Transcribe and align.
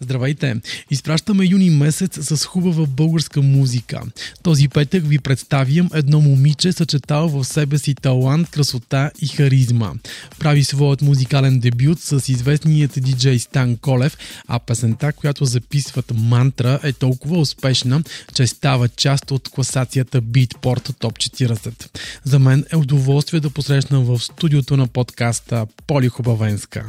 Здравейте! 0.00 0.56
Изпращаме 0.90 1.44
юни 1.44 1.70
месец 1.70 2.18
с 2.20 2.44
хубава 2.44 2.86
българска 2.86 3.42
музика. 3.42 4.02
Този 4.42 4.68
петък 4.68 5.06
ви 5.06 5.18
представям 5.18 5.90
едно 5.94 6.20
момиче, 6.20 6.72
съчетава 6.72 7.28
в 7.28 7.44
себе 7.44 7.78
си 7.78 7.94
талант, 7.94 8.50
красота 8.50 9.10
и 9.20 9.26
харизма. 9.26 9.92
Прави 10.38 10.64
своят 10.64 11.02
музикален 11.02 11.60
дебют 11.60 12.00
с 12.00 12.28
известният 12.28 12.92
диджей 12.96 13.38
Стан 13.38 13.76
Колев, 13.76 14.18
а 14.48 14.58
песента, 14.58 15.12
която 15.12 15.44
записват 15.44 16.12
мантра 16.14 16.80
е 16.82 16.92
толкова 16.92 17.38
успешна, 17.38 18.02
че 18.34 18.46
става 18.46 18.88
част 18.88 19.30
от 19.30 19.48
класацията 19.48 20.22
Beatport 20.22 20.92
Top 20.92 21.46
40. 21.46 21.98
За 22.24 22.38
мен 22.38 22.64
е 22.72 22.76
удоволствие 22.76 23.40
да 23.40 23.50
посрещна 23.50 24.00
в 24.00 24.18
студиото 24.18 24.76
на 24.76 24.86
подкаста 24.86 25.66
Поли 25.86 26.08
Хубавенска. 26.08 26.84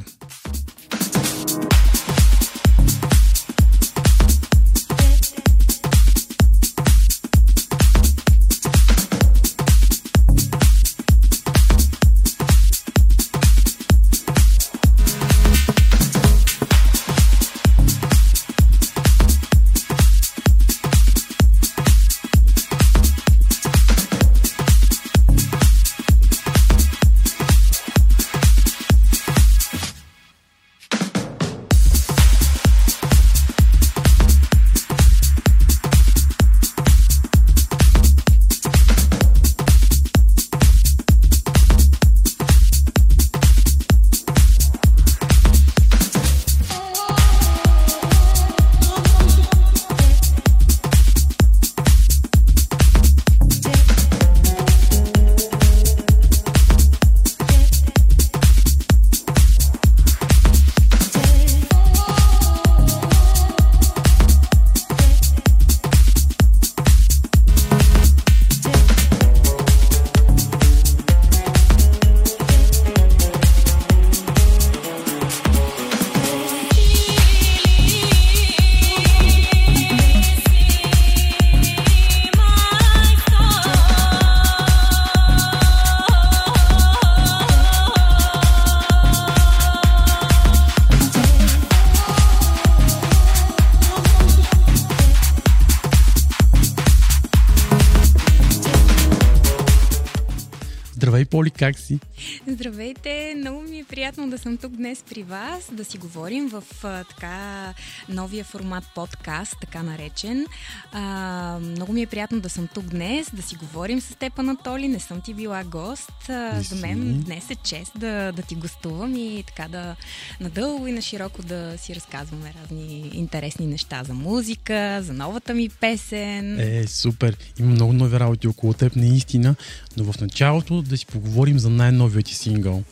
Поли, 101.39 101.51
как 101.51 101.79
си? 101.79 101.99
Здравейте! 102.47 103.33
Много 103.37 103.61
ми 103.61 103.79
е 103.79 103.83
приятно 103.83 104.29
да 104.29 104.37
съм 104.37 104.57
тук 104.57 104.71
днес 104.71 105.03
при 105.09 105.23
вас, 105.23 105.69
да 105.71 105.85
си 105.85 105.97
говорим 105.97 106.49
в 106.49 106.63
а, 106.83 107.03
така 107.03 107.73
новия 108.09 108.43
формат 108.43 108.83
подкаст, 108.95 109.55
така 109.61 109.83
наречен. 109.83 110.45
А, 110.91 111.59
много 111.61 111.93
ми 111.93 112.01
е 112.01 112.07
приятно 112.07 112.39
да 112.39 112.49
съм 112.49 112.67
тук 112.73 112.85
днес, 112.85 113.27
да 113.33 113.41
си 113.41 113.55
говорим 113.55 114.01
с 114.01 114.15
теб, 114.15 114.39
Анатоли. 114.39 114.87
Не 114.87 114.99
съм 114.99 115.21
ти 115.21 115.33
била 115.33 115.63
гост. 115.63 116.29
А, 116.29 116.61
за 116.61 116.75
мен 116.75 117.23
днес 117.25 117.49
е 117.49 117.55
чест 117.55 117.91
да, 117.95 118.31
да 118.31 118.41
ти 118.41 118.55
гостувам 118.55 119.15
и 119.15 119.43
така 119.47 119.69
да 119.69 119.95
надълго 120.39 120.87
и 120.87 120.91
на 120.91 121.01
широко 121.01 121.43
да 121.43 121.73
си 121.77 121.95
разказваме 121.95 122.53
разни 122.61 123.11
интересни 123.13 123.67
неща 123.67 124.03
за 124.03 124.13
музика, 124.13 124.99
за 125.03 125.13
новата 125.13 125.53
ми 125.53 125.69
песен. 125.69 126.59
Е, 126.59 126.87
супер! 126.87 127.37
Има 127.59 127.69
много 127.69 127.93
нови 127.93 128.19
работи 128.19 128.47
около 128.47 128.73
теб, 128.73 128.95
наистина, 128.95 129.55
но 129.97 130.11
в 130.11 130.21
началото 130.21 130.81
да 130.81 130.97
си 130.97 131.05
поговорим 131.05 131.28
за 131.59 131.69
най-новият 131.69 132.25
ти 132.25 132.35
сингъл. 132.35 132.83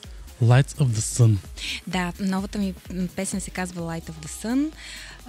Lights 0.44 0.78
of 0.78 0.86
the 0.86 1.00
Sun. 1.00 1.38
Да, 1.88 2.14
новата 2.20 2.58
ми 2.58 2.74
песен 3.16 3.42
се 3.42 3.52
казва 3.52 3.81
Light 3.81 4.09
of 4.09 4.25
the 4.25 4.46
Sun. 4.46 4.72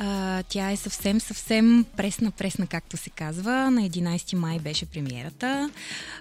А, 0.00 0.42
тя 0.42 0.70
е 0.70 0.76
съвсем, 0.76 1.20
съвсем 1.20 1.84
пресна-пресна, 1.96 2.66
както 2.66 2.96
се 2.96 3.10
казва. 3.10 3.70
На 3.70 3.80
11 3.80 4.34
май 4.34 4.58
беше 4.58 4.86
премиерата. 4.86 5.70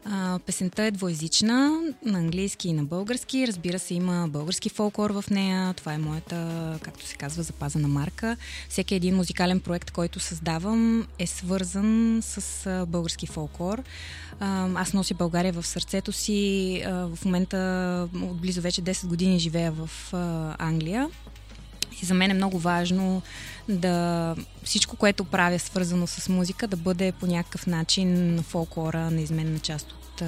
А, 0.05 0.39
песента 0.45 0.83
е 0.83 0.91
двоязична, 0.91 1.81
на 2.05 2.19
английски 2.19 2.69
и 2.69 2.73
на 2.73 2.83
български. 2.83 3.47
Разбира 3.47 3.79
се, 3.79 3.93
има 3.93 4.27
български 4.27 4.69
фолклор 4.69 5.09
в 5.09 5.23
нея. 5.29 5.73
Това 5.73 5.93
е 5.93 5.97
моята, 5.97 6.79
както 6.81 7.05
се 7.05 7.15
казва, 7.15 7.43
запазена 7.43 7.87
марка. 7.87 8.37
Всеки 8.69 8.95
един 8.95 9.15
музикален 9.15 9.59
проект, 9.59 9.91
който 9.91 10.19
създавам, 10.19 11.07
е 11.19 11.27
свързан 11.27 12.19
с 12.23 12.85
български 12.87 13.27
фолклор. 13.27 13.83
А, 14.39 14.69
аз 14.75 14.93
нося 14.93 15.13
България 15.13 15.53
в 15.53 15.65
сърцето 15.67 16.11
си. 16.11 16.81
А, 16.85 16.91
в 17.07 17.25
момента 17.25 17.57
от 18.15 18.41
близо 18.41 18.61
вече 18.61 18.81
10 18.81 19.07
години 19.07 19.39
живея 19.39 19.71
в 19.71 19.89
а, 20.13 20.55
Англия. 20.59 21.09
И 22.03 22.05
за 22.05 22.13
мен 22.13 22.31
е 22.31 22.33
много 22.33 22.59
важно 22.59 23.21
да 23.69 24.35
всичко, 24.63 24.95
което 24.95 25.23
правя 25.23 25.59
свързано 25.59 26.07
с 26.07 26.29
музика, 26.29 26.67
да 26.67 26.77
бъде 26.77 27.11
по 27.11 27.27
някакъв 27.27 27.67
начин 27.67 28.39
фолклора, 28.47 29.11
неизменна 29.11 29.59
част 29.59 29.91
от, 29.91 30.21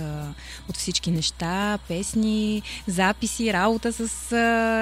от 0.70 0.78
всички 0.78 1.12
неща, 1.12 1.80
песни, 1.88 2.62
записи, 2.88 3.54
работа 3.54 3.94
с 3.94 4.32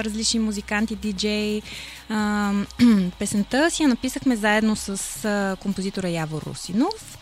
различни 0.05 0.39
музиканти, 0.39 0.95
диджей. 0.95 1.61
Песента 3.19 3.71
си 3.71 3.83
я 3.83 3.89
написахме 3.89 4.35
заедно 4.35 4.75
с 4.75 5.57
композитора 5.61 6.09
Явор 6.09 6.41
Русинов. 6.41 7.17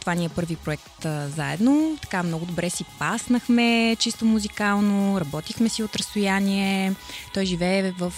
Това 0.00 0.14
ни 0.14 0.24
е 0.24 0.28
първи 0.28 0.56
проект 0.56 1.06
заедно. 1.36 1.96
Така 2.02 2.22
много 2.22 2.46
добре 2.46 2.70
си 2.70 2.84
паснахме, 2.98 3.96
чисто 3.98 4.24
музикално, 4.24 5.20
работихме 5.20 5.68
си 5.68 5.82
от 5.82 5.96
разстояние. 5.96 6.94
Той 7.34 7.44
живее 7.44 7.92
в, 7.92 8.12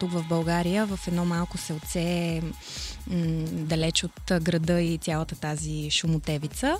тук 0.00 0.12
в 0.12 0.24
България, 0.28 0.86
в 0.86 1.00
едно 1.08 1.24
малко 1.24 1.58
селце 1.58 2.40
далеч 3.52 4.04
от 4.04 4.42
града 4.42 4.80
и 4.80 4.98
цялата 4.98 5.36
тази 5.36 5.90
шумотевица. 5.90 6.76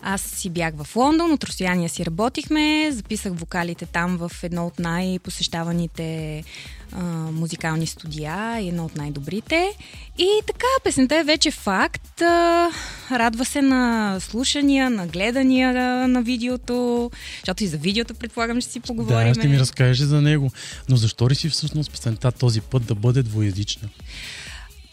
Аз 0.00 0.22
си 0.22 0.50
бях 0.50 0.74
в 0.76 0.96
Лондон, 0.96 1.32
от 1.32 1.44
разстояние 1.44 1.88
си 1.88 2.06
работихме, 2.06 2.88
записах 2.92 3.32
вокалите 3.34 3.86
там 3.86 4.16
в 4.16 4.30
едно 4.42 4.66
от 4.66 4.78
най-посещаваните 4.78 6.44
а, 6.92 7.02
музикални 7.32 7.86
студия 7.86 8.58
едно 8.58 8.84
от 8.84 8.96
най-добрите. 8.96 9.70
И 10.18 10.40
така, 10.46 10.66
песента 10.84 11.16
е 11.16 11.24
вече 11.24 11.50
факт. 11.50 12.22
А, 12.22 12.70
радва 13.10 13.43
се 13.44 13.62
на 13.62 14.16
слушания, 14.20 14.90
на 14.90 15.06
гледания 15.06 15.72
на 16.08 16.22
видеото, 16.22 17.10
защото 17.34 17.64
и 17.64 17.66
за 17.66 17.76
видеото 17.76 18.14
предполагам 18.14 18.60
ще 18.60 18.72
си 18.72 18.80
поговорим. 18.80 19.32
Да, 19.32 19.34
ще 19.34 19.48
ми 19.48 19.58
разкажеш 19.58 20.06
за 20.06 20.20
него. 20.20 20.50
Но 20.88 20.96
защо 20.96 21.34
си 21.34 21.48
всъщност 21.48 21.90
песента 21.90 22.32
този 22.32 22.60
път 22.60 22.86
да 22.86 22.94
бъде 22.94 23.22
двоязична? 23.22 23.88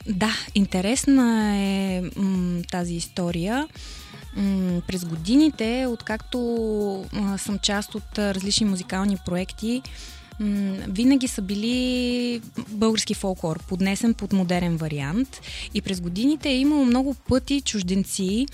Да, 0.07 0.31
интересна 0.55 1.55
е 1.57 2.01
м- 2.15 2.61
тази 2.71 2.93
история. 2.95 3.67
М- 4.35 4.81
през 4.87 5.05
годините, 5.05 5.85
откакто 5.89 6.39
м- 7.13 7.37
съм 7.37 7.59
част 7.59 7.95
от 7.95 8.19
различни 8.19 8.65
музикални 8.65 9.17
проекти, 9.25 9.81
винаги 10.87 11.27
са 11.27 11.41
били 11.41 12.41
български 12.67 13.13
фолклор, 13.13 13.59
поднесен 13.67 14.13
под 14.13 14.33
модерен 14.33 14.77
вариант. 14.77 15.41
И 15.73 15.81
през 15.81 16.01
годините 16.01 16.49
е 16.49 16.57
имало 16.57 16.85
много 16.85 17.13
пъти 17.13 17.61
чужденци, 17.61 18.45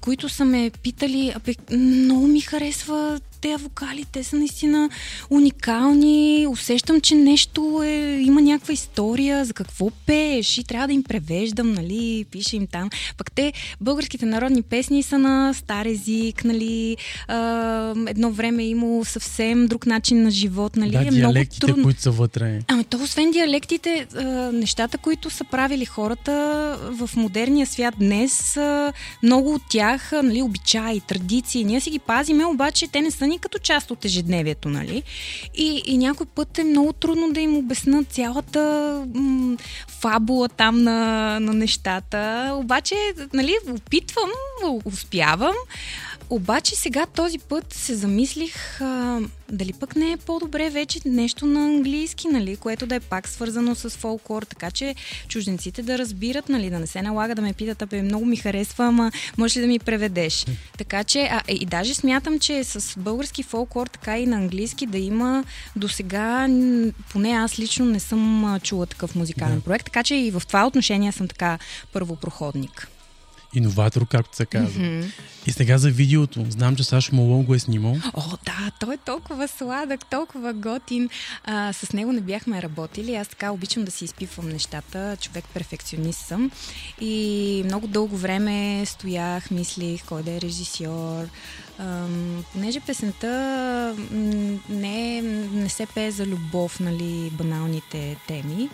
които 0.00 0.28
са 0.28 0.44
ме 0.44 0.70
питали, 0.82 1.32
абе, 1.36 1.54
много 1.76 2.26
ми 2.26 2.40
харесва 2.40 3.20
тези 3.46 3.62
вокали, 3.62 4.04
те 4.12 4.24
са 4.24 4.36
наистина 4.36 4.90
уникални, 5.30 6.46
усещам, 6.50 7.00
че 7.00 7.14
нещо 7.14 7.82
е, 7.82 8.18
има 8.20 8.42
някаква 8.42 8.74
история, 8.74 9.44
за 9.44 9.52
какво 9.52 9.90
пееш 9.90 10.58
и 10.58 10.64
трябва 10.64 10.86
да 10.86 10.92
им 10.92 11.02
превеждам, 11.02 11.72
нали, 11.72 12.26
пише 12.30 12.56
им 12.56 12.66
там. 12.66 12.90
Пък 13.16 13.32
те, 13.32 13.52
българските 13.80 14.26
народни 14.26 14.62
песни 14.62 15.02
са 15.02 15.18
на 15.18 15.54
стар 15.54 15.86
език, 15.86 16.44
нали, 16.44 16.96
а, 17.28 17.94
едно 18.06 18.30
време 18.30 18.62
е 18.62 18.68
имало 18.68 19.04
съвсем 19.04 19.66
друг 19.66 19.86
начин 19.86 20.22
на 20.22 20.30
живот, 20.30 20.76
нали, 20.76 20.90
да, 20.90 21.06
е 21.06 21.10
много 21.10 21.38
трудно. 21.60 21.84
които 21.84 22.00
са 22.00 22.10
вътре. 22.10 22.60
Ами 22.68 22.84
то, 22.84 22.96
освен 23.02 23.30
диалектите, 23.30 24.06
а, 24.14 24.22
нещата, 24.52 24.98
които 24.98 25.30
са 25.30 25.44
правили 25.44 25.84
хората 25.84 26.32
в 26.90 27.10
модерния 27.16 27.66
свят 27.66 27.94
днес, 27.98 28.56
а, 28.56 28.92
много 29.22 29.54
от 29.54 29.62
тях, 29.68 30.12
нали, 30.12 30.42
обичаи, 30.42 31.00
традиции, 31.00 31.64
ние 31.64 31.80
си 31.80 31.90
ги 31.90 31.98
пазиме, 31.98 32.44
обаче 32.44 32.88
те 32.88 33.00
не 33.00 33.10
са 33.10 33.26
ни 33.26 33.35
като 33.38 33.58
част 33.58 33.90
от 33.90 34.04
ежедневието, 34.04 34.68
нали? 34.68 35.02
И, 35.54 35.82
и 35.86 35.98
някой 35.98 36.26
път 36.26 36.58
е 36.58 36.64
много 36.64 36.92
трудно 36.92 37.32
да 37.32 37.40
им 37.40 37.56
обясна 37.56 38.04
цялата 38.04 38.60
м- 39.14 39.56
фабула 39.88 40.48
там 40.48 40.82
на, 40.82 41.40
на 41.40 41.54
нещата. 41.54 42.50
Обаче, 42.54 42.94
нали, 43.32 43.56
опитвам, 43.70 44.30
успявам. 44.84 45.54
Обаче 46.30 46.76
сега 46.76 47.06
този 47.06 47.38
път 47.38 47.72
се 47.72 47.94
замислих 47.94 48.80
а, 48.80 49.20
дали 49.50 49.72
пък 49.72 49.96
не 49.96 50.12
е 50.12 50.16
по-добре 50.16 50.70
вече 50.70 51.00
нещо 51.04 51.46
на 51.46 51.60
английски, 51.66 52.28
нали, 52.28 52.56
което 52.56 52.86
да 52.86 52.94
е 52.94 53.00
пак 53.00 53.28
свързано 53.28 53.74
с 53.74 53.90
фолклор, 53.90 54.42
така 54.42 54.70
че 54.70 54.94
чужденците 55.28 55.82
да 55.82 55.98
разбират, 55.98 56.48
нали, 56.48 56.70
да 56.70 56.78
не 56.78 56.86
се 56.86 57.02
налага 57.02 57.34
да 57.34 57.42
ме 57.42 57.52
питат, 57.52 57.82
абе 57.82 58.02
много 58.02 58.24
ми 58.24 58.36
харесва, 58.36 58.86
ама 58.86 59.12
можеш 59.38 59.56
ли 59.56 59.60
да 59.60 59.66
ми 59.66 59.78
преведеш? 59.78 60.46
Така 60.78 61.04
че, 61.04 61.28
а, 61.32 61.42
и 61.48 61.66
даже 61.66 61.94
смятам, 61.94 62.38
че 62.38 62.64
с 62.64 62.98
български 62.98 63.42
фолклор, 63.42 63.86
така 63.86 64.18
и 64.18 64.26
на 64.26 64.36
английски 64.36 64.86
да 64.86 64.98
има 64.98 65.44
до 65.76 65.88
сега, 65.88 66.48
поне 67.12 67.30
аз 67.30 67.58
лично 67.58 67.86
не 67.86 68.00
съм 68.00 68.58
чула 68.62 68.86
такъв 68.86 69.14
музикален 69.14 69.58
да. 69.58 69.64
проект, 69.64 69.84
така 69.84 70.02
че 70.02 70.14
и 70.14 70.30
в 70.30 70.42
това 70.46 70.66
отношение 70.66 71.12
съм 71.12 71.28
така 71.28 71.58
първопроходник 71.92 72.88
иноватор, 73.56 74.06
както 74.06 74.36
се 74.36 74.46
казва. 74.46 74.80
Mm-hmm. 74.80 75.10
И 75.46 75.52
сега 75.52 75.78
за 75.78 75.90
видеото. 75.90 76.46
Знам, 76.48 76.76
че 76.76 76.84
Сашо 76.84 77.14
Малон 77.14 77.44
го 77.44 77.54
е 77.54 77.58
снимал. 77.58 77.96
О, 78.14 78.22
да, 78.44 78.70
той 78.80 78.94
е 78.94 78.98
толкова 78.98 79.48
сладък, 79.48 80.06
толкова 80.10 80.52
готин. 80.52 81.08
А, 81.44 81.72
с 81.72 81.92
него 81.92 82.12
не 82.12 82.20
бяхме 82.20 82.62
работили. 82.62 83.14
Аз 83.14 83.28
така 83.28 83.50
обичам 83.50 83.84
да 83.84 83.90
си 83.90 84.04
изпивам 84.04 84.48
нещата. 84.48 85.16
Човек 85.20 85.44
перфекционист 85.54 86.26
съм. 86.26 86.50
И 87.00 87.62
много 87.64 87.86
дълго 87.86 88.16
време 88.16 88.82
стоях, 88.86 89.50
мислих 89.50 90.04
кой 90.04 90.22
да 90.22 90.30
е 90.30 90.40
режисьор. 90.40 91.24
Ам, 91.78 92.44
понеже 92.52 92.80
песента 92.80 93.96
не, 94.68 95.22
не 95.52 95.68
се 95.68 95.86
пее 95.94 96.10
за 96.10 96.26
любов, 96.26 96.80
нали, 96.80 97.30
баналните 97.30 98.16
теми 98.28 98.68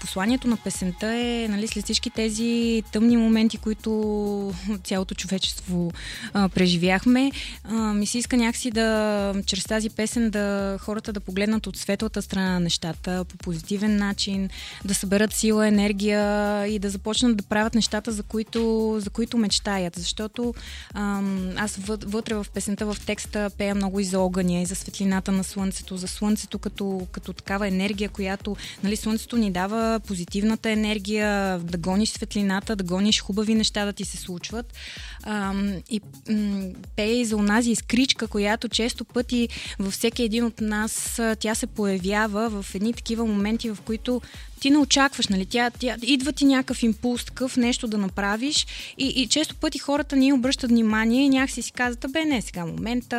посланието 0.00 0.48
на 0.48 0.56
песента 0.56 1.06
е 1.06 1.46
нали, 1.48 1.68
след 1.68 1.84
всички 1.84 2.10
тези 2.10 2.82
тъмни 2.92 3.16
моменти, 3.16 3.58
които 3.58 4.54
цялото 4.84 5.14
човечество 5.14 5.92
а, 6.34 6.48
преживяхме, 6.48 7.32
а, 7.64 7.74
ми 7.74 8.06
се 8.06 8.18
иска 8.18 8.36
някакси 8.36 8.70
да, 8.70 9.34
чрез 9.46 9.64
тази 9.64 9.90
песен 9.90 10.30
да 10.30 10.78
хората 10.80 11.12
да 11.12 11.20
погледнат 11.20 11.66
от 11.66 11.76
светлата 11.76 12.22
страна 12.22 12.52
на 12.52 12.60
нещата 12.60 13.24
по 13.24 13.36
позитивен 13.36 13.96
начин, 13.96 14.48
да 14.84 14.94
съберат 14.94 15.32
сила, 15.32 15.68
енергия 15.68 16.66
и 16.66 16.78
да 16.78 16.90
започнат 16.90 17.36
да 17.36 17.42
правят 17.42 17.74
нещата, 17.74 18.12
за 18.12 18.22
които, 18.22 18.96
за 19.00 19.10
които 19.10 19.38
мечтаят. 19.38 19.96
Защото 19.96 20.54
а, 20.94 21.22
аз 21.56 21.76
вътре 21.86 22.34
в 22.34 22.46
песента, 22.54 22.86
в 22.86 22.96
текста 23.06 23.50
пея 23.58 23.74
много 23.74 24.00
и 24.00 24.04
за 24.04 24.20
огъня, 24.20 24.62
и 24.62 24.66
за 24.66 24.74
светлината 24.74 25.32
на 25.32 25.44
слънцето, 25.44 25.96
за 25.96 26.08
слънцето 26.08 26.58
като, 26.58 27.06
като 27.12 27.32
такава 27.32 27.68
енергия, 27.68 28.08
която 28.08 28.56
нали, 28.82 28.96
слънцето 28.96 29.31
просто 29.32 29.44
ни 29.44 29.50
дава 29.50 30.00
позитивната 30.00 30.70
енергия, 30.70 31.58
да 31.58 31.78
гониш 31.78 32.10
светлината, 32.10 32.76
да 32.76 32.84
гониш 32.84 33.20
хубави 33.20 33.54
неща 33.54 33.84
да 33.84 33.92
ти 33.92 34.04
се 34.04 34.16
случват. 34.16 34.72
А, 35.22 35.54
и 35.90 36.00
м- 36.30 36.68
пее 36.96 37.12
и 37.12 37.24
за 37.24 37.36
онази 37.36 37.70
изкричка, 37.70 38.26
която 38.26 38.68
често 38.68 39.04
пъти 39.04 39.48
във 39.78 39.92
всеки 39.92 40.22
един 40.22 40.44
от 40.44 40.60
нас 40.60 41.20
тя 41.38 41.54
се 41.54 41.66
появява 41.66 42.62
в 42.62 42.74
едни 42.74 42.92
такива 42.92 43.26
моменти, 43.26 43.70
в 43.70 43.78
които 43.84 44.20
ти 44.62 44.70
не 44.70 44.78
очакваш, 44.78 45.28
нали? 45.28 45.46
Тя, 45.46 45.70
тя, 45.70 45.96
идва 46.02 46.32
ти 46.32 46.44
някакъв 46.44 46.82
импулс, 46.82 47.24
такъв 47.24 47.56
нещо 47.56 47.88
да 47.88 47.98
направиш 47.98 48.66
и, 48.98 49.06
и 49.06 49.26
често 49.26 49.56
пъти 49.56 49.78
хората 49.78 50.16
ни 50.16 50.32
обръщат 50.32 50.70
внимание 50.70 51.24
и 51.24 51.28
някакси 51.28 51.62
си 51.62 51.72
казват, 51.72 52.12
бе, 52.12 52.24
не, 52.24 52.42
сега 52.42 52.66
момента, 52.66 53.16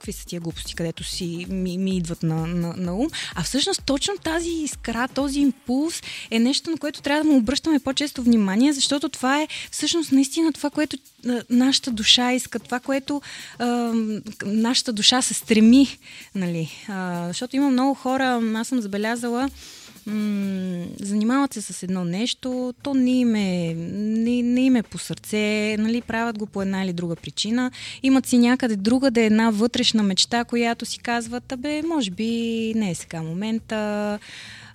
какви 0.00 0.12
са 0.12 0.26
тия 0.26 0.40
глупости, 0.40 0.74
където 0.74 1.04
си 1.04 1.46
ми, 1.48 1.78
ми 1.78 1.96
идват 1.96 2.22
на, 2.22 2.46
на, 2.46 2.74
на 2.76 2.94
ум. 2.94 3.08
А 3.34 3.42
всъщност 3.42 3.82
точно 3.84 4.14
тази 4.18 4.50
искра, 4.50 5.08
този 5.08 5.40
импулс 5.40 6.02
е 6.30 6.38
нещо, 6.38 6.70
на 6.70 6.76
което 6.76 7.02
трябва 7.02 7.24
да 7.24 7.30
му 7.30 7.36
обръщаме 7.36 7.78
по-често 7.78 8.22
внимание, 8.22 8.72
защото 8.72 9.08
това 9.08 9.42
е 9.42 9.48
всъщност 9.70 10.12
наистина 10.12 10.52
това, 10.52 10.70
което 10.70 10.96
нашата 11.50 11.90
душа 11.90 12.32
иска, 12.32 12.58
това, 12.58 12.80
което 12.80 13.22
а, 13.58 13.92
нашата 14.46 14.92
душа 14.92 15.22
се 15.22 15.34
стреми. 15.34 15.98
Нали? 16.34 16.70
А, 16.88 17.26
защото 17.28 17.56
има 17.56 17.70
много 17.70 17.94
хора, 17.94 18.40
аз 18.54 18.68
съм 18.68 18.80
забелязала, 18.80 19.50
занимават 21.00 21.52
се 21.52 21.60
с 21.60 21.82
едно 21.82 22.04
нещо, 22.04 22.74
то 22.82 22.94
не 22.94 23.10
им 23.10 23.34
е, 23.34 23.74
не, 23.76 24.42
не 24.42 24.60
им 24.60 24.76
е 24.76 24.82
по 24.82 24.98
сърце, 24.98 25.76
нали, 25.78 26.02
правят 26.02 26.38
го 26.38 26.46
по 26.46 26.62
една 26.62 26.84
или 26.84 26.92
друга 26.92 27.16
причина. 27.16 27.70
Имат 28.02 28.26
си 28.26 28.38
някъде 28.38 28.76
друга 28.76 29.10
да 29.10 29.20
е 29.20 29.26
една 29.26 29.50
вътрешна 29.50 30.02
мечта, 30.02 30.44
която 30.44 30.86
си 30.86 30.98
казват, 30.98 31.52
абе, 31.52 31.82
може 31.82 32.10
би 32.10 32.72
не 32.76 32.90
е 32.90 32.94
сега 32.94 33.22
момента, 33.22 34.18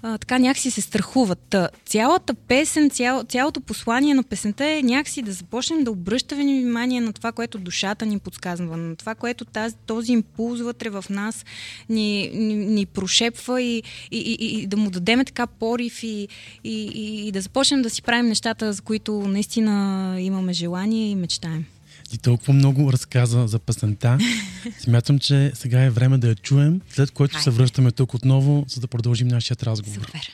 а, 0.02 0.18
така 0.18 0.40
някакси 0.40 0.72
се 0.72 0.82
страхуват. 0.82 1.40
Та, 1.50 1.70
цялата 1.86 2.34
песен, 2.34 2.90
цяло, 2.90 3.24
цялото 3.24 3.62
послание 3.62 4.14
на 4.14 4.24
песента 4.24 4.66
е 4.66 4.82
някакси 4.84 5.22
да 5.22 5.32
започнем 5.32 5.84
да 5.84 5.92
обръщаме 5.92 6.44
внимание 6.44 7.02
на 7.02 7.14
това, 7.14 7.32
което 7.32 7.58
душата 7.58 8.06
ни 8.06 8.20
подсказва, 8.20 8.78
на 8.78 8.96
това, 8.96 9.16
което 9.16 9.46
тази, 9.46 9.76
този 9.86 10.12
импулс 10.12 10.62
вътре 10.62 10.90
в 10.90 11.06
нас 11.10 11.46
ни, 11.90 12.32
ни, 12.34 12.56
ни 12.56 12.86
прошепва 12.86 13.62
и, 13.62 13.84
и, 14.12 14.18
и, 14.18 14.62
и 14.62 14.68
да 14.68 14.78
му 14.78 14.90
дадем 14.90 15.26
така 15.26 15.48
порив 15.48 16.04
и, 16.04 16.28
и, 16.64 16.92
и, 16.96 17.28
и 17.28 17.32
да 17.32 17.42
започнем 17.42 17.82
да 17.82 17.90
си 17.90 18.02
правим 18.02 18.26
нещата, 18.26 18.74
за 18.74 18.82
които 18.82 19.14
наистина 19.14 20.16
имаме 20.20 20.54
желание 20.54 21.10
и 21.10 21.16
мечтаем. 21.16 21.66
Ти 22.10 22.18
толкова 22.18 22.54
много 22.54 22.94
разказа 22.94 23.48
за 23.48 23.60
песента. 23.60 24.18
Смятам, 24.80 25.20
че 25.20 25.52
сега 25.56 25.84
е 25.84 25.90
време 25.90 26.18
да 26.18 26.28
я 26.28 26.36
чуем, 26.36 26.82
след 26.90 27.12
което 27.12 27.34
Хайде. 27.34 27.44
се 27.44 27.50
връщаме 27.50 27.92
тук 27.92 28.14
отново, 28.14 28.66
за 28.68 28.82
да 28.82 28.88
продължим 28.88 29.28
нашия 29.28 29.58
разговор. 29.64 30.06
Супер. 30.06 30.32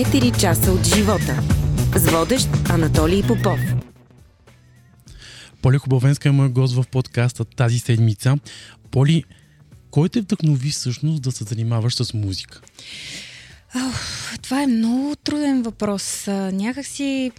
24 0.00 0.40
часа 0.40 0.72
от 0.72 0.84
живота. 0.84 1.42
С 1.96 2.10
водещ 2.10 2.48
Анатолий 2.68 3.22
Попов. 3.22 3.60
Поли 5.62 5.78
Хубавенска 5.78 6.28
е 6.28 6.32
мой 6.32 6.48
гост 6.48 6.74
в 6.74 6.84
подкаста 6.90 7.44
тази 7.44 7.78
седмица. 7.78 8.36
Поли, 8.90 9.24
кой 9.90 10.08
те 10.08 10.20
вдъхнови 10.20 10.70
всъщност 10.70 11.22
да 11.22 11.32
се 11.32 11.44
занимаваш 11.44 11.94
с 11.94 12.14
музика? 12.14 12.60
Ох, 13.76 14.38
това 14.42 14.62
е 14.62 14.66
много 14.66 15.16
труден 15.24 15.62
въпрос. 15.62 16.26
Някакси 16.52 17.32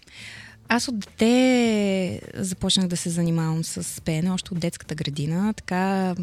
аз 0.68 0.88
от 0.88 1.00
дете 1.00 2.22
започнах 2.36 2.88
да 2.88 2.98
се 2.98 3.10
занимавам 3.10 3.64
с 3.64 4.02
пеене, 4.02 4.32
още 4.32 4.54
от 4.54 4.60
детската 4.60 4.96
градина. 4.96 5.54
Така 5.54 6.16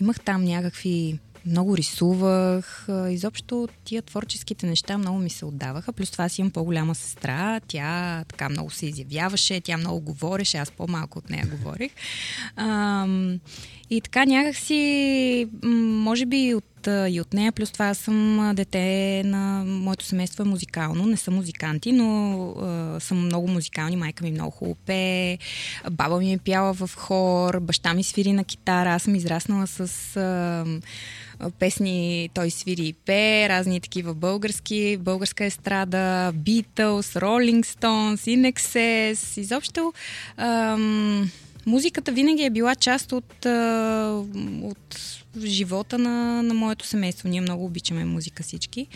имах 0.00 0.20
там 0.20 0.44
някакви 0.44 1.18
много 1.46 1.76
рисувах. 1.76 2.88
Изобщо 3.10 3.68
тия 3.84 4.02
творческите 4.02 4.66
неща 4.66 4.98
много 4.98 5.18
ми 5.18 5.30
се 5.30 5.44
отдаваха. 5.44 5.92
Плюс 5.92 6.10
това 6.10 6.28
си 6.28 6.40
имам 6.40 6.50
по-голяма 6.50 6.94
сестра. 6.94 7.60
Тя 7.68 8.24
така 8.28 8.48
много 8.48 8.70
се 8.70 8.86
изявяваше, 8.86 9.60
тя 9.60 9.76
много 9.76 10.00
говореше, 10.00 10.58
аз 10.58 10.70
по-малко 10.70 11.18
от 11.18 11.30
нея 11.30 11.46
говорих. 11.46 11.92
Ам, 12.56 13.40
и 13.90 14.00
така 14.00 14.24
някакси, 14.24 15.48
може 15.64 16.26
би 16.26 16.54
от, 16.54 16.88
и 17.08 17.20
от 17.20 17.32
нея, 17.32 17.52
плюс 17.52 17.70
това 17.70 17.94
съм 17.94 18.52
дете 18.54 19.22
на 19.24 19.64
моето 19.66 20.04
семейство 20.04 20.42
е 20.42 20.46
музикално, 20.46 21.06
не 21.06 21.16
съм 21.16 21.34
музиканти, 21.34 21.92
но 21.92 22.48
а, 22.50 23.00
съм 23.00 23.24
много 23.24 23.48
музикални, 23.48 23.96
майка 23.96 24.24
ми 24.24 24.30
много 24.30 24.50
хубаво 24.50 24.76
пее, 24.86 25.38
баба 25.90 26.18
ми 26.18 26.32
е 26.32 26.38
пяла 26.38 26.72
в 26.74 26.90
хор, 26.96 27.60
баща 27.60 27.94
ми 27.94 28.04
свири 28.04 28.32
на 28.32 28.44
китара, 28.44 28.94
аз 28.94 29.02
съм 29.02 29.14
израснала 29.14 29.66
с... 29.66 30.16
А, 30.16 30.64
песни 31.50 32.30
той 32.34 32.50
свири 32.50 32.86
и 32.86 32.92
пее, 32.92 33.48
разни 33.48 33.80
такива 33.80 34.14
български, 34.14 34.96
българска 35.00 35.44
естрада, 35.44 36.32
Beatles, 36.32 37.20
Rolling 37.20 37.64
Stones, 37.64 38.16
In 38.16 38.52
Excess, 38.52 39.40
изобщо 39.40 39.92
ам, 40.36 41.30
музиката 41.66 42.12
винаги 42.12 42.42
е 42.42 42.50
била 42.50 42.74
част 42.74 43.12
от, 43.12 43.46
от 44.62 44.98
живота 45.44 45.98
на, 45.98 46.42
на 46.42 46.54
моето 46.54 46.86
семейство. 46.86 47.28
Ние 47.28 47.40
много 47.40 47.64
обичаме 47.64 48.04
музика 48.04 48.42
всички. 48.42 48.86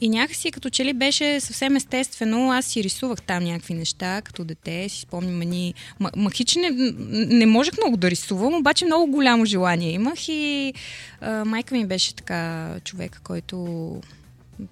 И 0.00 0.08
някакси 0.08 0.50
като 0.50 0.70
че 0.70 0.84
ли 0.84 0.92
беше 0.92 1.40
съвсем 1.40 1.76
естествено, 1.76 2.52
аз 2.52 2.66
си 2.66 2.84
рисувах 2.84 3.22
там 3.22 3.44
някакви 3.44 3.74
неща, 3.74 4.22
като 4.22 4.44
дете, 4.44 4.88
си 4.88 5.00
спомням 5.00 5.38
ни... 5.38 5.74
Махич 6.16 6.56
не, 6.56 6.70
не 7.10 7.46
можех 7.46 7.74
много 7.78 7.96
да 7.96 8.10
рисувам, 8.10 8.54
обаче 8.54 8.84
много 8.84 9.12
голямо 9.12 9.44
желание 9.44 9.92
имах 9.92 10.28
и 10.28 10.74
а, 11.20 11.44
майка 11.44 11.74
ми 11.74 11.86
беше 11.86 12.14
така 12.14 12.74
човека, 12.84 13.20
който 13.24 13.56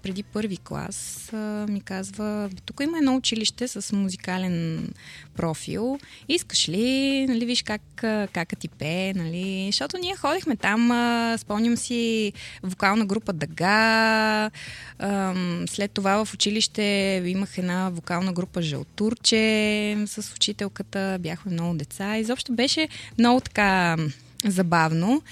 преди 0.03 0.23
първи 0.23 0.57
клас 0.57 1.31
ми 1.69 1.81
казва, 1.81 2.51
тук 2.65 2.81
има 2.83 2.99
едно 2.99 3.17
училище 3.17 3.69
с 3.69 3.97
музикален 3.97 4.89
профил, 5.37 5.99
искаш 6.29 6.69
ли, 6.69 7.27
нали, 7.29 7.47
виж 7.47 7.63
как, 7.63 7.83
как 8.33 8.59
ти 8.59 8.69
пее, 8.69 9.15
нали, 9.15 9.69
защото 9.69 9.99
ние 9.99 10.17
ходихме 10.17 10.57
там, 10.57 10.91
спомням 11.39 11.77
си 11.77 12.33
вокална 12.63 13.07
група 13.07 13.33
Дага, 13.33 14.51
след 15.69 15.91
това 15.91 16.25
в 16.25 16.35
училище 16.35 16.83
имах 17.27 17.59
една 17.59 17.91
вокална 17.91 18.33
група 18.33 18.63
Жълтурче 18.63 20.05
с 20.07 20.33
учителката, 20.35 21.17
бяхме 21.21 21.53
много 21.53 21.75
деца, 21.75 22.19
изобщо 22.19 22.53
беше 22.53 22.89
много 23.19 23.41
така 23.41 23.97
забавно. 24.45 25.23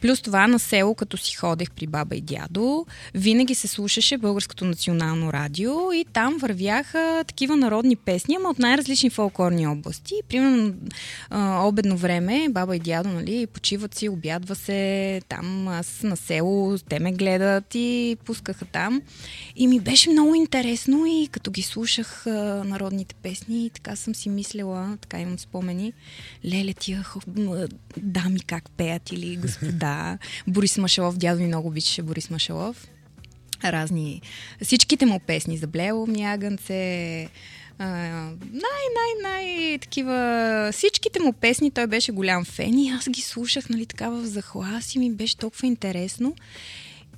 Плюс 0.00 0.22
това 0.22 0.46
на 0.46 0.58
село, 0.58 0.94
като 0.94 1.16
си 1.16 1.36
ходех 1.36 1.70
при 1.70 1.86
баба 1.86 2.16
и 2.16 2.20
дядо, 2.20 2.86
винаги 3.14 3.54
се 3.54 3.68
слушаше 3.68 4.18
Българското 4.18 4.64
национално 4.64 5.32
радио 5.32 5.92
и 5.92 6.04
там 6.12 6.38
вървяха 6.38 7.24
такива 7.26 7.56
народни 7.56 7.96
песни, 7.96 8.36
ама 8.36 8.48
от 8.48 8.58
най-различни 8.58 9.10
фолклорни 9.10 9.66
области. 9.66 10.14
Примерно 10.28 10.74
обедно 11.68 11.96
време 11.96 12.46
баба 12.50 12.76
и 12.76 12.78
дядо 12.78 13.08
нали, 13.08 13.46
почиват 13.46 13.94
си, 13.94 14.08
обядва 14.08 14.54
се 14.54 15.20
там, 15.28 15.68
аз 15.68 16.02
на 16.02 16.16
село, 16.16 16.78
те 16.88 16.98
ме 16.98 17.12
гледат 17.12 17.74
и 17.74 18.16
пускаха 18.24 18.64
там. 18.64 19.02
И 19.56 19.66
ми 19.66 19.80
беше 19.80 20.10
много 20.10 20.34
интересно 20.34 21.06
и 21.06 21.28
като 21.32 21.50
ги 21.50 21.62
слушах 21.62 22.26
народните 22.64 23.14
песни, 23.14 23.70
така 23.74 23.96
съм 23.96 24.14
си 24.14 24.28
мислила, 24.28 24.98
така 25.00 25.20
имам 25.20 25.38
спомени, 25.38 25.92
леле 26.44 26.74
тия 26.74 27.06
дами 27.96 28.40
как 28.40 28.70
пеят 28.70 29.12
или 29.12 29.36
господа 29.36 29.87
да, 29.88 30.18
Борис 30.46 30.78
Машелов, 30.78 31.16
дядо 31.16 31.40
ми 31.40 31.46
много 31.46 31.68
обичаше 31.68 32.02
Борис 32.02 32.30
Машелов. 32.30 32.88
Разни, 33.64 34.22
всичките 34.62 35.06
му 35.06 35.20
песни 35.20 35.56
за 35.56 35.66
Блело, 35.66 36.06
Мягънце, 36.06 37.28
най, 37.78 38.84
най, 38.98 39.22
най 39.22 39.78
такива, 39.78 40.70
всичките 40.72 41.20
му 41.20 41.32
песни, 41.32 41.70
той 41.70 41.86
беше 41.86 42.12
голям 42.12 42.44
фен 42.44 42.78
и 42.78 42.90
аз 42.90 43.08
ги 43.08 43.20
слушах, 43.20 43.68
нали, 43.68 43.86
така 43.86 44.08
в 44.08 44.24
захлас 44.24 44.94
и 44.94 44.98
ми 44.98 45.10
беше 45.10 45.36
толкова 45.36 45.66
интересно. 45.66 46.34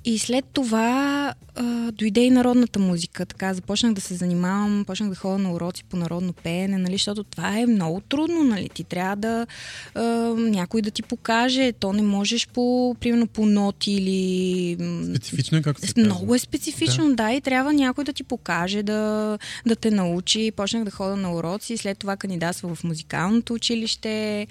И 0.05 0.19
след 0.19 0.45
това 0.45 1.33
а, 1.55 1.91
дойде 1.91 2.21
и 2.21 2.29
народната 2.29 2.79
музика. 2.79 3.25
Така 3.25 3.53
започнах 3.53 3.93
да 3.93 4.01
се 4.01 4.13
занимавам, 4.13 4.85
почнах 4.87 5.09
да 5.09 5.15
ходя 5.15 5.37
на 5.37 5.53
уроци 5.53 5.83
по 5.83 5.97
народно 5.97 6.33
пеене, 6.33 6.77
нали, 6.77 6.93
защото 6.93 7.23
това 7.23 7.59
е 7.59 7.65
много 7.65 8.01
трудно. 8.01 8.43
Нали. 8.43 8.69
Ти 8.69 8.83
трябва 8.83 9.15
да 9.15 9.47
а, 9.95 10.01
някой 10.37 10.81
да 10.81 10.91
ти 10.91 11.03
покаже. 11.03 11.71
То 11.71 11.93
не 11.93 12.01
можеш 12.01 12.47
по, 12.47 12.95
примерно, 12.99 13.27
по 13.27 13.45
ноти 13.45 13.91
или... 13.91 14.77
Специфично 15.05 15.57
е 15.57 15.61
както 15.61 15.81
се 15.81 15.93
казва. 15.93 16.05
Много 16.05 16.35
е 16.35 16.39
специфично, 16.39 17.09
да. 17.09 17.15
да, 17.15 17.31
и 17.31 17.41
трябва 17.41 17.73
някой 17.73 18.03
да 18.03 18.13
ти 18.13 18.23
покаже, 18.23 18.83
да, 18.83 19.37
да 19.65 19.75
те 19.75 19.91
научи. 19.91 20.51
Почнах 20.55 20.83
да 20.83 20.91
ходя 20.91 21.15
на 21.15 21.33
уроци, 21.33 21.77
след 21.77 21.97
това 21.97 22.17
кандидатства 22.17 22.75
в 22.75 22.83
музикалното 22.83 23.53
училище, 23.53 24.47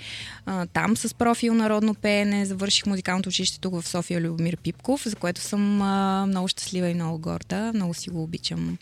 а, 0.47 0.66
там 0.66 0.97
с 0.97 1.14
профил 1.14 1.54
народно 1.54 1.95
пеене. 1.95 2.47
Завърших 2.47 2.87
музикалното 2.87 3.28
училище 3.28 3.61
тук 3.61 3.80
в 3.80 3.88
София 3.88 4.21
Любомир 4.21 4.57
Пипков, 4.57 5.09
за 5.09 5.16
което 5.16 5.39
съм 5.40 5.82
а, 5.82 6.26
много 6.26 6.49
щастлива 6.49 6.88
и 6.88 6.94
много 6.94 7.18
горда. 7.18 7.73
Много 7.75 7.94
си 7.94 8.11
го 8.11 8.23
обичам 8.23 8.78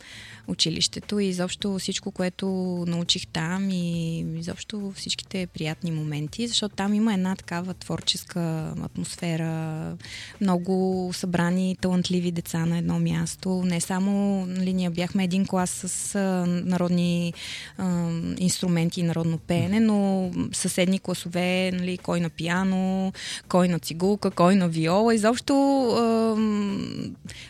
училището 0.49 1.19
и 1.19 1.26
изобщо 1.26 1.78
всичко, 1.78 2.11
което 2.11 2.47
научих 2.88 3.26
там 3.26 3.71
и 3.71 4.19
изобщо 4.38 4.93
всичките 4.97 5.47
приятни 5.47 5.90
моменти, 5.90 6.47
защото 6.47 6.76
там 6.76 6.95
има 6.95 7.14
една 7.14 7.37
такава 7.37 7.75
творческа 7.75 8.75
атмосфера, 8.83 9.97
много 10.40 11.11
събрани 11.12 11.76
талантливи 11.81 12.31
деца 12.31 12.67
на 12.67 12.78
едно 12.78 12.99
място. 12.99 13.62
Не 13.64 13.81
само, 13.81 14.47
нали, 14.47 14.73
ние 14.73 14.90
бяхме 14.90 15.25
един 15.25 15.47
клас 15.47 15.71
с 15.71 16.19
народни 16.64 17.35
а, 17.78 18.11
инструменти 18.38 19.00
и 19.00 19.02
народно 19.02 19.38
пеене, 19.38 19.81
но 19.81 20.31
съседни 20.52 20.99
класове, 20.99 21.71
нали, 21.73 21.99
кой 21.99 22.21
на 22.21 22.31
пиано, 22.31 23.12
кой 23.49 23.69
на 23.69 23.78
цигулка, 23.78 24.31
кой 24.31 24.57
на 24.57 24.69
виола. 24.69 25.14
Изобщо 25.14 25.55
а, 25.90 26.37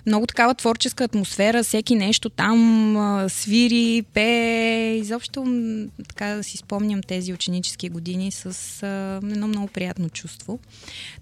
много 0.06 0.26
такава 0.26 0.54
творческа 0.54 1.04
атмосфера, 1.04 1.62
всеки 1.62 1.94
нещо 1.94 2.30
там 2.30 2.87
свири, 3.28 4.04
пее. 4.14 4.96
Изобщо 4.96 5.46
така 6.08 6.26
да 6.26 6.42
си 6.42 6.56
спомням 6.56 7.02
тези 7.02 7.32
ученически 7.32 7.88
години 7.88 8.30
с 8.30 8.46
а, 8.82 9.20
едно 9.32 9.48
много 9.48 9.66
приятно 9.66 10.08
чувство. 10.08 10.58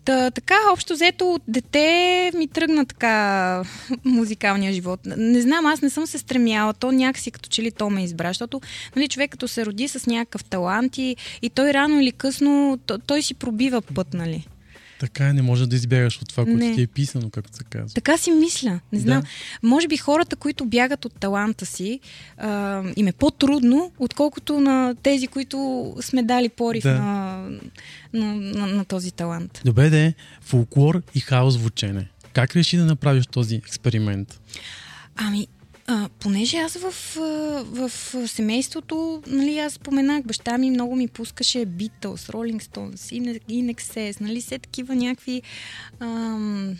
Та, 0.04 0.30
така, 0.30 0.54
общо 0.72 0.94
взето 0.94 1.32
от 1.32 1.42
дете 1.48 2.30
ми 2.34 2.48
тръгна 2.48 2.86
така 2.86 3.62
музикалния 4.04 4.72
живот. 4.72 5.00
Не 5.16 5.40
знам, 5.40 5.66
аз 5.66 5.82
не 5.82 5.90
съм 5.90 6.06
се 6.06 6.18
стремяла. 6.18 6.74
То 6.74 6.92
някакси 6.92 7.30
като 7.30 7.48
че 7.48 7.62
ли 7.62 7.70
то 7.70 7.90
ме 7.90 8.04
избра, 8.04 8.28
защото 8.28 8.60
нали, 8.96 9.08
човек 9.08 9.30
като 9.30 9.48
се 9.48 9.66
роди 9.66 9.88
с 9.88 10.06
някакъв 10.06 10.44
талант 10.44 10.98
и, 10.98 11.16
и 11.42 11.50
той 11.50 11.72
рано 11.72 12.00
или 12.00 12.12
късно, 12.12 12.78
той 13.06 13.22
си 13.22 13.34
пробива 13.34 13.82
път, 13.82 14.14
нали? 14.14 14.46
Така 15.00 15.32
не 15.32 15.42
може 15.42 15.66
да 15.66 15.76
избягаш 15.76 16.22
от 16.22 16.28
това, 16.28 16.44
което 16.44 16.74
ти 16.74 16.82
е 16.82 16.86
писано, 16.86 17.30
както 17.30 17.56
се 17.56 17.64
казва. 17.64 17.94
Така 17.94 18.18
си 18.18 18.30
мисля. 18.30 18.80
Не 18.92 18.98
знам. 18.98 19.20
Да. 19.20 19.26
Може 19.68 19.88
би 19.88 19.96
хората, 19.96 20.36
които 20.36 20.64
бягат 20.64 21.04
от 21.04 21.20
таланта 21.20 21.66
си, 21.66 22.00
а, 22.38 22.82
им 22.96 23.06
е 23.06 23.12
по-трудно, 23.12 23.92
отколкото 23.98 24.60
на 24.60 24.94
тези, 25.02 25.26
които 25.26 25.94
сме 26.00 26.22
дали 26.22 26.48
порив 26.48 26.82
да. 26.82 26.94
на, 26.94 27.48
на, 28.12 28.34
на, 28.34 28.66
на 28.66 28.84
този 28.84 29.12
талант. 29.12 29.60
Добре, 29.64 29.90
де, 29.90 30.14
фолклор 30.40 31.02
и 31.14 31.20
хаос 31.20 31.54
звучене. 31.54 32.08
Как 32.32 32.56
реши 32.56 32.76
да 32.76 32.84
направиш 32.84 33.26
този 33.26 33.54
експеримент? 33.54 34.40
Ами, 35.16 35.46
а, 35.88 36.08
понеже 36.20 36.56
аз 36.56 36.76
в, 36.76 36.90
в, 37.64 37.88
в 38.14 38.28
семейството, 38.28 39.22
нали, 39.26 39.58
аз 39.58 39.72
споменах, 39.72 40.24
баща 40.24 40.58
ми 40.58 40.70
много 40.70 40.96
ми 40.96 41.08
пускаше 41.08 41.58
Beatles, 41.58 42.32
Rolling 42.32 42.62
Stones, 42.62 42.96
In 43.48 44.20
нали, 44.20 44.40
все 44.40 44.58
такива 44.58 44.94
някакви 44.94 45.42
ам, 46.00 46.76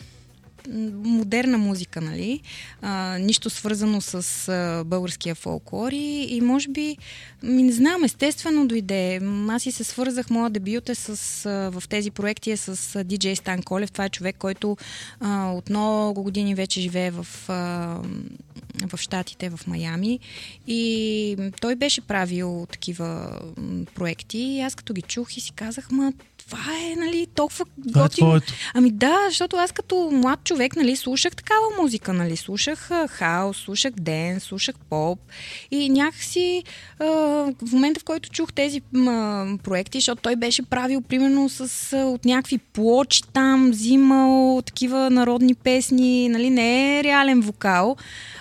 модерна 1.05 1.59
музика, 1.59 2.01
нали? 2.01 2.41
А, 2.83 3.19
нищо 3.19 3.51
свързано 3.51 4.01
с 4.01 4.49
а, 4.49 4.85
българския 4.85 5.35
фолклор 5.35 5.93
и, 5.93 6.27
и 6.31 6.41
може 6.41 6.69
би, 6.69 6.97
ми 7.43 7.63
не 7.63 7.73
знам, 7.73 8.05
естествено 8.05 8.67
дойде. 8.67 9.21
Аз 9.49 9.67
и 9.67 9.73
се 9.73 9.85
свързах, 9.85 10.31
моя 10.31 10.51
дебют 10.51 10.89
е 10.89 10.95
с, 10.95 11.47
а, 11.47 11.81
в 11.81 11.89
тези 11.89 12.11
проекти 12.11 12.51
е 12.51 12.57
с 12.57 13.05
диджей 13.05 13.37
Стан 13.37 13.63
Колев. 13.63 13.93
Това 13.93 14.05
е 14.05 14.11
човек, 14.11 14.37
който 14.39 14.77
а, 15.21 15.51
от 15.53 15.71
много 15.71 16.23
години 16.23 16.55
вече 16.55 16.81
живее 16.81 17.11
в, 17.11 17.27
а, 17.49 17.55
в 18.87 18.99
Штатите, 18.99 19.51
в 19.51 19.61
Майами. 19.67 20.21
И 20.67 21.37
той 21.61 21.75
беше 21.75 22.01
правил 22.01 22.67
такива 22.73 23.41
проекти. 23.95 24.39
И 24.39 24.61
аз 24.61 24.75
като 24.75 24.93
ги 24.93 25.03
чух 25.03 25.37
и 25.37 25.41
си 25.41 25.53
казах, 25.53 25.91
ма 25.91 26.13
това 26.51 26.73
е, 26.83 26.95
нали, 26.97 27.27
толкова 27.35 27.65
е 27.79 27.91
готино. 27.91 28.29
твоето. 28.29 28.53
Ами 28.75 28.91
да, 28.91 29.17
защото 29.29 29.57
аз 29.57 29.73
като 29.73 30.11
млад 30.13 30.45
човек, 30.45 30.77
нали, 30.77 30.97
слушах 30.97 31.37
такава 31.37 31.67
музика, 31.83 32.13
нали, 32.13 32.37
слушах 32.37 32.91
а, 32.91 33.09
хаос, 33.09 33.57
слушах 33.57 33.93
ден, 33.93 34.41
слушах 34.41 34.75
поп 34.91 35.19
и 35.71 35.89
някакси 35.91 36.63
а, 36.99 37.05
в 37.05 37.73
момента, 37.73 38.01
в 38.01 38.05
който 38.05 38.31
чух 38.31 38.53
тези 38.53 38.81
м, 38.93 39.59
проекти, 39.63 39.99
защото 39.99 40.23
той 40.23 40.37
беше 40.37 40.63
правил 40.63 41.01
примерно 41.01 41.49
с, 41.49 41.93
а, 41.93 41.97
от 41.97 42.25
някакви 42.25 42.59
плочи 42.59 43.23
там, 43.33 43.71
взимал 43.71 44.63
такива 44.67 45.11
народни 45.11 45.55
песни, 45.55 46.29
нали, 46.29 46.51
не 46.51 46.99
е 46.99 47.05
реален 47.05 47.41
вокал, 47.41 47.97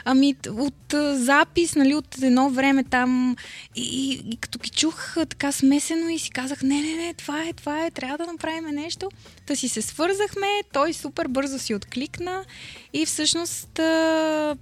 ами 0.05 0.35
от 0.49 0.84
а, 0.95 1.15
запис, 1.15 1.75
нали, 1.75 1.95
от 1.95 2.23
едно 2.23 2.49
време 2.49 2.83
там 2.83 3.35
и, 3.75 3.81
и, 3.81 4.33
и 4.33 4.37
като 4.37 4.59
ги 4.59 4.69
чух 4.69 5.17
а, 5.17 5.25
така 5.25 5.51
смесено 5.51 6.09
и 6.09 6.19
си 6.19 6.31
казах, 6.31 6.63
не, 6.63 6.81
не, 6.81 6.95
не, 6.95 7.13
това 7.13 7.43
е, 7.43 7.53
това 7.53 7.85
е, 7.85 7.91
трябва 7.91 8.17
да 8.17 8.31
направим 8.31 8.75
нещо. 8.75 9.11
Та 9.45 9.55
си 9.55 9.69
се 9.69 9.81
свързахме, 9.81 10.47
той 10.73 10.93
супер 10.93 11.27
бързо 11.27 11.59
си 11.59 11.75
откликна 11.75 12.45
и 12.93 13.05
всъщност 13.05 13.79
а, 13.79 14.55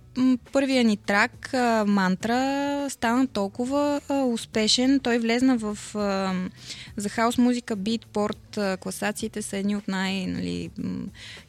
първия 0.52 0.84
ни 0.84 0.98
трак, 0.98 1.54
а, 1.54 1.86
мантра, 1.88 2.88
стана 2.90 3.28
толкова 3.28 4.02
а, 4.10 4.24
успешен. 4.24 5.00
Той 5.00 5.18
влезна 5.18 5.58
в 5.58 5.78
а, 5.96 6.34
за 6.98 7.10
хаос 7.10 7.38
музика, 7.38 7.76
битпорт, 7.76 8.58
а, 8.58 8.78
класациите 8.78 9.42
са 9.42 9.58
едни 9.58 9.76
от 9.76 9.88
най, 9.88 10.28
нали, 10.28 10.70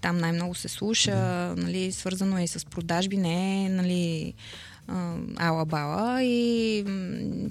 там 0.01 0.19
най-много 0.19 0.55
се 0.55 0.69
слуша, 0.69 1.17
нали, 1.57 1.93
свързано 1.93 2.39
е 2.39 2.43
и 2.43 2.49
с 2.49 2.67
продажби, 2.67 3.17
не 3.17 3.65
е, 3.65 3.69
нали, 3.69 4.35
Ала 5.37 5.65
Бала 5.65 6.23
и 6.23 6.85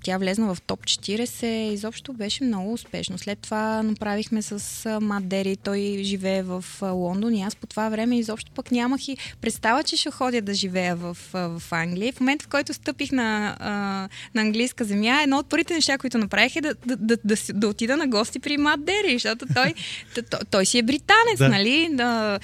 тя 0.04 0.18
влезна 0.18 0.56
в 0.56 0.62
топ 0.62 0.80
40. 0.80 1.46
Изобщо 1.46 2.14
беше 2.14 2.44
много 2.44 2.74
успешно. 2.74 3.18
След 3.18 3.40
това 3.40 3.84
направихме 3.84 4.42
с 4.42 5.00
Мат 5.02 5.28
Дери. 5.28 5.56
Той 5.56 6.00
живее 6.04 6.44
в 6.44 6.66
Лондон 6.82 7.36
и 7.36 7.42
аз 7.44 7.56
по 7.56 7.68
това 7.68 7.90
време 7.90 8.18
изобщо 8.18 8.52
пък 8.52 8.72
нямах 8.72 9.08
и 9.08 9.18
представа, 9.42 9.84
че 9.84 9.98
ще 9.98 10.12
ходя 10.12 10.42
да 10.42 10.54
живея 10.54 10.96
в, 10.96 11.18
в 11.34 11.62
Англия. 11.72 12.14
В 12.14 12.20
момента, 12.20 12.46
в 12.46 12.48
който 12.48 12.74
стъпих 12.74 13.12
на, 13.12 13.58
на 14.36 14.42
английска 14.42 14.84
земя, 14.84 15.22
едно 15.24 15.38
от 15.38 15.50
първите 15.50 15.74
неща, 15.74 15.98
които 15.98 16.18
направих 16.18 16.56
е 16.56 16.62
да, 16.62 16.74
да, 16.86 16.96
да, 16.96 17.18
да, 17.24 17.36
да 17.54 17.68
отида 17.68 17.98
на 17.98 18.08
гости 18.08 18.40
при 18.40 18.58
Мат 18.58 18.86
Дери, 18.86 19.14
защото 19.14 19.46
той, 19.54 19.74
той, 20.16 20.40
той, 20.52 20.66
си 20.66 20.78
е 20.78 20.84
британец, 20.84 21.38
Да. 21.38 21.50
нали? 21.50 21.90
Да, 21.92 22.40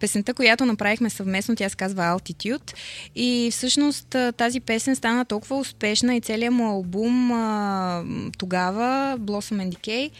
песента, 0.00 0.34
която 0.34 0.66
направихме 0.66 1.10
съвместно, 1.10 1.56
тя 1.56 1.68
се 1.68 1.76
казва 1.76 2.02
Altitude 2.02 2.74
и 3.14 3.48
всъщност 3.52 3.81
а, 4.14 4.32
тази 4.32 4.60
песен 4.60 4.96
стана 4.96 5.24
толкова 5.24 5.58
успешна 5.58 6.16
и 6.16 6.20
целият 6.20 6.54
му 6.54 6.70
албум 6.70 7.32
а, 7.32 8.04
тогава, 8.38 9.18
Blossom 9.18 9.68
and 9.68 9.76
Decay, 9.76 10.10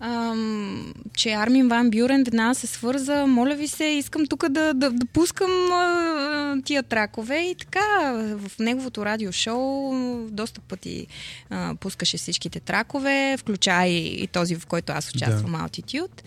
ам, 0.00 0.94
че 1.16 1.30
Армин 1.30 1.68
Ван 1.68 1.90
Бюрен 1.90 2.24
веднага 2.24 2.54
се 2.54 2.66
свърза, 2.66 3.26
моля 3.26 3.54
ви 3.54 3.68
се, 3.68 3.84
искам 3.84 4.26
тук 4.26 4.48
да, 4.48 4.74
да, 4.74 4.90
да 4.90 5.06
пускам 5.06 5.72
а, 5.72 6.56
тия 6.64 6.82
тракове 6.82 7.36
и 7.36 7.54
така 7.54 8.12
в 8.36 8.58
неговото 8.58 9.04
радиошоу 9.04 9.94
доста 10.30 10.60
пъти 10.60 11.06
а, 11.50 11.74
пускаше 11.74 12.16
всичките 12.16 12.60
тракове, 12.60 13.36
включая 13.38 13.88
и, 13.88 14.22
и 14.22 14.26
този, 14.26 14.56
в 14.56 14.66
който 14.66 14.92
аз 14.92 15.10
участвам, 15.10 15.52
да. 15.52 15.58
Altitude. 15.58 16.22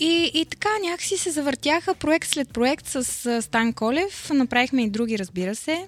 И, 0.00 0.30
и 0.34 0.44
така 0.44 0.68
някакси 0.82 1.16
се 1.16 1.30
завъртяха 1.30 1.94
проект 1.94 2.28
след 2.28 2.48
проект 2.48 2.86
с 2.86 3.42
Стан 3.42 3.72
Колев. 3.72 4.30
Направихме 4.34 4.82
и 4.82 4.90
други, 4.90 5.18
разбира 5.18 5.54
се. 5.54 5.84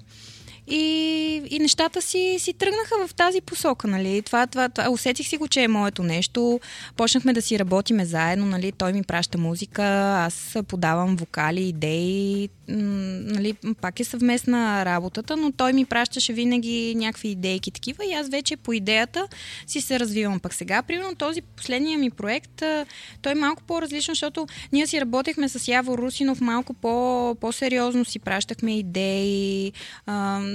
И, 0.67 1.43
и 1.51 1.59
нещата 1.59 2.03
си, 2.03 2.37
си 2.39 2.53
тръгнаха 2.53 3.07
в 3.07 3.15
тази 3.15 3.41
посока, 3.41 3.89
нали? 3.89 4.23
Това, 4.23 4.47
това, 4.47 4.69
това, 4.69 4.91
усетих 4.91 5.29
си 5.29 5.37
го, 5.37 5.49
че 5.49 5.63
е 5.63 5.69
моето 5.69 6.03
нещо. 6.03 6.61
Почнахме 6.97 7.33
да 7.33 7.43
си 7.43 7.59
работиме 7.59 8.05
заедно, 8.05 8.47
нали? 8.47 8.73
Той 8.73 8.93
ми 8.93 9.03
праща 9.03 9.39
музика, 9.39 9.83
аз 10.27 10.57
подавам 10.69 11.17
вокали, 11.17 11.69
идеи, 11.69 12.49
нали? 12.69 13.55
Пак 13.81 14.01
е 14.01 14.05
съвместна 14.05 14.85
работата, 14.85 15.37
но 15.37 15.53
той 15.53 15.73
ми 15.73 15.85
пращаше 15.85 16.33
винаги 16.33 16.95
някакви 16.97 17.29
идейки 17.29 17.71
такива 17.71 18.05
и 18.05 18.13
аз 18.13 18.29
вече 18.29 18.57
по 18.57 18.73
идеята 18.73 19.29
си 19.67 19.81
се 19.81 20.01
развивам. 20.01 20.41
Пък 20.41 20.55
сега, 20.55 20.83
примерно, 20.83 21.15
този 21.15 21.43
последния 21.43 21.99
ми 21.99 22.11
проект, 22.11 22.63
той 23.23 23.33
е 23.33 23.35
малко 23.35 23.63
по-различно, 23.63 24.15
защото 24.15 24.47
ние 24.73 24.87
си 24.87 25.01
работехме 25.01 25.49
с 25.49 25.69
Яво 25.69 25.99
Русинов 25.99 26.41
малко 26.41 26.75
по, 26.75 27.35
по-сериозно, 27.41 28.05
си 28.05 28.19
пращахме 28.19 28.79
идеи, 28.79 29.73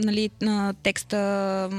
нали, 0.03 0.29
на 0.41 0.73
текста 0.83 1.69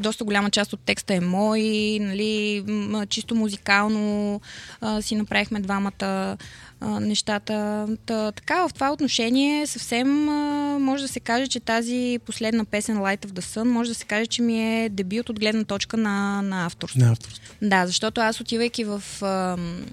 доста 0.00 0.24
голяма 0.24 0.50
част 0.50 0.72
от 0.72 0.80
текста 0.80 1.14
е 1.14 1.20
мой, 1.20 1.60
нали, 2.00 2.64
чисто 3.08 3.34
музикално 3.34 4.40
а, 4.80 5.02
си 5.02 5.16
направихме 5.16 5.60
двамата 5.60 6.36
а, 6.80 7.00
нещата. 7.00 7.86
Та, 8.06 8.32
така, 8.32 8.68
в 8.68 8.74
това 8.74 8.92
отношение 8.92 9.66
съвсем 9.66 10.28
а, 10.28 10.78
може 10.78 11.02
да 11.02 11.08
се 11.08 11.20
каже, 11.20 11.46
че 11.46 11.60
тази 11.60 12.18
последна 12.26 12.64
песен 12.64 12.98
Light 12.98 13.26
of 13.26 13.30
the 13.30 13.40
Sun 13.40 13.64
може 13.64 13.90
да 13.90 13.94
се 13.94 14.04
каже, 14.04 14.26
че 14.26 14.42
ми 14.42 14.84
е 14.84 14.88
дебют 14.88 15.28
от 15.28 15.40
гледна 15.40 15.64
точка 15.64 15.96
на, 15.96 16.42
на 16.42 16.66
авторство. 16.66 17.00
На 17.00 17.10
авторство. 17.10 17.54
Да, 17.62 17.86
защото 17.86 18.20
аз 18.20 18.40
отивайки 18.40 18.84
в, 18.84 19.02
ам, 19.22 19.84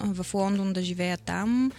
в 0.00 0.26
Лондон 0.34 0.72
да 0.72 0.82
живея 0.82 1.18
там, 1.18 1.72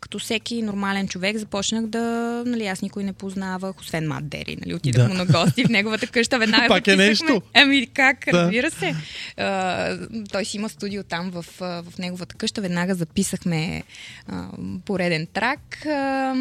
като 0.00 0.18
всеки 0.18 0.62
нормален 0.62 1.08
човек 1.08 1.36
започнах 1.36 1.86
да, 1.86 2.00
нали, 2.46 2.66
аз 2.66 2.82
никой 2.82 3.04
не 3.04 3.12
познавах, 3.12 3.80
освен 3.80 4.08
Мат 4.08 4.28
Дери, 4.28 4.56
нали, 4.60 4.74
отидах 4.74 5.02
Да. 5.02 5.08
му 5.08 5.14
на 5.14 5.26
гости 5.26 5.64
в 5.64 5.68
неговата 5.68 6.06
къща, 6.06 6.38
веднага 6.38 6.68
Пак 6.68 6.86
е 6.86 6.96
нещо. 6.96 7.42
Ами 7.54 7.86
как, 7.86 8.24
Да. 8.30 8.42
разбира 8.42 8.70
се. 8.70 8.94
А, 9.36 9.98
той 10.32 10.44
си 10.44 10.56
има 10.56 10.68
студио 10.68 11.02
там 11.02 11.30
в, 11.30 11.44
в 11.60 11.84
неговата 11.98 12.34
къща, 12.34 12.60
веднага 12.60 12.94
записахме 12.94 13.82
а, 14.28 14.48
пореден 14.84 15.26
трак. 15.32 15.86
А, 15.86 16.34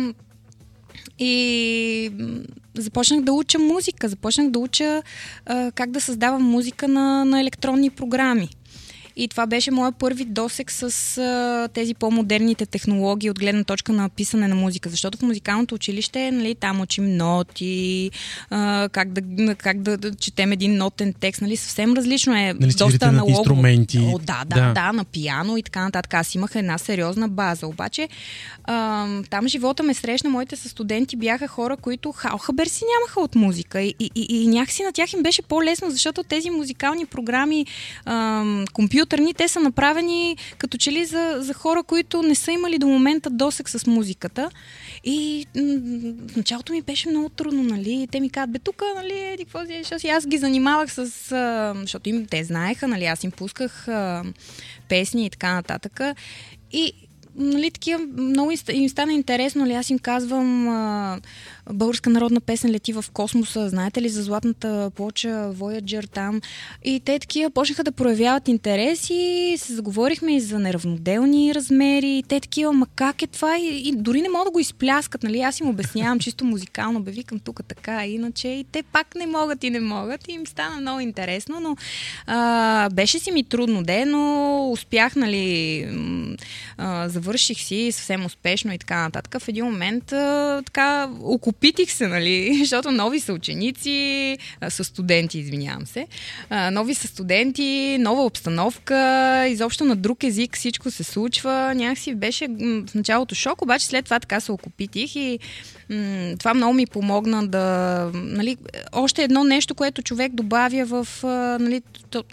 и 1.20 2.12
започнах 2.78 3.22
да 3.22 3.34
уча 3.34 3.60
музика, 3.60 4.10
започнах 4.10 4.50
да 4.50 4.60
уча 4.60 5.04
а, 5.46 5.72
как 5.72 5.92
да 5.92 6.02
създавам 6.02 6.44
музика 6.44 6.88
на, 6.88 7.26
на 7.26 7.42
електронни 7.42 7.90
програми. 7.90 8.50
И 9.18 9.28
това 9.28 9.46
беше 9.46 9.72
моят 9.72 9.96
първи 9.96 10.26
досек 10.26 10.72
с 10.72 10.84
а, 11.18 11.68
тези 11.74 11.94
по-модерните 11.94 12.66
технологии 12.66 13.30
от 13.30 13.40
гледна 13.40 13.64
точка 13.64 13.94
на 13.94 14.10
писане 14.10 14.48
на 14.48 14.56
музика. 14.56 14.90
Защото 14.90 15.18
в 15.18 15.22
музикалното 15.22 15.76
училище, 15.76 16.32
нали, 16.32 16.56
там 16.56 16.82
учим 16.82 17.18
ноти, 17.18 18.12
а, 18.50 18.90
как, 18.92 19.12
да, 19.14 19.56
как 19.56 19.82
да, 19.82 19.98
да 19.98 20.16
четем 20.16 20.52
един 20.52 20.78
нотен 20.78 21.14
текст, 21.14 21.42
нали, 21.42 21.58
съвсем 21.58 21.94
различно 21.94 22.36
е. 22.36 22.54
Нали, 22.60 22.74
доста 22.74 23.06
на 23.06 23.10
аналогово. 23.10 23.40
инструменти. 23.40 24.00
О, 24.14 24.20
да, 24.20 24.44
да, 24.46 24.56
Да. 24.56 24.74
да, 24.74 24.92
на 24.94 25.06
пияно 25.06 25.58
и 25.58 25.64
така 25.64 25.84
нататък. 25.84 26.14
Аз 26.14 26.36
имах 26.36 26.56
една 26.56 26.78
сериозна 26.78 27.30
база. 27.30 27.68
Обаче 27.68 28.10
а, 28.64 29.08
там 29.30 29.48
живота 29.48 29.84
ме 29.84 29.94
срещна, 29.94 30.30
моите 30.30 30.56
със 30.56 30.72
студенти 30.72 31.16
бяха 31.16 31.48
хора, 31.48 31.78
които 31.78 32.12
хал 32.12 32.38
хабер 32.38 32.68
си 32.68 32.84
нямаха 32.94 33.22
от 33.22 33.36
музика. 33.36 33.82
И, 33.82 33.96
и, 34.00 34.12
и, 34.16 34.44
и 34.44 34.48
някакси 34.48 34.84
на 34.84 34.92
тях 34.92 35.14
им 35.14 35.24
беше 35.24 35.42
по-лесно, 35.42 35.90
защото 35.90 36.24
тези 36.24 36.50
музикални 36.50 37.06
програми, 37.06 37.66
а, 38.06 38.44
компютърни, 39.06 39.34
те 39.34 39.48
са 39.48 39.60
направени 39.60 40.38
като 40.58 40.78
че 40.78 40.92
ли 40.92 41.06
за, 41.06 41.38
за 41.40 41.54
хора, 41.54 41.84
които 41.84 42.22
не 42.22 42.36
са 42.36 42.52
имали 42.52 42.78
до 42.78 42.88
момента 42.88 43.30
досек 43.30 43.70
с 43.70 43.88
музиката. 43.88 44.50
И 45.04 45.46
в 46.32 46.38
началото 46.38 46.74
ми 46.74 46.82
беше 46.82 47.10
много 47.10 47.30
трудно, 47.30 47.64
нали? 47.64 48.08
Те 48.12 48.20
ми 48.20 48.30
казват, 48.30 48.52
бе, 48.52 48.60
тук, 48.60 48.82
нали, 48.96 49.20
еди, 49.20 49.46
какво 49.46 49.66
си, 49.66 50.00
си 50.00 50.08
аз 50.08 50.28
ги 50.28 50.38
занимавах 50.38 50.94
с... 50.94 51.00
А, 51.32 51.74
защото 51.82 52.10
им, 52.10 52.26
те 52.26 52.44
знаеха, 52.44 52.88
нали, 52.88 53.06
аз 53.06 53.24
им 53.24 53.32
пусках 53.32 53.88
а, 53.88 54.24
песни 54.90 55.26
и 55.26 55.30
така 55.30 55.54
нататък. 55.54 56.02
И 56.72 56.94
нали, 57.36 57.72
такива, 57.72 58.00
много 58.18 58.52
им 58.72 58.90
стана 58.90 59.14
интересно, 59.14 59.62
нали, 59.62 59.74
аз 59.74 59.90
им 59.90 60.00
казвам 60.00 60.68
а, 60.68 61.20
българска 61.74 62.10
народна 62.10 62.42
песен 62.42 62.72
лети 62.72 62.94
в 62.94 63.06
космоса, 63.14 63.70
знаете 63.70 64.02
ли 64.02 64.10
за 64.10 64.24
златната 64.24 64.92
плоча 64.96 65.52
Voyager 65.54 66.10
там? 66.10 66.42
И 66.84 67.00
те 67.06 67.20
такива 67.20 67.50
почнаха 67.50 67.84
да 67.84 67.92
проявяват 67.92 68.48
интерес 68.48 69.10
и 69.10 69.56
се 69.58 69.74
заговорихме 69.74 70.36
и 70.36 70.40
за 70.40 70.60
неравноделни 70.60 71.56
размери. 71.56 72.18
И 72.18 72.24
те 72.24 72.40
такива, 72.40 72.74
ма 72.74 72.88
как 72.96 73.22
е 73.22 73.28
това? 73.28 73.58
И, 73.58 73.82
и 73.86 73.96
дори 73.96 74.22
не 74.22 74.30
могат 74.30 74.46
да 74.46 74.52
го 74.52 74.60
изпляскат, 74.60 75.24
нали? 75.24 75.42
Аз 75.42 75.60
им 75.60 75.70
обяснявам 75.70 76.20
чисто 76.20 76.46
музикално, 76.46 77.00
бе, 77.00 77.12
викам 77.12 77.40
тук 77.40 77.62
така, 77.68 78.06
иначе 78.06 78.48
и 78.48 78.64
те 78.72 78.84
пак 78.84 79.16
не 79.16 79.28
могат 79.28 79.64
и 79.64 79.70
не 79.70 79.80
могат. 79.80 80.28
И 80.28 80.32
им 80.32 80.48
стана 80.48 80.82
много 80.82 81.00
интересно, 81.00 81.60
но 81.60 81.76
а, 82.28 82.90
беше 82.90 83.20
си 83.20 83.32
ми 83.32 83.44
трудно 83.44 83.84
де, 83.84 84.06
но 84.06 84.72
успях, 84.72 85.16
нали, 85.16 85.88
а, 86.78 87.10
завърших 87.10 87.58
си 87.58 87.92
съвсем 87.92 88.26
успешно 88.26 88.74
и 88.74 88.78
така 88.78 89.02
нататък. 89.02 89.42
В 89.42 89.48
един 89.48 89.66
момент 89.66 90.12
а, 90.12 90.62
така 90.66 91.10
окупитих 91.56 91.92
се, 91.92 92.08
нали, 92.08 92.58
защото 92.60 92.92
нови 92.92 93.20
са 93.20 93.34
ученици, 93.34 94.38
а, 94.62 94.70
са 94.70 94.84
студенти, 94.84 95.40
извинявам 95.40 95.86
се, 95.86 96.08
нови 96.72 96.94
са 96.94 97.08
студенти, 97.08 97.98
нова 98.00 98.26
обстановка, 98.26 99.48
изобщо 99.50 99.86
на 99.86 99.96
друг 99.96 100.24
език 100.24 100.56
всичко 100.56 100.92
се 100.92 101.04
случва. 101.04 101.74
Някакси 101.76 102.16
беше 102.16 102.48
в 102.88 102.96
началото 102.96 103.36
шок, 103.36 103.62
обаче 103.62 103.86
след 103.86 104.06
това 104.06 104.20
така 104.20 104.40
се 104.40 104.52
окупитих 104.52 105.16
и 105.16 105.40
това 106.40 106.54
много 106.54 106.74
ми 106.74 106.86
помогна 106.86 107.48
да, 107.48 108.10
нали, 108.14 108.58
още 108.92 109.24
едно 109.24 109.44
нещо, 109.44 109.76
което 109.76 110.02
човек 110.02 110.34
добавя 110.34 110.86
в, 110.86 111.08
нали, 111.60 111.82
то, 112.10 112.24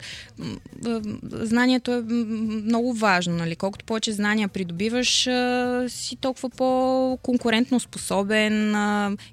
знанието 1.33 1.93
е 1.93 2.03
много 2.03 2.95
важно, 2.95 3.37
нали, 3.37 3.57
колкото 3.57 3.85
повече 3.85 4.13
знания 4.13 4.49
придобиваш, 4.49 5.29
си 5.89 6.17
толкова 6.21 6.51
по-конкурентно 6.51 7.81
способен. 7.81 8.75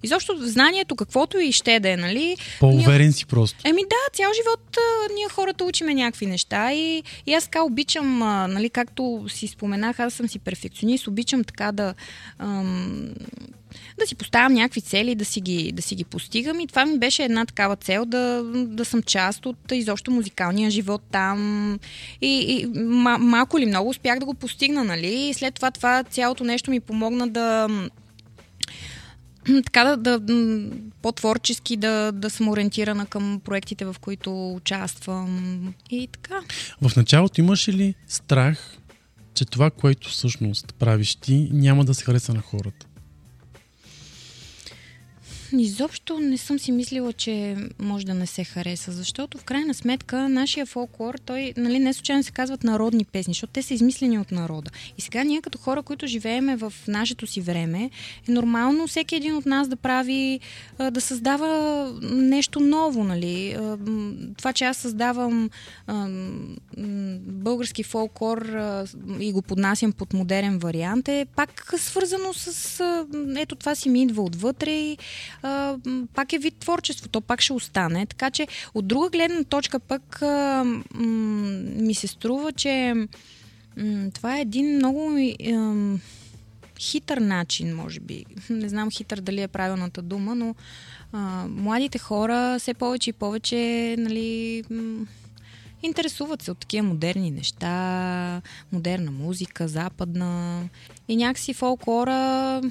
Изобщо 0.04 0.38
знанието, 0.40 0.96
каквото 0.96 1.40
и 1.40 1.52
ще 1.52 1.80
да 1.80 1.90
е, 1.90 1.98
нали. 1.98 2.38
По-уверен 2.60 3.02
ние... 3.02 3.12
си 3.12 3.26
просто. 3.26 3.60
Еми 3.64 3.82
да, 3.82 4.14
цял 4.14 4.32
живот 4.36 4.78
а, 4.78 5.14
ние 5.14 5.30
хората 5.30 5.66
учиме 5.66 5.94
някакви 5.94 6.26
неща 6.26 6.74
и, 6.74 7.04
и 7.26 7.34
аз 7.34 7.44
така 7.44 7.64
обичам, 7.64 8.22
а, 8.22 8.48
нали, 8.48 8.70
както 8.70 9.26
си 9.30 9.48
споменах, 9.48 10.00
аз 10.00 10.14
съм 10.14 10.28
си 10.28 10.40
перфекционист, 10.40 11.08
обичам 11.08 11.44
така 11.44 11.72
да 11.72 11.94
ам, 12.40 13.14
да 14.00 14.08
си 14.08 14.16
поставям 14.16 14.54
някакви 14.54 14.82
цели, 14.82 15.16
да 15.16 15.26
си 15.26 15.42
ги, 15.42 15.72
да 15.72 15.82
си 15.82 15.96
ги 15.96 16.04
постигам. 16.04 16.60
И 16.60 16.68
това 16.68 16.86
ми 16.86 16.98
беше 16.98 17.24
една 17.24 17.46
такава 17.46 17.76
цел 17.76 18.06
да, 18.06 18.44
да 18.54 18.86
съм 18.86 19.04
част 19.04 19.46
от 19.46 19.72
изобщо 19.72 20.12
музикалния 20.12 20.72
живот 20.72 21.02
там. 21.12 21.80
И, 22.22 22.40
и 22.40 22.68
малко 23.20 23.60
ли 23.60 23.66
много 23.66 23.90
успях 23.90 24.20
да 24.20 24.26
го 24.26 24.34
постигна, 24.34 24.84
нали? 24.84 25.14
И 25.14 25.34
след 25.34 25.54
това 25.54 25.72
това 25.72 26.04
цялото 26.04 26.44
нещо 26.44 26.72
ми 26.72 26.80
помогна 26.80 27.28
да 27.28 27.68
така 29.66 29.96
да, 29.96 30.20
да 30.20 30.64
по-творчески 31.02 31.78
да, 31.78 32.12
да 32.12 32.30
съм 32.30 32.50
ориентирана 32.50 33.06
към 33.06 33.42
проектите, 33.46 33.86
в 33.86 33.96
които 34.02 34.54
участвам 34.54 35.74
и 35.90 36.08
така. 36.08 36.42
В 36.82 36.96
началото 36.96 37.42
имаш 37.42 37.70
ли 37.70 37.96
страх, 38.08 38.78
че 39.34 39.46
това, 39.46 39.70
което 39.70 40.10
всъщност 40.10 40.74
правиш 40.74 41.16
ти, 41.16 41.50
няма 41.52 41.86
да 41.86 41.94
се 41.94 42.04
хареса 42.04 42.34
на 42.34 42.42
хората? 42.42 42.86
Изобщо 45.58 46.20
не 46.20 46.38
съм 46.38 46.60
си 46.60 46.72
мислила, 46.72 47.14
че 47.14 47.56
може 47.80 48.06
да 48.06 48.14
не 48.14 48.26
се 48.26 48.44
хареса, 48.44 48.92
защото 48.92 49.38
в 49.38 49.44
крайна 49.44 49.74
сметка 49.74 50.30
нашия 50.30 50.66
фолклор, 50.66 51.16
той 51.26 51.54
нали, 51.58 51.80
не 51.80 51.94
случайно 51.94 52.24
се 52.24 52.32
казват 52.32 52.64
народни 52.64 53.06
песни, 53.06 53.34
защото 53.34 53.54
те 53.54 53.62
са 53.62 53.74
измислени 53.74 54.20
от 54.20 54.32
народа. 54.32 54.72
И 54.98 55.02
сега 55.02 55.24
ние 55.24 55.42
като 55.42 55.58
хора, 55.58 55.84
които 55.84 56.08
живееме 56.08 56.56
в 56.56 56.74
нашето 56.88 57.28
си 57.28 57.42
време, 57.42 57.90
е 58.30 58.32
нормално 58.32 58.88
всеки 58.88 59.16
един 59.16 59.36
от 59.36 59.46
нас 59.46 59.68
да 59.68 59.76
прави, 59.76 60.40
да 60.92 61.02
създава 61.02 61.92
нещо 62.02 62.60
ново. 62.60 63.04
Нали. 63.04 63.58
Това, 64.38 64.54
че 64.54 64.66
аз 64.66 64.78
създавам 64.78 65.50
български 67.18 67.84
фолклор 67.84 68.58
и 69.20 69.32
го 69.32 69.42
поднасям 69.42 69.92
под 69.92 70.14
модерен 70.14 70.60
вариант 70.60 71.08
е 71.08 71.26
пак 71.36 71.74
свързано 71.78 72.34
с 72.34 73.06
ето 73.38 73.56
това 73.56 73.76
си 73.76 73.90
ми 73.90 74.02
идва 74.02 74.24
отвътре 74.24 74.72
и 74.72 74.98
пак 76.14 76.34
е 76.34 76.38
вид 76.38 76.56
творчество, 76.60 77.10
то 77.10 77.22
пак 77.22 77.42
ще 77.42 77.54
остане. 77.54 78.06
Така 78.06 78.32
че 78.32 78.48
от 78.74 78.88
друга 78.88 79.10
гледна 79.10 79.44
точка 79.44 79.80
пък 79.80 80.22
а, 80.22 80.64
ми 81.76 81.94
се 81.94 82.08
струва, 82.08 82.52
че 82.52 82.94
м- 83.78 84.10
това 84.14 84.38
е 84.38 84.42
един 84.42 84.76
много 84.76 85.12
а, 85.54 85.98
хитър 86.80 87.18
начин, 87.18 87.76
може 87.76 88.00
би. 88.00 88.26
Не 88.50 88.70
знам 88.70 88.92
хитър 88.92 89.22
дали 89.22 89.42
е 89.42 89.48
правилната 89.48 90.02
дума, 90.02 90.36
но 90.36 90.56
а, 91.12 91.48
младите 91.48 91.98
хора 91.98 92.56
все 92.60 92.74
повече 92.74 93.10
и 93.10 93.14
повече 93.14 93.96
нали, 94.00 94.64
интересуват 95.84 96.42
се 96.42 96.52
от 96.52 96.58
такива 96.58 96.88
модерни 96.88 97.32
неща, 97.32 98.42
модерна 98.72 99.12
музика, 99.12 99.68
западна. 99.68 100.64
И 101.08 101.16
някакси 101.16 101.54
фолклора 101.54 102.62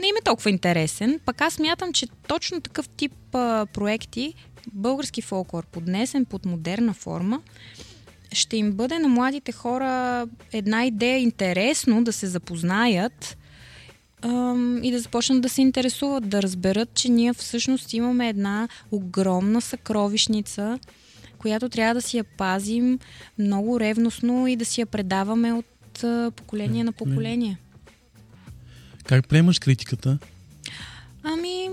не 0.00 0.08
им 0.08 0.16
е 0.16 0.24
толкова 0.24 0.50
интересен. 0.50 1.20
Пък 1.24 1.40
аз 1.40 1.58
мятам, 1.58 1.92
че 1.92 2.06
точно 2.28 2.60
такъв 2.60 2.88
тип 2.88 3.12
а, 3.32 3.66
проекти, 3.66 4.34
български 4.72 5.22
фолклор, 5.22 5.66
поднесен 5.66 6.24
под 6.24 6.44
модерна 6.44 6.94
форма, 6.94 7.40
ще 8.32 8.56
им 8.56 8.72
бъде 8.72 8.98
на 8.98 9.08
младите 9.08 9.52
хора 9.52 10.26
една 10.52 10.86
идея 10.86 11.18
интересно 11.18 12.04
да 12.04 12.12
се 12.12 12.26
запознаят 12.26 13.38
ам, 14.22 14.80
и 14.84 14.90
да 14.90 15.00
започнат 15.00 15.40
да 15.40 15.48
се 15.48 15.62
интересуват, 15.62 16.28
да 16.28 16.42
разберат, 16.42 16.94
че 16.94 17.08
ние 17.08 17.32
всъщност 17.32 17.92
имаме 17.92 18.28
една 18.28 18.68
огромна 18.90 19.60
съкровищница, 19.60 20.78
която 21.38 21.68
трябва 21.68 21.94
да 21.94 22.02
си 22.02 22.16
я 22.16 22.24
пазим 22.24 22.98
много 23.38 23.80
ревностно 23.80 24.46
и 24.46 24.56
да 24.56 24.64
си 24.64 24.80
я 24.80 24.86
предаваме 24.86 25.52
от 25.52 26.04
а, 26.04 26.30
поколение 26.36 26.84
на 26.84 26.92
поколение. 26.92 27.58
Как 29.08 29.28
приемаш 29.28 29.58
критиката? 29.58 30.18
Ами, 31.22 31.68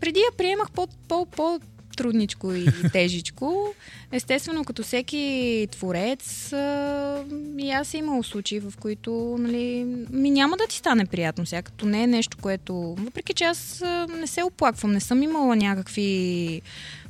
преди 0.00 0.20
я 0.20 0.36
приемах 0.36 0.70
по, 0.70 0.86
по, 1.08 1.26
по 1.26 1.60
трудничко 1.96 2.52
и 2.52 2.66
тежичко. 2.92 3.74
Естествено, 4.12 4.64
като 4.64 4.82
всеки 4.82 5.66
творец, 5.72 6.52
а, 6.52 7.24
и 7.58 7.70
аз 7.70 7.88
съм 7.88 8.00
имал 8.00 8.22
случаи, 8.22 8.60
в 8.60 8.72
които 8.80 9.36
нали, 9.40 9.84
ми 10.10 10.30
няма 10.30 10.56
да 10.56 10.66
ти 10.66 10.76
стане 10.76 11.06
приятно 11.06 11.46
сега, 11.46 11.62
като 11.62 11.86
не 11.86 12.02
е 12.02 12.06
нещо, 12.06 12.36
което... 12.40 12.74
Въпреки, 12.98 13.34
че 13.34 13.44
аз 13.44 13.82
а, 13.82 14.06
не 14.20 14.26
се 14.26 14.42
оплаквам, 14.42 14.92
не 14.92 15.00
съм 15.00 15.22
имала 15.22 15.56
някакви 15.56 16.62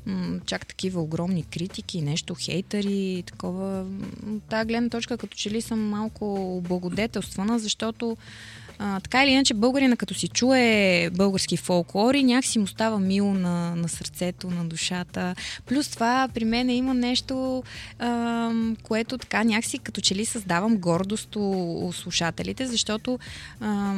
м- 0.06 0.40
чак 0.46 0.66
такива 0.66 1.00
огромни 1.02 1.42
критики, 1.42 2.02
нещо, 2.02 2.36
хейтери, 2.40 3.22
такова. 3.26 3.86
От 4.26 4.42
тази 4.42 4.68
гледна 4.68 4.88
точка, 4.88 5.18
като 5.18 5.36
че 5.36 5.50
ли 5.50 5.60
съм 5.60 5.88
малко 5.88 6.56
облагодетелствана, 6.56 7.58
защото 7.58 8.16
а, 8.82 9.00
така 9.00 9.24
или 9.24 9.30
иначе, 9.30 9.54
българина 9.54 9.96
като 9.96 10.14
си 10.14 10.28
чуе 10.28 11.10
български 11.12 11.56
фолклор 11.56 12.14
и 12.14 12.22
някакси 12.22 12.58
му 12.58 12.66
става 12.66 12.98
мило 12.98 13.34
на, 13.34 13.76
на 13.76 13.88
сърцето, 13.88 14.50
на 14.50 14.64
душата. 14.64 15.34
Плюс 15.66 15.88
това 15.88 16.28
при 16.34 16.44
мен 16.44 16.70
има 16.70 16.94
нещо, 16.94 17.62
а, 17.98 18.50
което 18.82 19.18
така 19.18 19.44
някакси 19.44 19.78
като 19.78 20.00
че 20.00 20.14
ли 20.14 20.24
създавам 20.24 20.76
гордост 20.76 21.36
у, 21.36 21.40
у 21.86 21.92
слушателите, 21.92 22.66
защото 22.66 23.18
а, 23.60 23.94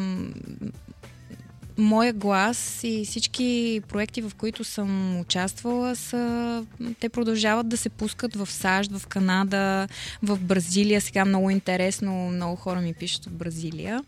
моя 1.79 2.13
глас 2.13 2.81
и 2.85 3.05
всички 3.05 3.81
проекти, 3.89 4.23
в 4.23 4.33
които 4.39 4.65
съм 4.65 5.21
участвала, 5.21 5.97
са, 5.97 6.65
те 7.01 7.09
продължават 7.09 7.69
да 7.69 7.77
се 7.77 7.89
пускат 7.89 8.37
в 8.37 8.51
САЩ, 8.51 8.91
в 8.93 9.07
Канада, 9.07 9.89
в 10.23 10.39
Бразилия. 10.39 11.01
Сега 11.01 11.25
много 11.25 11.51
интересно, 11.51 12.29
много 12.29 12.57
хора 12.57 12.81
ми 12.81 12.95
пишат 12.95 13.27
от 13.27 13.33
Бразилия, 13.33 14.05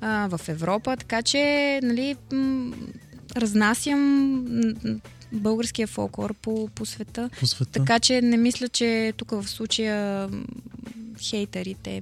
а, 0.00 0.28
в 0.28 0.48
Европа. 0.48 0.96
Така 0.96 1.22
че, 1.22 1.80
нали, 1.82 2.16
м- 2.32 2.74
разнасям 3.36 4.46
българския 5.32 5.86
фолклор 5.86 6.34
по, 6.34 6.68
по 6.74 6.86
света. 6.86 7.30
По 7.40 7.46
света. 7.46 7.72
Така 7.72 7.98
че 7.98 8.22
не 8.22 8.36
мисля, 8.36 8.68
че 8.68 9.12
тук 9.16 9.30
в 9.30 9.48
случая 9.48 10.28
хейтерите 11.20 12.00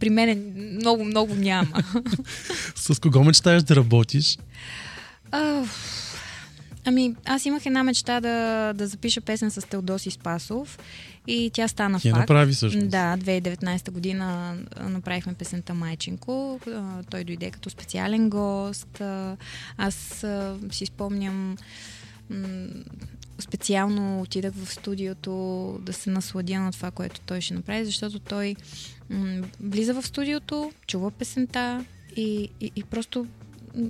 при 0.00 0.10
мен 0.10 0.52
много, 0.56 1.04
много 1.04 1.34
няма. 1.34 1.82
С 2.74 3.00
кого 3.00 3.24
мечтаеш 3.24 3.62
да 3.62 3.76
работиш? 3.76 4.38
А, 5.30 5.64
ами, 6.84 7.14
аз 7.24 7.46
имах 7.46 7.66
една 7.66 7.82
мечта 7.82 8.20
да, 8.20 8.72
да 8.72 8.86
запиша 8.86 9.20
песен 9.20 9.50
с 9.50 9.66
Теодоси 9.66 10.10
Спасов 10.10 10.78
и 11.26 11.50
тя 11.54 11.68
стана 11.68 12.00
Ти 12.00 12.10
факт. 12.10 12.20
направи 12.20 12.52
всъщност. 12.52 12.88
Да, 12.88 13.16
2019 13.18 13.90
година 13.90 14.56
направихме 14.80 15.34
песента 15.34 15.74
Майчинко. 15.74 16.60
Той 17.10 17.24
дойде 17.24 17.50
като 17.50 17.70
специален 17.70 18.30
гост. 18.30 19.02
Аз 19.76 20.26
си 20.70 20.86
спомням 20.86 21.56
специално 23.38 24.20
отидах 24.20 24.52
в 24.54 24.72
студиото 24.72 25.32
да 25.82 25.92
се 25.92 26.10
насладя 26.10 26.60
на 26.60 26.72
това, 26.72 26.90
което 26.90 27.20
той 27.20 27.40
ще 27.40 27.54
направи, 27.54 27.84
защото 27.84 28.18
той 28.18 28.56
м- 29.12 29.42
влиза 29.60 29.94
в 29.94 30.06
студиото, 30.06 30.72
чува 30.86 31.10
песента 31.10 31.84
и, 32.16 32.48
и, 32.60 32.72
и 32.76 32.82
просто 32.84 33.26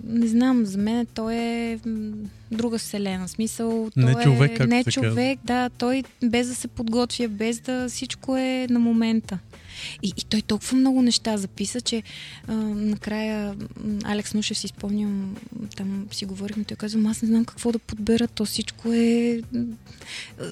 не 0.04 0.26
знам, 0.26 0.66
за 0.66 0.78
мен 0.78 1.06
той 1.06 1.35
е 1.35 1.78
друга 2.50 2.78
вселена. 2.78 3.28
Смисъл, 3.28 3.90
не 3.96 4.12
той 4.12 4.22
човек, 4.22 4.61
е 4.61 4.66
не 4.66 4.85
човек, 4.85 5.38
казва. 5.38 5.38
да, 5.44 5.70
той 5.70 6.04
без 6.24 6.48
да 6.48 6.54
се 6.54 6.68
подготвя, 6.68 7.28
без 7.28 7.61
да 7.61 7.88
всичко 7.88 8.37
е 8.37 8.66
на 8.70 8.78
момента. 8.78 9.38
И, 10.02 10.12
и 10.16 10.22
той 10.22 10.42
толкова 10.42 10.76
много 10.76 11.02
неща 11.02 11.37
записа, 11.37 11.80
че 11.80 12.02
а, 12.48 12.52
накрая 12.54 13.54
Алекс 14.04 14.35
Нушев 14.35 14.58
си 14.58 14.68
спомням, 14.68 15.37
там 15.76 16.06
си 16.12 16.24
говорихме, 16.24 16.64
той 16.64 16.76
казва, 16.76 17.11
аз 17.11 17.22
не 17.22 17.28
знам 17.28 17.44
какво 17.44 17.72
да 17.72 17.78
подбера, 17.78 18.28
то 18.28 18.44
всичко 18.44 18.92
е 18.92 19.40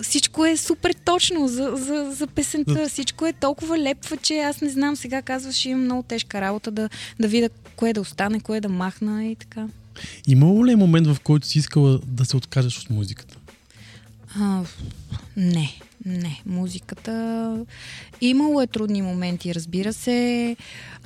всичко 0.02 0.46
е 0.46 0.56
супер 0.56 0.94
точно 1.04 1.48
за, 1.48 1.72
за, 1.76 2.12
за 2.16 2.26
песента, 2.26 2.88
всичко 2.88 3.26
е 3.26 3.32
толкова 3.32 3.78
лепва, 3.78 4.16
че 4.16 4.38
аз 4.38 4.60
не 4.60 4.70
знам, 4.70 4.96
сега 4.96 5.22
казваш, 5.22 5.64
имам 5.64 5.84
много 5.84 6.02
тежка 6.02 6.40
работа 6.40 6.70
да, 6.70 6.88
да 7.20 7.28
видя 7.28 7.48
кое 7.76 7.92
да 7.92 8.00
остане, 8.00 8.40
кое 8.40 8.60
да 8.60 8.68
махна 8.68 9.26
и 9.26 9.36
така. 9.36 9.68
Имало 10.26 10.66
ли 10.66 10.72
е 10.72 10.76
момент, 10.76 11.06
в 11.06 11.20
който 11.20 11.46
си 11.46 11.58
искала 11.58 12.00
да 12.06 12.24
се 12.24 12.36
откажеш 12.36 12.78
от 12.78 12.90
музиката? 12.90 13.36
А, 14.36 14.62
не, 15.36 15.80
не. 16.04 16.42
Музиката. 16.46 17.66
Имало 18.20 18.60
е 18.60 18.66
трудни 18.66 19.02
моменти, 19.02 19.54
разбира 19.54 19.92
се. 19.92 20.56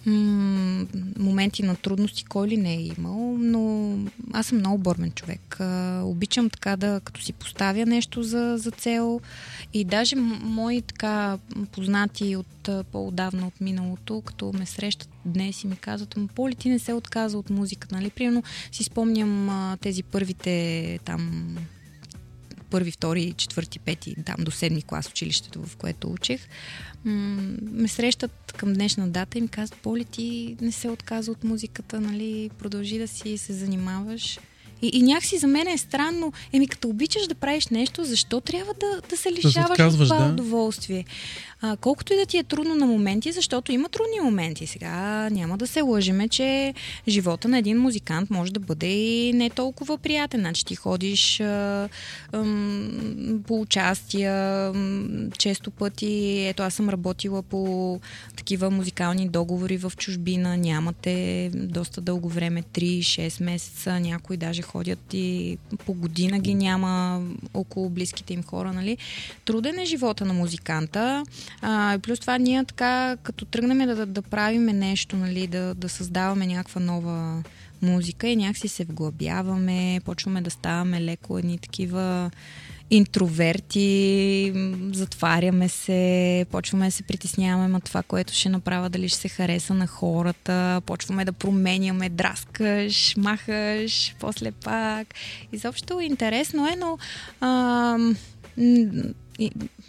М- 0.07 0.87
моменти 1.19 1.63
на 1.63 1.77
трудности, 1.77 2.25
кой 2.25 2.49
ли 2.49 2.57
не 2.57 2.75
е 2.75 2.83
имал, 2.99 3.37
но 3.39 3.95
аз 4.33 4.47
съм 4.47 4.59
много 4.59 4.79
бормен 4.79 5.11
човек. 5.11 5.61
А, 5.61 6.03
обичам 6.05 6.51
така 6.51 6.77
да, 6.77 7.01
като 7.05 7.23
си 7.23 7.33
поставя 7.33 7.87
нещо 7.87 8.23
за, 8.23 8.55
за 8.59 8.71
цел 8.71 9.21
и 9.73 9.85
даже 9.85 10.17
мои 10.17 10.83
така 10.83 11.39
познати 11.73 12.37
от 12.37 12.69
по-давна 12.93 13.47
от 13.47 13.61
миналото, 13.61 14.21
като 14.21 14.53
ме 14.53 14.67
срещат 14.67 15.09
днес 15.25 15.65
и 15.65 15.67
ми 15.67 15.77
казват, 15.77 16.17
Поли, 16.35 16.55
ти 16.55 16.69
не 16.69 16.79
се 16.79 16.93
отказа 16.93 17.39
от 17.39 17.51
музика, 17.51 17.89
нали? 17.93 18.11
Примерно 18.11 18.43
си 18.73 18.85
спомням 18.85 19.49
а, 19.49 19.77
тези 19.81 20.03
първите 20.03 20.99
там 21.05 21.57
първи, 22.71 22.91
втори, 22.91 23.35
четвърти, 23.37 23.79
пети, 23.79 24.17
там 24.25 24.37
до 24.39 24.51
седми 24.51 24.83
клас 24.83 25.09
училището, 25.09 25.63
в 25.67 25.77
което 25.77 26.09
учих, 26.11 26.49
ме 27.05 27.89
срещат 27.89 28.53
към 28.57 28.73
днешна 28.73 29.09
дата 29.09 29.39
и 29.39 29.41
ми 29.41 29.49
казват, 29.49 29.79
Поли, 29.81 30.05
ти 30.05 30.57
не 30.61 30.73
се 30.73 30.89
отказа 30.89 31.31
от 31.31 31.45
музиката, 31.45 32.01
нали, 32.01 32.51
продължи 32.59 32.99
да 32.99 33.09
си 33.09 33.39
се 33.39 33.53
занимаваш. 33.53 34.39
И, 34.83 34.91
и 34.93 35.03
някакси 35.03 35.39
за 35.39 35.47
мен 35.47 35.69
е 35.69 35.79
странно. 35.79 36.33
Еми, 36.53 36.69
като 36.69 36.89
обичаш 36.89 37.27
да 37.27 37.35
правиш 37.35 37.67
нещо, 37.67 38.05
защо 38.05 38.41
трябва 38.41 38.75
да, 38.75 39.01
да 39.11 39.17
се 39.17 39.33
лишаваш 39.33 39.77
да 39.79 39.91
се 39.91 40.03
от 40.03 40.09
това 40.09 40.19
да? 40.19 40.33
удоволствие? 40.33 41.05
А, 41.67 41.77
колкото 41.77 42.13
и 42.13 42.17
да 42.17 42.27
ти 42.27 42.39
е 42.39 42.45
трудно 42.45 42.75
на 42.75 42.87
моменти, 42.87 43.33
защото 43.33 43.73
има 43.73 43.89
трудни 43.89 44.21
моменти. 44.23 44.67
Сега 44.67 45.29
няма 45.31 45.59
да 45.59 45.67
се 45.67 45.81
лъжиме, 45.81 46.29
че 46.29 46.75
живота 47.09 47.49
на 47.49 47.59
един 47.59 47.79
музикант 47.79 48.31
може 48.31 48.53
да 48.53 48.61
бъде 48.61 48.87
и 48.87 49.33
не 49.33 49.51
толкова 49.51 49.99
приятен. 49.99 50.41
Значи 50.41 50.65
ти 50.65 50.75
ходиш 50.75 51.41
а, 51.41 51.89
ам, 52.33 53.43
по 53.47 53.61
участия, 53.61 54.67
ам, 54.69 55.31
често 55.39 55.71
пъти. 55.71 56.47
Ето 56.49 56.63
аз 56.63 56.75
съм 56.75 56.89
работила 56.89 57.43
по 57.43 58.01
такива 58.37 58.71
музикални 58.71 59.29
договори 59.29 59.77
в 59.77 59.93
чужбина. 59.97 60.57
Нямате 60.57 61.51
доста 61.55 62.01
дълго 62.01 62.29
време, 62.29 62.63
3-6 62.63 63.43
месеца. 63.43 64.01
Някои 64.01 64.37
даже 64.37 64.63
ходят 64.63 65.01
и 65.13 65.59
по 65.87 65.93
година 65.93 66.39
ги 66.39 66.55
няма 66.55 67.23
около 67.55 67.91
близките 67.91 68.35
им 68.35 68.43
хора. 68.43 68.73
Нали? 68.73 68.97
Труден 69.45 69.79
е 69.79 69.85
живота 69.85 70.25
на 70.25 70.35
музиканта. 70.35 71.25
А, 71.63 71.99
плюс 72.03 72.21
това 72.21 72.39
ние 72.39 72.65
така, 72.65 73.17
като 73.23 73.45
тръгнем 73.45 73.79
да, 73.79 73.97
да, 73.97 74.07
да 74.07 74.23
правиме 74.23 74.73
нещо, 74.73 75.17
нали, 75.17 75.47
да, 75.47 75.75
да 75.75 75.89
създаваме 75.89 76.47
някаква 76.47 76.81
нова 76.81 77.43
музика 77.83 78.29
и 78.29 78.37
някакси 78.37 78.69
се 78.69 78.85
вглъбяваме, 78.85 80.01
почваме 80.05 80.41
да 80.41 80.51
ставаме 80.51 81.01
леко 81.01 81.39
едни 81.39 81.59
такива 81.59 82.31
интроверти, 82.91 84.53
затваряме 84.93 85.69
се, 85.69 86.47
почваме 86.51 86.85
да 86.85 86.91
се 86.91 87.03
притесняваме 87.03 87.69
на 87.69 87.81
това, 87.81 88.03
което 88.03 88.33
ще 88.33 88.49
направя, 88.49 88.91
дали 88.91 89.09
ще 89.09 89.19
се 89.19 89.29
хареса 89.29 89.75
на 89.75 89.87
хората, 89.87 90.83
почваме 90.87 91.25
да 91.25 91.33
променяме, 91.33 92.09
драскаш, 92.09 93.17
махаш, 93.17 94.15
после 94.21 94.53
пак. 94.53 95.07
Изобщо 95.53 96.01
интересно 96.01 96.67
е, 96.69 96.77
но 96.77 96.99
а, 97.41 97.99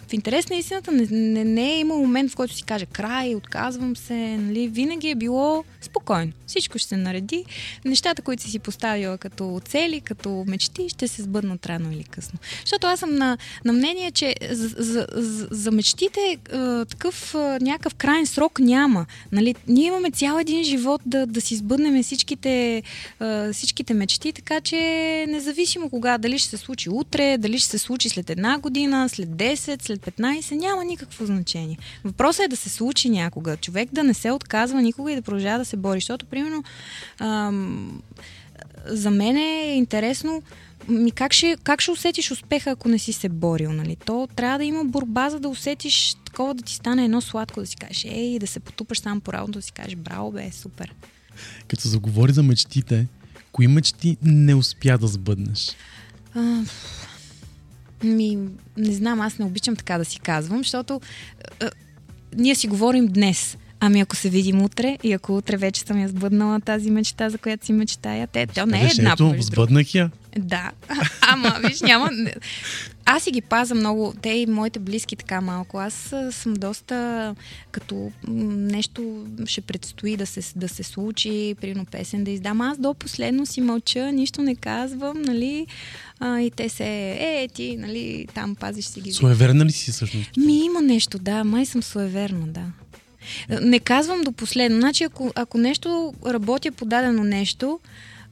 в 0.07 0.13
интерес 0.13 0.49
на 0.49 0.55
истината 0.55 0.91
не, 0.91 1.07
не, 1.11 1.43
не 1.43 1.73
е 1.73 1.79
имал 1.79 1.97
момент, 1.97 2.31
в 2.31 2.35
който 2.35 2.53
си 2.53 2.63
каже 2.63 2.85
край, 2.85 3.35
отказвам 3.35 3.95
се, 3.95 4.37
нали? 4.37 4.67
винаги 4.67 5.09
е 5.09 5.15
било 5.15 5.63
спокойно. 5.81 6.31
Всичко 6.47 6.77
ще 6.77 6.87
се 6.89 6.97
нареди. 6.97 7.45
Нещата, 7.85 8.21
които 8.21 8.43
си 8.43 8.59
поставила 8.59 9.17
като 9.17 9.61
цели, 9.65 10.01
като 10.01 10.43
мечти, 10.47 10.89
ще 10.89 11.07
се 11.07 11.21
сбъднат 11.21 11.65
рано 11.65 11.91
или 11.91 12.03
късно. 12.03 12.39
Защото 12.59 12.87
аз 12.87 12.99
съм 12.99 13.15
на, 13.15 13.37
на 13.65 13.73
мнение, 13.73 14.11
че 14.11 14.35
за, 14.51 14.67
за, 14.67 15.07
за, 15.13 15.47
за 15.51 15.71
мечтите 15.71 16.37
а, 16.53 16.85
такъв 16.85 17.35
а, 17.35 17.59
някакъв 17.61 17.95
крайен 17.95 18.25
срок 18.25 18.59
няма. 18.59 19.05
Нали? 19.31 19.55
Ние 19.67 19.87
имаме 19.87 20.11
цял 20.11 20.37
един 20.37 20.63
живот 20.63 21.01
да, 21.05 21.25
да 21.27 21.41
си 21.41 21.55
сбъднем 21.55 22.03
всичките, 22.03 22.83
а, 23.19 23.53
всичките 23.53 23.93
мечти, 23.93 24.33
така 24.33 24.61
че 24.61 24.75
независимо 25.29 25.89
кога, 25.89 26.17
дали 26.17 26.39
ще 26.39 26.49
се 26.49 26.57
случи 26.57 26.89
утре, 26.89 27.37
дали 27.37 27.59
ще 27.59 27.69
се 27.69 27.77
случи 27.77 28.09
след 28.09 28.29
една 28.29 28.57
година, 28.59 29.09
след 29.09 29.29
10, 29.29 29.83
след 29.83 29.94
15, 29.97 30.55
няма 30.55 30.85
никакво 30.85 31.25
значение. 31.25 31.77
Въпросът 32.03 32.45
е 32.45 32.47
да 32.47 32.55
се 32.55 32.69
случи 32.69 33.09
някога. 33.09 33.57
Човек 33.57 33.89
да 33.93 34.03
не 34.03 34.13
се 34.13 34.31
отказва 34.31 34.81
никога 34.81 35.11
и 35.11 35.15
да 35.15 35.21
продължава 35.21 35.59
да 35.59 35.65
се 35.65 35.77
бори. 35.77 35.97
Защото, 35.97 36.25
примерно, 36.25 36.63
ам, 37.19 38.01
за 38.85 39.11
мен 39.11 39.37
е 39.37 39.75
интересно 39.75 40.41
ми 40.87 41.11
как 41.11 41.33
ще, 41.33 41.57
как 41.63 41.81
ще 41.81 41.91
усетиш 41.91 42.31
успеха, 42.31 42.69
ако 42.69 42.89
не 42.89 42.99
си 42.99 43.13
се 43.13 43.29
борил, 43.29 43.73
нали? 43.73 43.95
То 44.05 44.27
трябва 44.35 44.57
да 44.57 44.63
има 44.63 44.85
борба, 44.85 45.29
за 45.29 45.39
да 45.39 45.49
усетиш 45.49 46.15
такова 46.25 46.53
да 46.53 46.63
ти 46.63 46.75
стане 46.75 47.05
едно 47.05 47.21
сладко, 47.21 47.59
да 47.59 47.65
си 47.65 47.75
кажеш, 47.75 48.05
ей, 48.05 48.39
да 48.39 48.47
се 48.47 48.59
потупаш 48.59 48.99
сам 48.99 49.21
по 49.21 49.33
работа, 49.33 49.59
да 49.59 49.61
си 49.61 49.71
кажеш, 49.71 49.95
браво, 49.95 50.31
бе, 50.31 50.51
супер. 50.51 50.93
Като 51.67 51.87
заговори 51.87 52.33
за 52.33 52.43
мечтите, 52.43 53.07
кои 53.51 53.67
мечти 53.67 54.17
не 54.21 54.55
успя 54.55 54.97
да 54.97 55.07
сбъднеш? 55.07 55.75
А, 56.33 56.63
ми, 58.03 58.37
не 58.77 58.93
знам, 58.93 59.21
аз 59.21 59.39
не 59.39 59.45
обичам 59.45 59.75
така 59.75 59.97
да 59.97 60.05
си 60.05 60.19
казвам, 60.19 60.57
защото 60.57 61.01
а, 61.59 61.69
ние 62.37 62.55
си 62.55 62.67
говорим 62.67 63.07
днес. 63.07 63.57
Ами 63.79 63.99
ако 63.99 64.15
се 64.15 64.29
видим 64.29 64.61
утре 64.61 64.97
и 65.03 65.13
ако 65.13 65.37
утре 65.37 65.57
вече 65.57 65.81
съм 65.81 65.99
я 65.99 66.09
сбъднала 66.09 66.59
тази 66.59 66.91
мечта, 66.91 67.29
за 67.29 67.37
която 67.37 67.65
си 67.65 67.73
мечтая, 67.73 68.27
те, 68.27 68.47
то 68.47 68.65
не 68.65 68.81
е 68.81 68.89
една 68.97 69.11
ето, 69.11 69.35
сбъднах 69.39 69.95
я. 69.95 70.11
Да, 70.39 70.71
ама 71.21 71.59
виж, 71.67 71.81
няма... 71.81 72.09
Аз 73.05 73.23
си 73.23 73.31
ги 73.31 73.41
паза 73.41 73.75
много, 73.75 74.13
те 74.21 74.29
и 74.29 74.45
моите 74.45 74.79
близки 74.79 75.15
така 75.15 75.41
малко. 75.41 75.77
Аз 75.77 76.13
съм 76.31 76.53
доста, 76.53 77.35
като 77.71 78.11
нещо 78.27 79.25
ще 79.45 79.61
предстои 79.61 80.17
да 80.17 80.25
се, 80.25 80.41
да 80.55 80.69
се 80.69 80.83
случи, 80.83 81.55
прино 81.61 81.85
песен 81.85 82.23
да 82.23 82.31
издам. 82.31 82.61
Аз 82.61 82.77
до 82.77 82.93
последно 82.93 83.45
си 83.45 83.61
мълча, 83.61 84.11
нищо 84.11 84.41
не 84.41 84.55
казвам, 84.55 85.21
нали? 85.21 85.67
А, 86.19 86.39
и 86.39 86.51
те 86.51 86.69
се, 86.69 87.17
е, 87.19 87.47
ти, 87.53 87.77
нали, 87.77 88.27
там 88.33 88.55
пазиш 88.55 88.85
си 88.85 89.01
ги. 89.01 89.11
Суеверна 89.11 89.65
ли 89.65 89.71
си 89.71 89.91
всъщност? 89.91 90.37
Ми 90.37 90.65
има 90.65 90.81
нещо, 90.81 91.19
да, 91.19 91.43
май 91.43 91.65
съм 91.65 91.83
суеверна, 91.83 92.47
да. 92.47 92.63
Не 93.61 93.79
казвам 93.79 94.21
до 94.21 94.31
последно. 94.31 94.79
Значи, 94.79 95.03
ако, 95.03 95.31
ако 95.35 95.57
нещо 95.57 96.13
работя 96.25 96.71
по 96.71 96.85
дадено 96.85 97.23
нещо, 97.23 97.79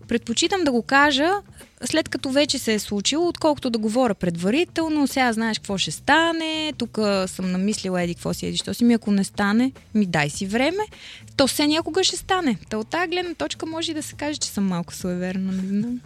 предпочитам 0.08 0.64
да 0.64 0.72
го 0.72 0.82
кажа 0.82 1.30
след 1.86 2.10
като 2.10 2.32
вече 2.32 2.60
се 2.60 2.74
е 2.74 2.80
случило, 2.80 3.28
отколкото 3.28 3.70
да 3.70 3.80
говоря 3.80 4.14
предварително, 4.14 5.08
сега 5.08 5.34
знаеш 5.34 5.58
какво 5.58 5.78
ще 5.78 5.92
стане, 5.92 6.74
тук 6.78 7.00
съм 7.28 7.52
намислила 7.52 8.02
еди 8.02 8.16
какво 8.16 8.34
си, 8.34 8.46
еди 8.46 8.58
що 8.58 8.74
си 8.74 8.84
ми, 8.84 8.94
ако 8.94 9.12
не 9.12 9.24
стане, 9.24 9.72
ми 9.96 10.06
дай 10.06 10.30
си 10.30 10.46
време, 10.46 10.84
то 11.38 11.48
все 11.48 11.68
някога 11.68 12.04
ще 12.04 12.18
стане. 12.18 12.58
Та 12.70 12.78
от 12.78 12.88
тази 12.88 13.08
гледна 13.08 13.34
точка 13.34 13.66
може 13.66 13.92
и 13.92 13.94
да 13.94 14.04
се 14.04 14.16
каже, 14.16 14.40
че 14.40 14.50
съм 14.50 14.68
малко 14.68 14.94
суеверна, 14.94 15.52
не 15.52 15.68
знам. 15.68 16.00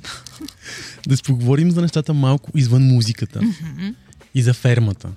Да 1.07 1.17
поговорим 1.23 1.71
за 1.71 1.81
нещата 1.81 2.13
малко 2.13 2.51
извън 2.55 2.83
музиката 2.83 3.39
mm-hmm. 3.39 3.95
и 4.35 4.41
за 4.41 4.53
фермата. 4.53 5.09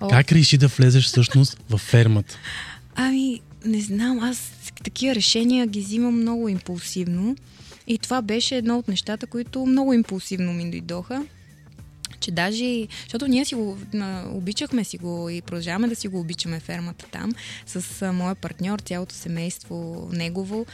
О. 0.00 0.08
Как 0.08 0.32
реши 0.32 0.58
да 0.58 0.68
влезеш 0.68 1.04
всъщност 1.06 1.58
в 1.70 1.78
фермата? 1.78 2.38
Ами, 2.98 3.40
не 3.64 3.80
знам, 3.80 4.18
аз 4.18 4.52
такива 4.84 5.14
решения 5.14 5.66
ги 5.66 5.80
взимам 5.80 6.20
много 6.20 6.48
импулсивно. 6.48 7.36
И 7.86 7.98
това 7.98 8.22
беше 8.22 8.56
едно 8.56 8.78
от 8.78 8.88
нещата, 8.88 9.26
които 9.26 9.66
много 9.66 9.92
импулсивно 9.92 10.52
ми 10.52 10.70
дойдоха 10.70 11.26
че 12.26 12.32
даже, 12.32 12.86
защото 13.02 13.26
ние 13.26 13.44
си 13.44 13.54
го 13.54 13.78
обичахме 14.32 14.84
си 14.84 14.98
го 14.98 15.30
и 15.30 15.40
продължаваме 15.40 15.88
да 15.88 15.94
си 15.94 16.08
го 16.08 16.20
обичаме 16.20 16.60
фермата 16.60 17.06
там 17.12 17.32
с 17.66 18.12
моя 18.12 18.34
партньор, 18.34 18.78
цялото 18.78 19.14
семейство 19.14 20.08
негово, 20.12 20.66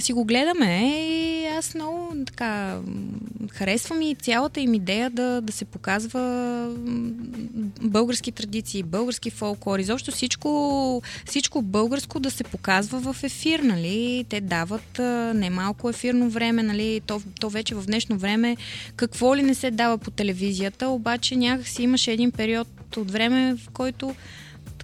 си 0.00 0.12
го 0.12 0.24
гледаме 0.24 0.92
и 1.08 1.46
аз 1.46 1.74
много 1.74 2.14
така 2.26 2.80
харесвам 3.50 4.02
и 4.02 4.14
цялата 4.14 4.60
им 4.60 4.74
идея 4.74 5.10
да, 5.10 5.40
да 5.40 5.52
се 5.52 5.64
показва 5.64 6.22
български 7.82 8.32
традиции, 8.32 8.82
български 8.82 9.30
фолклор, 9.30 9.78
изобщо 9.78 10.10
всичко, 10.10 11.02
всичко 11.26 11.62
българско 11.62 12.20
да 12.20 12.30
се 12.30 12.44
показва 12.44 13.12
в 13.12 13.24
ефир, 13.24 13.60
нали? 13.60 14.24
Те 14.28 14.40
дават 14.40 14.98
немалко 15.34 15.90
ефирно 15.90 16.30
време, 16.30 16.62
нали? 16.62 17.00
То, 17.06 17.22
то 17.40 17.50
вече 17.50 17.74
в 17.74 17.86
днешно 17.86 18.18
време 18.18 18.56
какво 18.96 19.36
ли 19.36 19.42
не 19.42 19.54
се 19.54 19.70
дава 19.70 19.98
по 19.98 20.10
телевизията, 20.10 20.81
обаче 20.88 21.36
някакси 21.36 21.82
имаше 21.82 22.12
един 22.12 22.30
период 22.30 22.96
от 22.96 23.10
време, 23.10 23.56
в 23.56 23.70
който 23.70 24.14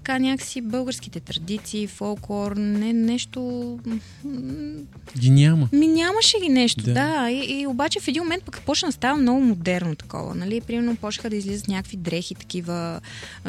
така 0.09 0.19
някакси 0.19 0.61
българските 0.61 1.21
традиции, 1.21 1.87
фолклор, 1.87 2.57
не, 2.57 2.93
нещо... 2.93 3.79
Ги 5.19 5.31
няма. 5.31 5.69
Ми 5.73 5.87
нямаше 5.87 6.39
ги 6.39 6.49
нещо, 6.49 6.83
да. 6.85 6.93
да. 6.93 7.31
И, 7.31 7.61
и 7.61 7.67
обаче 7.67 8.01
в 8.01 8.09
един 8.09 8.23
момент 8.23 8.45
пък 8.45 8.61
почна 8.67 8.89
да 8.89 8.93
става 8.93 9.17
много 9.17 9.41
модерно 9.41 9.97
такова. 9.97 10.35
Нали? 10.35 10.61
Примерно 10.61 10.97
почнаха 10.97 11.31
да 11.31 11.37
излизат 11.37 11.69
някакви 11.69 11.97
дрехи 11.97 12.35
такива 12.35 13.01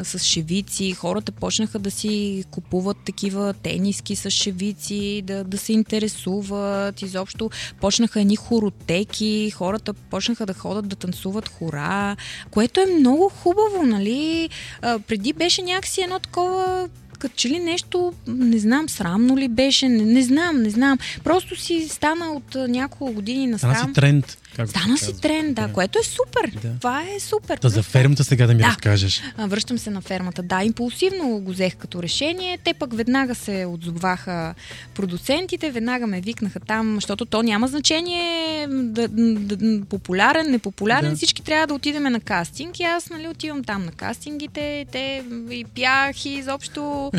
с 0.02 0.18
шевици, 0.18 0.92
хората 0.92 1.32
почнаха 1.32 1.78
да 1.78 1.90
си 1.90 2.44
купуват 2.50 2.96
такива 3.06 3.54
тениски 3.62 4.16
с 4.16 4.30
шевици, 4.30 5.22
да, 5.24 5.44
да 5.44 5.58
се 5.58 5.72
интересуват, 5.72 7.02
изобщо 7.02 7.50
почнаха 7.80 8.20
едни 8.20 8.36
хоротеки, 8.36 9.50
хората 9.50 9.94
почнаха 9.94 10.46
да 10.46 10.54
ходят 10.54 10.88
да 10.88 10.96
танцуват 10.96 11.48
хора, 11.48 12.16
което 12.50 12.80
е 12.80 12.86
много 12.86 13.28
хубаво, 13.28 13.82
нали? 13.82 14.48
А, 14.82 14.98
преди 14.98 15.32
беше 15.32 15.62
някакси 15.62 16.00
едно 16.00 16.18
такова 16.18 16.49
такова, 16.50 16.88
като 17.18 17.34
че 17.36 17.48
ли 17.48 17.58
нещо, 17.58 18.12
не 18.26 18.58
знам, 18.58 18.88
срамно 18.88 19.36
ли 19.36 19.48
беше, 19.48 19.88
не, 19.88 20.04
не 20.04 20.22
знам, 20.22 20.62
не 20.62 20.70
знам. 20.70 20.98
Просто 21.24 21.56
си 21.56 21.88
стана 21.88 22.32
от 22.32 22.68
няколко 22.68 23.12
години 23.12 23.46
на 23.46 23.58
Стана 23.58 23.78
си 23.78 23.92
тренд. 23.92 24.38
Как 24.56 24.68
Стана 24.68 24.98
си 24.98 25.20
тренд, 25.20 25.54
да, 25.54 25.66
да, 25.66 25.72
което 25.72 25.98
е 25.98 26.02
супер. 26.02 26.60
Да. 26.62 26.78
Това 26.78 27.02
е 27.02 27.20
супер. 27.20 27.58
Та 27.58 27.68
за 27.68 27.82
фермата 27.82 28.24
сега 28.24 28.46
да 28.46 28.54
ми 28.54 28.62
да. 28.62 28.68
разкажеш. 28.68 29.22
Връщам 29.38 29.78
се 29.78 29.90
на 29.90 30.00
фермата. 30.00 30.42
Да, 30.42 30.64
импулсивно 30.64 31.40
го 31.40 31.52
взех 31.52 31.76
като 31.76 32.02
решение. 32.02 32.58
Те 32.64 32.74
пък 32.74 32.94
веднага 32.94 33.34
се 33.34 33.66
отзоваха 33.66 34.54
продуцентите, 34.94 35.70
веднага 35.70 36.06
ме 36.06 36.20
викнаха 36.20 36.60
там, 36.60 36.94
защото 36.94 37.24
то 37.24 37.42
няма 37.42 37.68
значение 37.68 38.66
да, 38.68 39.08
да, 39.08 39.56
да, 39.56 39.84
популярен, 39.84 40.50
непопулярен. 40.50 41.10
Да. 41.10 41.16
Всички 41.16 41.42
трябва 41.42 41.66
да 41.66 41.74
отидем 41.74 42.02
на 42.02 42.20
кастинг 42.20 42.80
и 42.80 42.82
аз 42.82 43.10
нали, 43.10 43.28
отивам 43.28 43.64
там 43.64 43.84
на 43.84 43.92
кастингите. 43.92 44.86
Те 44.92 45.24
и 45.50 45.64
пях 45.64 46.24
и 46.24 46.28
изобщо 46.28 47.12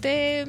те 0.00 0.44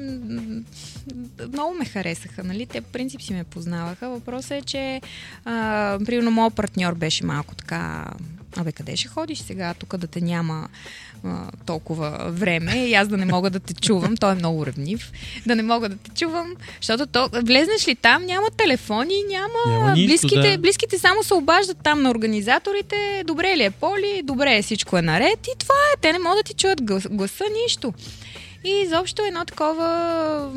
много 1.52 1.74
ме 1.74 1.84
харесаха. 1.84 2.44
Нали? 2.44 2.66
Те 2.66 2.80
по 2.80 2.90
принцип 2.92 3.22
си 3.22 3.32
ме 3.32 3.44
познаваха. 3.44 4.08
Въпросът 4.08 4.50
е, 4.50 4.62
че 4.62 5.00
а, 5.44 5.98
примерно, 6.10 6.30
моят 6.30 6.54
партньор 6.54 6.94
беше 6.94 7.24
малко 7.24 7.54
така, 7.54 8.04
абе, 8.56 8.72
къде 8.72 8.96
ще 8.96 9.08
ходиш 9.08 9.38
сега, 9.38 9.74
тук 9.74 9.96
да 9.96 10.06
те 10.06 10.20
няма 10.20 10.68
а, 11.24 11.46
толкова 11.66 12.30
време 12.30 12.86
и 12.86 12.94
аз 12.94 13.08
да 13.08 13.16
не 13.16 13.24
мога 13.24 13.50
да 13.50 13.60
те 13.60 13.74
чувам, 13.74 14.16
той 14.16 14.32
е 14.32 14.34
много 14.34 14.66
ревнив, 14.66 15.12
да 15.46 15.56
не 15.56 15.62
мога 15.62 15.88
да 15.88 15.96
те 15.96 16.10
чувам, 16.10 16.54
защото 16.80 17.06
то, 17.06 17.28
влезнеш 17.32 17.88
ли 17.88 17.94
там, 17.94 18.24
няма 18.24 18.50
телефони, 18.56 19.14
няма, 19.28 19.78
няма 19.78 19.92
нищо, 19.92 20.06
близките, 20.06 20.52
да. 20.52 20.58
близките 20.58 20.98
само 20.98 21.22
се 21.22 21.34
обаждат 21.34 21.78
там 21.84 22.02
на 22.02 22.10
организаторите, 22.10 23.24
добре 23.26 23.56
ли 23.56 23.64
е 23.64 23.70
Поли, 23.70 24.22
добре 24.24 24.56
е, 24.56 24.62
всичко 24.62 24.98
е 24.98 25.02
наред. 25.02 25.46
И 25.46 25.58
това 25.58 25.74
е, 25.94 26.00
те 26.00 26.12
не 26.12 26.18
могат 26.18 26.38
да 26.38 26.42
ти 26.42 26.54
чуят 26.54 26.82
гласа, 27.10 27.44
нищо. 27.62 27.92
И 28.64 28.82
изобщо 28.84 29.22
едно 29.22 29.44
такова 29.44 30.50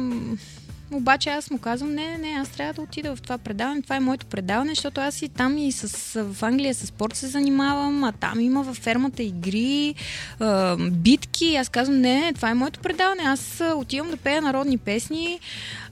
обаче 0.93 1.29
аз 1.29 1.51
му 1.51 1.57
казвам, 1.57 1.93
не, 1.93 2.07
не, 2.07 2.17
не, 2.17 2.39
аз 2.39 2.49
трябва 2.49 2.73
да 2.73 2.81
отида 2.81 3.15
в 3.15 3.21
това 3.21 3.37
предаване, 3.37 3.81
това 3.81 3.95
е 3.95 3.99
моето 3.99 4.25
предаване, 4.25 4.71
защото 4.71 5.01
аз 5.01 5.21
и 5.21 5.29
там 5.29 5.57
и 5.57 5.71
с, 5.71 6.23
в 6.23 6.43
Англия 6.43 6.73
с 6.73 6.85
спорт 6.85 7.15
се 7.15 7.27
занимавам, 7.27 8.03
а 8.03 8.11
там 8.11 8.39
има 8.39 8.63
във 8.63 8.77
фермата 8.77 9.23
игри, 9.23 9.95
а, 10.39 10.77
битки. 10.77 11.55
Аз 11.55 11.69
казвам, 11.69 12.01
не, 12.01 12.19
не, 12.19 12.33
това 12.33 12.49
е 12.49 12.53
моето 12.53 12.79
предаване, 12.79 13.23
аз 13.25 13.61
отивам 13.75 14.09
да 14.09 14.17
пея 14.17 14.41
народни 14.41 14.77
песни 14.77 15.39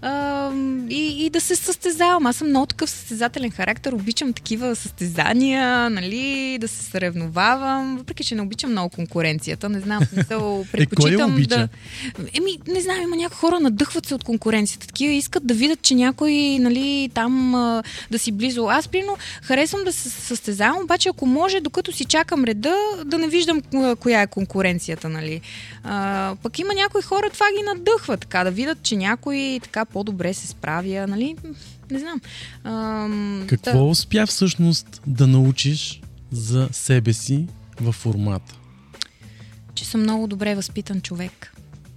а, 0.02 0.52
и, 0.90 1.26
и 1.26 1.30
да 1.30 1.42
се 1.42 1.56
състезавам. 1.56 2.26
Аз 2.26 2.36
съм 2.36 2.50
много 2.50 2.66
такъв 2.66 2.90
състезателен 2.90 3.52
характер, 3.52 3.94
обичам 3.94 4.34
такива 4.34 4.76
състезания, 4.76 5.90
нали, 5.90 6.58
да 6.62 6.68
се 6.68 6.84
съревновавам, 6.84 7.98
въпреки 7.98 8.24
че 8.24 8.36
не 8.36 8.42
обичам 8.42 8.72
много 8.72 8.90
конкуренцията, 8.90 9.70
не 9.70 9.80
знам, 9.80 10.04
не 10.16 10.24
се 10.24 10.38
предпочитам 10.72 11.38
е, 11.38 11.42
да... 11.42 11.68
Еми, 12.38 12.60
не 12.68 12.82
знам, 12.82 13.02
има 13.02 13.16
някои 13.16 13.38
хора 13.38 13.60
надъхват 13.60 14.06
се 14.06 14.16
от 14.16 14.24
конкуренцията 14.24 14.88
такива 14.92 15.14
искат 15.14 15.48
да 15.48 15.54
видят, 15.54 15.82
че 15.82 15.96
някой 15.96 16.58
нали, 16.60 17.10
там 17.14 17.56
а, 17.56 17.84
да 18.12 18.20
си 18.20 18.32
близо. 18.32 18.68
Аз, 18.70 18.88
прино, 18.88 19.18
харесвам 19.42 19.84
да 19.84 19.94
се 19.94 20.10
състезавам, 20.10 20.84
обаче 20.84 21.10
ако 21.10 21.26
може, 21.26 21.62
докато 21.62 21.92
си 21.92 22.06
чакам 22.06 22.44
реда, 22.44 22.76
да 23.06 23.18
не 23.18 23.28
виждам 23.28 23.62
коя 24.00 24.22
е 24.22 24.28
конкуренцията. 24.28 25.10
Нали. 25.10 25.42
А, 25.84 26.36
пък 26.44 26.60
има 26.60 26.74
някои 26.74 27.02
хора, 27.02 27.30
това 27.34 27.46
ги 27.58 27.64
надъхва, 27.76 28.18
така, 28.18 28.44
да 28.44 28.52
видят, 28.52 28.84
че 28.84 28.96
някой 28.96 29.60
така 29.64 29.86
по-добре 29.86 30.34
се 30.34 30.48
справя. 30.48 31.08
Нали. 31.08 31.36
Не 31.92 32.00
знам. 32.00 32.22
А, 32.64 33.08
Какво 33.48 33.78
да... 33.78 33.84
успя 33.84 34.26
всъщност 34.26 35.02
да 35.08 35.28
научиш 35.28 36.02
за 36.32 36.70
себе 36.72 37.14
си 37.14 37.48
във 37.82 37.96
формата? 37.96 38.56
Че 39.76 39.86
съм 39.86 40.02
много 40.02 40.28
добре 40.28 40.56
възпитан 40.56 41.02
човек. 41.02 41.54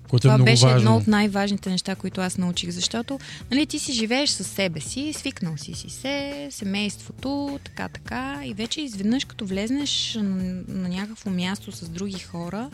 Което 0.08 0.28
е 0.28 0.28
Това 0.28 0.34
е 0.34 0.36
много 0.36 0.44
беше 0.44 0.66
важно. 0.66 0.78
едно 0.78 0.96
от 0.96 1.06
най-важните 1.06 1.70
неща, 1.70 1.94
които 1.94 2.20
аз 2.20 2.38
научих, 2.38 2.70
защото 2.70 3.18
нали, 3.50 3.66
ти 3.66 3.78
си 3.78 3.92
живееш 3.92 4.30
със 4.30 4.46
себе 4.46 4.80
си, 4.80 5.12
свикнал 5.12 5.56
си 5.56 5.74
си 5.74 5.90
се, 5.90 6.48
семейството, 6.50 7.58
така, 7.64 7.88
така, 7.88 8.40
и 8.44 8.54
вече 8.54 8.80
изведнъж 8.80 9.24
като 9.24 9.46
влезнеш 9.46 10.18
на, 10.22 10.62
на 10.68 10.88
някакво 10.88 11.30
място 11.30 11.72
с 11.72 11.88
други 11.88 12.18
хора 12.18 12.70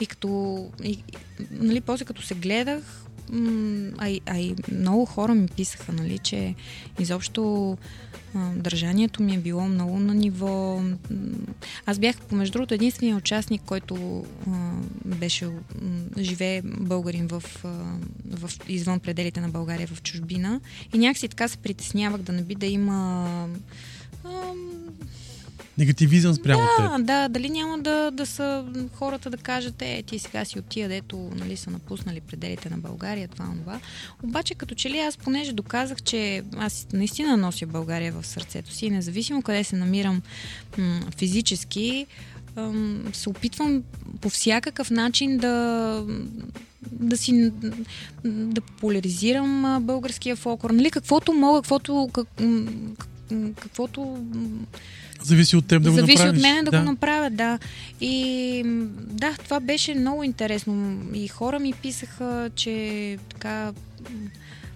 и 0.00 0.06
като, 0.06 0.70
и, 0.84 1.02
нали, 1.50 1.80
после 1.80 2.04
като 2.04 2.22
се 2.22 2.34
гледах, 2.34 3.04
а 3.98 4.08
и, 4.08 4.20
а 4.26 4.38
и 4.38 4.54
много 4.72 5.04
хора 5.04 5.34
ми 5.34 5.46
писаха, 5.48 5.92
нали, 5.92 6.18
че 6.18 6.54
изобщо 6.98 7.76
държанието 8.54 9.22
ми 9.22 9.34
е 9.34 9.38
било 9.38 9.68
много 9.68 9.98
на 9.98 10.14
ниво. 10.14 10.82
Аз 11.86 11.98
бях, 11.98 12.20
помежду 12.20 12.52
другото, 12.52 12.74
единствения 12.74 13.16
участник, 13.16 13.62
който 13.66 14.24
а, 14.50 14.72
беше, 15.04 15.48
живее 16.18 16.62
българин 16.62 17.26
в, 17.26 17.42
а, 17.64 17.68
в, 18.30 18.50
извън 18.68 19.00
пределите 19.00 19.40
на 19.40 19.48
България, 19.48 19.86
в 19.86 20.02
чужбина. 20.02 20.60
И 20.94 20.98
някакси 20.98 21.28
така 21.28 21.48
се 21.48 21.56
притеснявах 21.56 22.22
да 22.22 22.32
не 22.32 22.42
би 22.42 22.54
да 22.54 22.66
има 22.66 23.28
а, 24.24 24.30
Негативизъм 25.78 26.34
спрямо 26.34 26.62
да, 26.78 26.96
теб. 26.96 27.06
Да, 27.06 27.28
дали 27.28 27.50
няма 27.50 27.78
да, 27.78 28.10
да 28.10 28.26
са 28.26 28.64
хората 28.92 29.30
да 29.30 29.36
кажат, 29.36 29.82
е, 29.82 30.02
ти 30.06 30.18
сега 30.18 30.44
си 30.44 30.58
от 30.58 30.64
тия, 30.64 30.88
дето 30.88 31.30
нали, 31.36 31.56
са 31.56 31.70
напуснали 31.70 32.20
пределите 32.20 32.70
на 32.70 32.78
България, 32.78 33.28
това, 33.28 33.48
това. 33.64 33.80
Обаче, 34.22 34.54
като 34.54 34.74
че 34.74 34.90
ли 34.90 34.98
аз 34.98 35.16
понеже 35.16 35.52
доказах, 35.52 36.02
че 36.02 36.42
аз 36.56 36.86
наистина 36.92 37.36
нося 37.36 37.66
България 37.66 38.12
в 38.12 38.26
сърцето 38.26 38.72
си, 38.72 38.90
независимо 38.90 39.42
къде 39.42 39.64
се 39.64 39.76
намирам 39.76 40.22
м- 40.78 41.00
физически, 41.16 42.06
се 43.12 43.28
опитвам 43.28 43.82
по 44.20 44.30
всякакъв 44.30 44.90
начин 44.90 45.38
да 45.38 46.06
да 46.92 47.16
си 47.16 47.52
да 48.24 48.60
популяризирам 48.60 49.78
българския 49.80 50.36
фолклор. 50.36 50.70
Нали, 50.70 50.90
каквото 50.90 51.32
мога, 51.32 51.62
каквото 51.62 52.10
как, 52.12 52.28
каквото 53.56 54.24
Зависи 55.24 55.56
от 55.56 55.66
теб 55.66 55.82
да 55.82 55.90
Зависи 55.90 56.16
го 56.16 56.18
направиш. 56.18 56.38
от 56.38 56.42
мен 56.42 56.64
да, 56.64 56.70
да 56.70 56.78
го 56.78 56.84
направя, 56.84 57.30
да. 57.30 57.58
И 58.00 58.62
да, 58.96 59.36
това 59.44 59.60
беше 59.60 59.94
много 59.94 60.22
интересно. 60.22 61.00
И 61.14 61.28
хора 61.28 61.58
ми 61.58 61.72
писаха, 61.72 62.50
че 62.54 63.18
така 63.28 63.72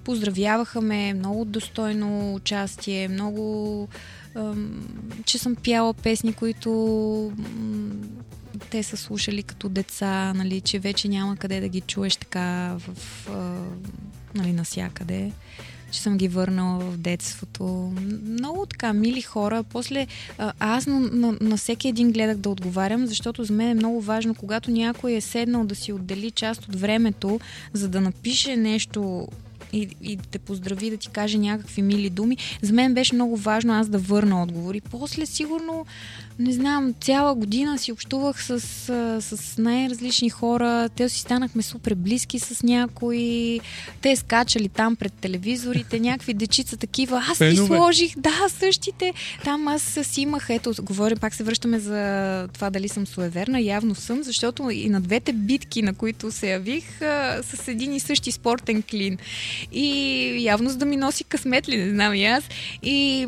поздравяваха 0.05 0.80
ме, 0.80 1.14
много 1.14 1.44
достойно 1.44 2.34
участие, 2.34 3.09
много 3.09 3.88
че 5.24 5.38
съм 5.38 5.57
пяла 5.57 5.94
песни, 5.94 6.32
които 6.32 7.32
те 8.70 8.82
са 8.82 8.97
слушали 8.97 9.42
като 9.42 9.68
деца, 9.68 10.34
нали, 10.34 10.61
че 10.61 10.78
вече 10.78 11.09
няма 11.09 11.36
къде 11.36 11.61
да 11.61 11.68
ги 11.68 11.80
чуеш 11.80 12.16
така 12.16 12.76
в, 12.78 12.97
нали, 14.34 14.53
насякъде 14.53 15.32
че 15.97 16.03
съм 16.03 16.16
ги 16.16 16.28
върнала 16.28 16.78
в 16.80 16.97
детството. 16.97 17.92
Много 18.26 18.66
така 18.66 18.92
мили 18.92 19.22
хора. 19.22 19.62
После 19.62 20.07
аз 20.59 20.86
на, 20.86 21.01
на, 21.01 21.36
на 21.40 21.57
всеки 21.57 21.88
един 21.88 22.12
гледах 22.12 22.36
да 22.36 22.51
отговарям, 22.51 23.07
защото 23.07 23.44
за 23.44 23.53
мен 23.53 23.68
е 23.68 23.74
много 23.74 24.01
важно, 24.01 24.34
когато 24.34 24.70
някой 24.70 25.12
е 25.12 25.20
седнал 25.20 25.64
да 25.64 25.74
си 25.74 25.92
отдели 25.92 26.30
част 26.30 26.68
от 26.68 26.80
времето, 26.80 27.40
за 27.72 27.88
да 27.88 28.01
напише 28.01 28.57
нещо 28.57 29.28
и, 29.73 29.89
и 30.03 30.17
те 30.31 30.39
поздрави, 30.39 30.91
да 30.91 30.97
ти 30.97 31.09
каже 31.09 31.39
някакви 31.39 31.83
мили 31.83 32.11
думи. 32.11 32.37
За 32.62 32.73
мен 32.73 32.95
беше 32.95 33.14
много 33.14 33.37
важно 33.37 33.73
аз 33.73 33.89
да 33.89 33.99
върна 33.99 34.43
отговори. 34.43 34.81
После, 34.81 35.27
сигурно, 35.27 35.87
не 36.39 36.53
знам, 36.53 36.95
цяла 37.01 37.35
година 37.35 37.79
си 37.79 37.93
общувах 37.93 38.45
с, 38.45 38.61
с 39.21 39.59
най-различни 39.59 40.31
хора. 40.31 40.89
Те 40.89 41.09
си 41.09 41.21
станахме 41.21 41.62
супер 41.62 41.95
близки 41.95 42.39
с 42.39 42.62
някои. 42.62 43.61
Те 44.01 44.17
скачали 44.17 44.69
там 44.69 44.97
пред 44.97 45.12
телевизорите, 45.12 46.01
някакви 46.01 46.35
дечица 46.35 46.77
такива. 46.77 47.23
Аз 47.31 47.39
си 47.39 47.57
сложих, 47.57 48.19
да, 48.19 48.49
същите. 48.49 49.14
Там 49.45 49.69
аз 49.69 49.99
си 50.03 50.21
имах, 50.21 50.47
ето, 50.51 50.75
говорим, 50.83 51.19
пак 51.19 51.35
се 51.35 51.45
връщаме 51.45 51.79
за 51.79 52.49
това 52.53 52.71
дали 52.71 52.89
съм 52.89 53.07
суеверна. 53.07 53.61
Явно 53.61 53.95
съм, 53.95 54.23
защото 54.23 54.71
и 54.71 54.89
на 54.89 55.01
двете 55.01 55.33
битки, 55.33 55.83
на 55.83 55.95
които 55.95 56.33
се 56.33 56.51
явих, 56.51 56.99
с 57.43 57.69
един 57.69 57.95
и 57.95 58.01
същи 58.01 58.33
спортен 58.33 58.83
клин. 58.83 59.19
И 59.73 60.45
явно 60.45 60.71
за 60.71 60.77
да 60.77 60.87
ми 60.87 60.97
носи 60.97 61.25
късмет 61.25 61.69
ли, 61.69 61.77
не 61.77 61.91
знам 61.91 62.14
и 62.14 62.25
аз. 62.25 62.45
И 62.83 63.27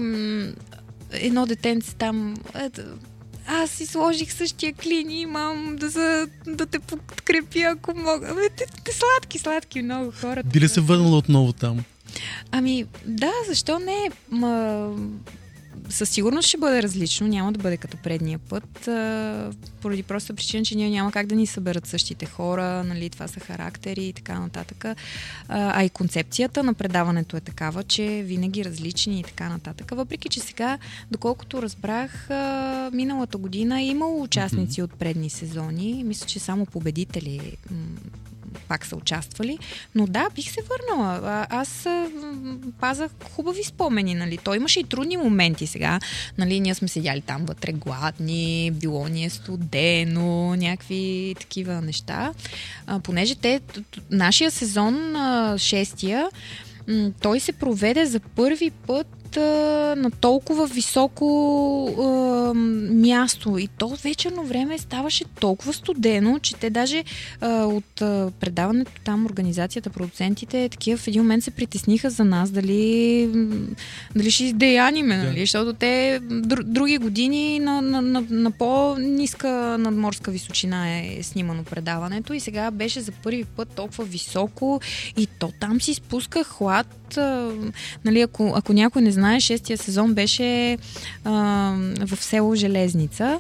едно 1.13 1.47
детенце 1.47 1.95
там 1.95 2.35
аз 3.49 3.71
си 3.71 3.87
сложих 3.87 4.33
същия 4.33 4.73
клин 4.73 5.11
имам 5.11 5.77
да, 5.77 5.89
за, 5.89 6.29
да 6.47 6.67
те 6.67 6.79
подкрепя, 6.79 7.61
ако 7.61 7.95
мога. 7.95 8.29
Абе, 8.31 8.49
те, 8.57 8.65
те 8.85 8.93
сладки, 8.93 9.39
сладки 9.39 9.83
много 9.83 10.13
хора. 10.21 10.43
Би 10.43 10.61
ли 10.61 10.69
се 10.69 10.81
върнала 10.81 11.19
отново 11.19 11.53
там? 11.53 11.85
Ами, 12.53 12.85
да, 13.07 13.33
защо 13.49 13.79
не? 13.79 14.11
Ма, 14.31 14.91
със 15.89 16.11
сигурност 16.11 16.49
ще 16.49 16.59
бъде 16.59 16.83
различно, 16.83 17.27
няма 17.27 17.53
да 17.53 17.59
бъде 17.59 17.77
като 17.77 17.97
предния 17.97 18.39
път, 18.39 18.89
а, 18.89 19.51
поради 19.81 20.03
проста 20.03 20.35
причина, 20.35 20.65
че 20.65 20.77
ние 20.77 20.91
няма 20.91 21.13
как 21.13 21.27
да 21.27 21.35
ни 21.35 21.47
съберат 21.47 21.87
същите 21.87 22.27
хора, 22.27 22.85
нали, 22.85 23.11
това 23.11 23.29
са 23.29 23.41
характери 23.41 24.05
и 24.05 24.13
така 24.13 24.41
нататък. 24.41 24.85
А, 24.85 24.95
а 25.49 25.85
и 25.85 25.91
концепцията 25.91 26.63
на 26.63 26.75
предаването 26.75 27.37
е 27.37 27.41
такава, 27.41 27.85
че 27.85 28.23
винаги 28.25 28.65
различни 28.65 29.21
и 29.21 29.23
така 29.23 29.49
нататък. 29.49 29.91
Въпреки, 29.95 30.29
че 30.29 30.41
сега, 30.41 30.79
доколкото 31.11 31.63
разбрах, 31.63 32.31
а, 32.31 32.91
миналата 32.93 33.39
година 33.39 33.81
е 33.81 33.87
имало 33.87 34.23
участници 34.23 34.81
mm-hmm. 34.81 34.85
от 34.85 34.95
предни 34.95 35.31
сезони, 35.31 36.05
мисля, 36.05 36.27
че 36.27 36.39
само 36.39 36.67
победители 36.67 37.57
пак 38.69 38.87
са 38.87 38.97
участвали. 38.97 39.59
Но 39.95 40.07
да, 40.07 40.29
бих 40.35 40.51
се 40.51 40.61
върнала. 40.63 41.21
А, 41.25 41.47
аз 41.51 41.87
а, 41.87 42.07
пазах 42.81 43.11
хубави 43.33 43.65
спомени, 43.65 44.15
нали. 44.15 44.39
Той 44.39 44.57
имаше 44.57 44.81
и 44.81 44.85
трудни 44.85 45.17
моменти 45.17 45.67
сега. 45.67 46.01
Нали, 46.39 46.61
ние 46.61 46.75
сме 46.75 46.89
седяли 46.89 47.21
там 47.21 47.45
вътре 47.45 47.73
гладни, 47.73 48.71
било 48.71 49.09
ни 49.09 49.25
е 49.25 49.31
студено, 49.31 50.55
някакви 50.57 51.35
такива 51.41 51.83
неща. 51.83 52.33
А, 52.87 53.01
понеже 53.01 53.35
те, 53.35 53.61
нашия 54.11 54.51
сезон, 54.51 55.17
а, 55.17 55.59
шестия, 55.59 56.29
той 57.23 57.41
се 57.41 57.53
проведе 57.53 58.07
за 58.07 58.21
първи 58.21 58.71
път 58.71 59.07
на 59.37 60.11
толкова 60.11 60.67
високо 60.67 61.27
а, 61.99 62.55
място. 62.95 63.59
И 63.59 63.69
то 63.69 63.89
вечерно 63.89 64.45
време 64.45 64.79
ставаше 64.79 65.25
толкова 65.25 65.73
студено, 65.73 66.39
че 66.39 66.55
те 66.55 66.71
даже 66.71 67.05
а, 67.41 67.65
от 67.65 68.03
а, 68.03 68.31
предаването 68.41 68.93
там, 69.05 69.27
организацията, 69.27 69.91
продуцентите, 69.91 70.69
такива 70.69 70.99
в 70.99 71.09
един 71.09 71.23
момент 71.23 71.45
се 71.45 71.51
притесниха 71.51 72.11
за 72.11 72.25
нас, 72.25 72.51
дали, 72.51 73.29
дали 74.17 74.31
ще 74.31 74.45
издеяниме, 74.45 75.17
нали? 75.17 75.41
Защото 75.41 75.73
те 75.73 76.21
др- 76.23 76.63
други 76.63 76.99
години 76.99 77.59
на, 77.59 77.83
на, 77.83 78.03
на, 78.03 78.25
на 78.31 78.51
по-ниска 78.51 79.77
надморска 79.79 80.31
височина 80.31 80.91
е 80.91 81.19
снимано 81.23 81.65
предаването 81.65 82.33
и 82.33 82.41
сега 82.41 82.71
беше 82.71 83.01
за 83.01 83.13
първи 83.13 83.45
път 83.45 83.69
толкова 83.69 84.05
високо 84.05 84.81
и 85.17 85.27
то 85.27 85.53
там 85.61 85.81
си 85.81 85.95
спуска 85.95 86.45
хлад. 86.45 87.08
А, 87.17 87.53
нали, 88.05 88.21
ако, 88.21 88.53
ако 88.57 88.73
някой 88.73 89.03
не 89.03 89.13
знае, 89.13 89.41
шестия 89.41 89.79
сезон 89.79 90.15
беше 90.15 90.79
а, 91.25 91.33
в 92.07 92.17
село 92.25 92.55
Железница. 92.55 93.39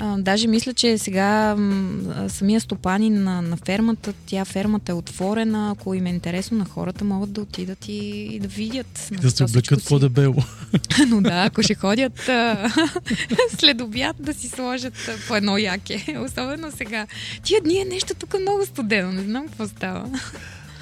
А, 0.00 0.18
даже 0.18 0.48
мисля, 0.48 0.74
че 0.74 0.98
сега 0.98 1.56
а, 1.58 2.28
самия 2.28 2.60
стопанин 2.60 3.22
на, 3.22 3.42
на 3.42 3.56
фермата, 3.56 4.12
тя 4.26 4.44
фермата 4.44 4.92
е 4.92 4.94
отворена, 4.94 5.70
ако 5.70 5.94
им 5.94 6.06
е 6.06 6.10
интересно 6.10 6.58
на 6.58 6.64
хората, 6.64 7.04
могат 7.04 7.32
да 7.32 7.40
отидат 7.40 7.88
и, 7.88 7.98
и 8.32 8.40
да 8.40 8.48
видят. 8.48 9.08
Да 9.22 9.30
се 9.30 9.44
облекат 9.44 9.84
по-дебело. 9.84 10.42
Но 11.08 11.20
да, 11.20 11.44
ако 11.44 11.62
ще 11.62 11.74
ходят 11.74 12.28
а, 12.28 12.70
след 13.58 13.80
обяд 13.80 14.16
да 14.20 14.34
си 14.34 14.48
сложат 14.48 14.94
по 15.28 15.36
едно 15.36 15.58
яке. 15.58 16.16
Особено 16.24 16.72
сега. 16.72 17.06
Тия 17.42 17.60
дни 17.60 17.80
е 17.80 17.84
нещо 17.84 18.14
тук 18.14 18.40
много 18.40 18.66
студено, 18.66 19.12
не 19.12 19.22
знам 19.22 19.48
какво 19.48 19.68
става. 19.68 20.10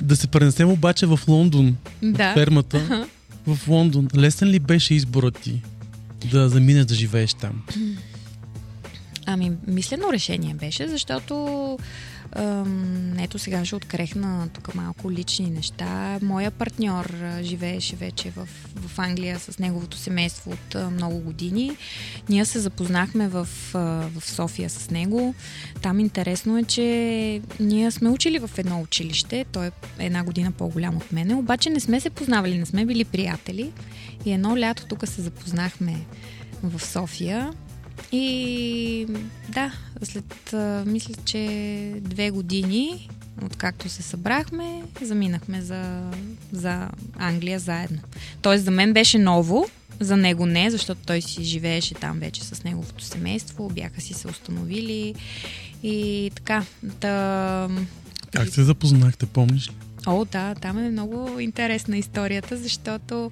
Да 0.03 0.17
се 0.17 0.27
пренесем 0.27 0.71
обаче 0.71 1.07
в 1.07 1.21
Лондон, 1.29 1.77
да. 2.03 2.29
от 2.29 2.35
фермата 2.35 3.07
в 3.47 3.69
Лондон, 3.69 4.09
лесен 4.17 4.49
ли 4.49 4.59
беше 4.59 4.95
изборът 4.95 5.39
ти 5.39 5.63
да 6.31 6.49
заминеш 6.49 6.85
да 6.85 6.95
живееш 6.95 7.35
там? 7.35 7.63
Ами, 9.27 9.53
мислено 9.67 10.13
решение 10.13 10.55
беше, 10.55 10.89
защото 10.89 11.79
ето 13.19 13.39
сега 13.39 13.65
ще 13.65 13.77
открехна 13.77 14.49
тук 14.49 14.75
малко 14.75 15.11
лични 15.11 15.51
неща. 15.51 16.19
Моя 16.23 16.51
партньор 16.51 17.15
живееше 17.43 17.97
вече 17.97 18.31
в, 18.31 18.49
в 18.77 18.99
Англия 18.99 19.39
с 19.39 19.59
неговото 19.59 19.97
семейство 19.97 20.51
от 20.51 20.93
много 20.93 21.19
години. 21.19 21.77
Ние 22.29 22.45
се 22.45 22.61
запознахме 22.61 23.29
в, 23.29 23.49
в 23.75 24.23
София 24.23 24.71
с 24.71 24.91
него. 24.91 25.35
Там 25.83 26.01
интересно 26.01 26.59
е, 26.59 26.63
че 26.63 27.41
ние 27.61 27.91
сме 27.91 28.11
учили 28.11 28.39
в 28.39 28.51
едно 28.59 28.81
училище. 28.81 29.45
Той 29.53 29.67
е 29.67 29.71
една 29.99 30.25
година 30.25 30.53
по-голям 30.53 30.97
от 30.97 31.13
мене, 31.13 31.35
обаче 31.35 31.71
не 31.71 31.81
сме 31.81 32.01
се 32.01 32.11
познавали, 32.11 32.59
не 32.59 32.67
сме 32.67 32.87
били 32.87 33.05
приятели. 33.05 33.73
И 34.25 34.33
едно 34.33 34.59
лято 34.59 34.87
тук 34.87 35.09
се 35.09 35.23
запознахме 35.23 35.97
в 36.63 36.85
София 36.85 37.53
и 38.13 39.07
да, 39.49 39.73
след, 40.03 40.55
мисля, 40.87 41.15
че 41.25 41.93
две 42.01 42.31
години, 42.31 43.09
откакто 43.45 43.89
се 43.89 44.03
събрахме, 44.03 44.83
заминахме 45.03 45.63
за, 45.63 46.11
за 46.53 46.89
Англия 47.19 47.59
заедно. 47.59 47.99
Тоест 48.43 48.65
за 48.65 48.71
мен 48.71 48.93
беше 48.93 49.19
ново, 49.19 49.67
за 50.01 50.17
него 50.17 50.47
не, 50.47 50.71
защото 50.71 51.01
той 51.07 51.23
си 51.23 51.45
живееше 51.45 51.95
там 51.95 52.19
вече 52.19 52.45
с 52.45 52.65
неговото 52.65 53.05
семейство, 53.05 53.69
бяха 53.69 54.01
си 54.01 54.15
се 54.15 54.29
установили 54.29 55.15
и 55.83 56.31
така. 56.35 56.65
Да... 56.83 57.69
Как 58.33 58.49
се 58.49 58.63
запознахте, 58.63 59.27
помниш 59.27 59.69
ли? 59.69 59.73
О, 60.07 60.25
да, 60.25 60.55
там 60.55 60.79
е 60.79 60.91
много 60.91 61.41
интересна 61.41 61.99
историята, 61.99 62.57
защото 62.57 63.31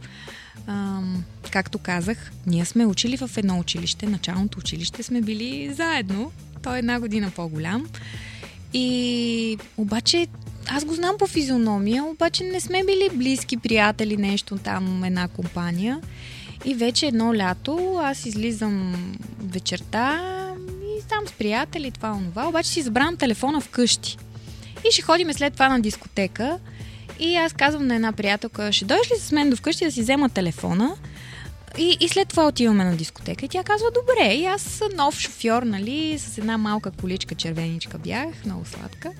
Ам, 0.66 1.24
както 1.50 1.78
казах, 1.78 2.32
ние 2.46 2.64
сме 2.64 2.86
учили 2.86 3.16
в 3.16 3.30
едно 3.36 3.58
училище, 3.58 4.06
началното 4.06 4.58
училище 4.58 5.02
сме 5.02 5.20
били 5.20 5.74
заедно. 5.74 6.32
Той 6.62 6.76
е 6.76 6.78
една 6.78 7.00
година 7.00 7.32
по-голям. 7.36 7.86
И 8.72 9.58
обаче 9.76 10.26
аз 10.68 10.84
го 10.84 10.94
знам 10.94 11.16
по 11.18 11.26
физиономия, 11.26 12.04
обаче 12.04 12.44
не 12.44 12.60
сме 12.60 12.84
били 12.84 13.08
близки 13.14 13.56
приятели, 13.56 14.16
нещо 14.16 14.56
там, 14.56 15.04
една 15.04 15.28
компания. 15.28 16.00
И 16.64 16.74
вече 16.74 17.06
едно 17.06 17.34
лято 17.34 18.00
аз 18.02 18.26
излизам 18.26 18.94
вечерта 19.42 20.20
и 20.82 21.08
там 21.08 21.26
с 21.26 21.32
приятели, 21.32 21.90
това, 21.90 22.12
онова, 22.12 22.48
обаче 22.48 22.70
си 22.70 22.82
забравям 22.82 23.16
телефона 23.16 23.60
вкъщи. 23.60 24.16
И 24.88 24.92
ще 24.92 25.02
ходим 25.02 25.32
след 25.32 25.52
това 25.52 25.68
на 25.68 25.80
дискотека. 25.80 26.58
И 27.18 27.36
аз 27.36 27.52
казвам 27.52 27.86
на 27.86 27.94
една 27.94 28.12
приятелка, 28.12 28.72
ще 28.72 28.84
дойдеш 28.84 29.10
ли 29.10 29.16
с 29.20 29.32
мен 29.32 29.50
до 29.50 29.56
вкъщи 29.56 29.84
да 29.84 29.92
си 29.92 30.00
взема 30.00 30.28
телефона? 30.28 30.96
И, 31.78 31.96
и 32.00 32.08
след 32.08 32.28
това 32.28 32.46
отиваме 32.46 32.84
на 32.84 32.96
дискотека. 32.96 33.44
И 33.44 33.48
тя 33.48 33.62
казва, 33.62 33.88
добре. 33.94 34.34
И 34.34 34.44
аз 34.44 34.82
нов 34.96 35.18
шофьор, 35.18 35.62
нали, 35.62 36.18
с 36.18 36.38
една 36.38 36.58
малка 36.58 36.90
количка 36.90 37.34
червеничка 37.34 37.98
бях, 37.98 38.44
много 38.46 38.64
сладка. 38.64 39.10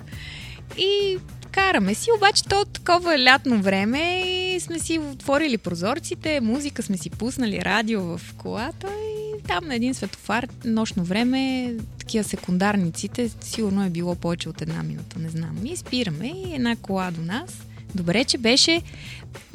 И 0.77 1.17
караме 1.51 1.95
си, 1.95 2.09
обаче 2.17 2.43
то 2.43 2.65
такова 2.65 3.19
лятно 3.19 3.61
време 3.61 4.21
и 4.21 4.59
сме 4.59 4.79
си 4.79 4.99
отворили 4.99 5.57
прозорците, 5.57 6.41
музика 6.41 6.83
сме 6.83 6.97
си 6.97 7.09
пуснали, 7.09 7.61
радио 7.61 8.01
в 8.01 8.21
колата 8.37 8.87
и 8.87 9.43
там 9.47 9.67
на 9.67 9.75
един 9.75 9.93
светофар, 9.93 10.47
нощно 10.65 11.03
време, 11.03 11.73
такива 11.99 12.23
секундарниците, 12.23 13.29
сигурно 13.41 13.85
е 13.85 13.89
било 13.89 14.15
повече 14.15 14.49
от 14.49 14.61
една 14.61 14.83
минута, 14.83 15.19
не 15.19 15.29
знам. 15.29 15.57
И 15.65 15.77
спираме 15.77 16.27
и 16.27 16.55
една 16.55 16.75
кола 16.75 17.11
до 17.11 17.21
нас– 17.21 17.49
Добре, 17.95 18.23
че 18.23 18.37
беше 18.37 18.81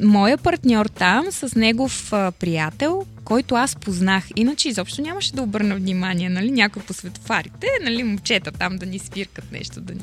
моя 0.01 0.39
партньор 0.39 0.87
там 0.87 1.27
с 1.31 1.55
негов 1.57 2.13
а, 2.13 2.33
приятел, 2.33 3.07
който 3.25 3.55
аз 3.55 3.77
познах. 3.77 4.29
Иначе 4.37 4.69
изобщо 4.69 5.03
нямаше 5.03 5.33
да 5.33 5.43
обърна 5.43 5.75
внимание, 5.75 6.29
нали, 6.29 6.51
някой 6.51 6.83
по 6.83 6.93
светофарите, 6.93 7.67
нали, 7.85 8.03
момчета 8.03 8.53
там 8.53 8.77
да 8.77 8.87
ни 8.87 8.99
свиркат 8.99 9.53
нещо. 9.53 9.81
Да 9.81 9.95
ни... 9.95 10.01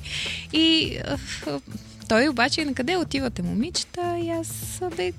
И 0.53 0.97
а, 1.47 1.59
той 2.07 2.27
обаче, 2.27 2.65
на 2.65 2.73
къде 2.73 2.97
отивате, 2.97 3.41
момичета? 3.41 4.19
И 4.23 4.29
аз, 4.29 4.81
бе, 4.97 5.11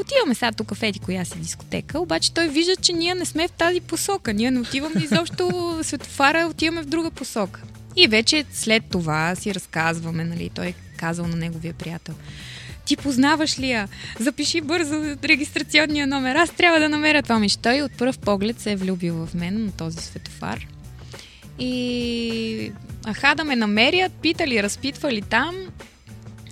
отиваме 0.00 0.34
сега 0.34 0.52
тук 0.52 0.74
в 0.74 0.82
еди 0.82 0.98
коя 0.98 1.24
си 1.24 1.38
дискотека, 1.38 2.00
обаче 2.00 2.34
той 2.34 2.48
вижда, 2.48 2.76
че 2.76 2.92
ние 2.92 3.14
не 3.14 3.24
сме 3.24 3.48
в 3.48 3.52
тази 3.52 3.80
посока. 3.80 4.32
Ние 4.32 4.50
не 4.50 4.60
отиваме 4.60 5.00
изобщо 5.00 5.78
светофара, 5.82 6.46
отиваме 6.50 6.82
в 6.82 6.86
друга 6.86 7.10
посока. 7.10 7.62
И 7.96 8.08
вече 8.08 8.44
след 8.52 8.84
това 8.90 9.34
си 9.34 9.54
разказваме, 9.54 10.24
нали, 10.24 10.50
той 10.54 10.74
казал 11.04 11.26
на 11.26 11.36
неговия 11.36 11.74
приятел. 11.74 12.14
ти 12.84 12.96
познаваш 12.96 13.58
ли 13.58 13.70
я? 13.70 13.88
Запиши 14.20 14.60
бързо 14.60 15.16
регистрационния 15.24 16.06
номер. 16.06 16.36
Аз 16.36 16.50
трябва 16.50 16.80
да 16.80 16.88
намеря 16.88 17.22
това 17.22 17.38
ми. 17.38 17.48
Той 17.62 17.82
от 17.82 17.92
първ 17.98 18.18
поглед 18.18 18.60
се 18.60 18.72
е 18.72 18.76
влюбил 18.76 19.26
в 19.26 19.34
мен 19.34 19.64
на 19.64 19.72
този 19.72 19.98
светофар. 19.98 20.66
И 21.58 22.72
аха 23.04 23.34
да 23.34 23.44
ме 23.44 23.56
намерят, 23.56 24.12
питали, 24.12 24.62
разпитвали 24.62 25.22
там. 25.22 25.54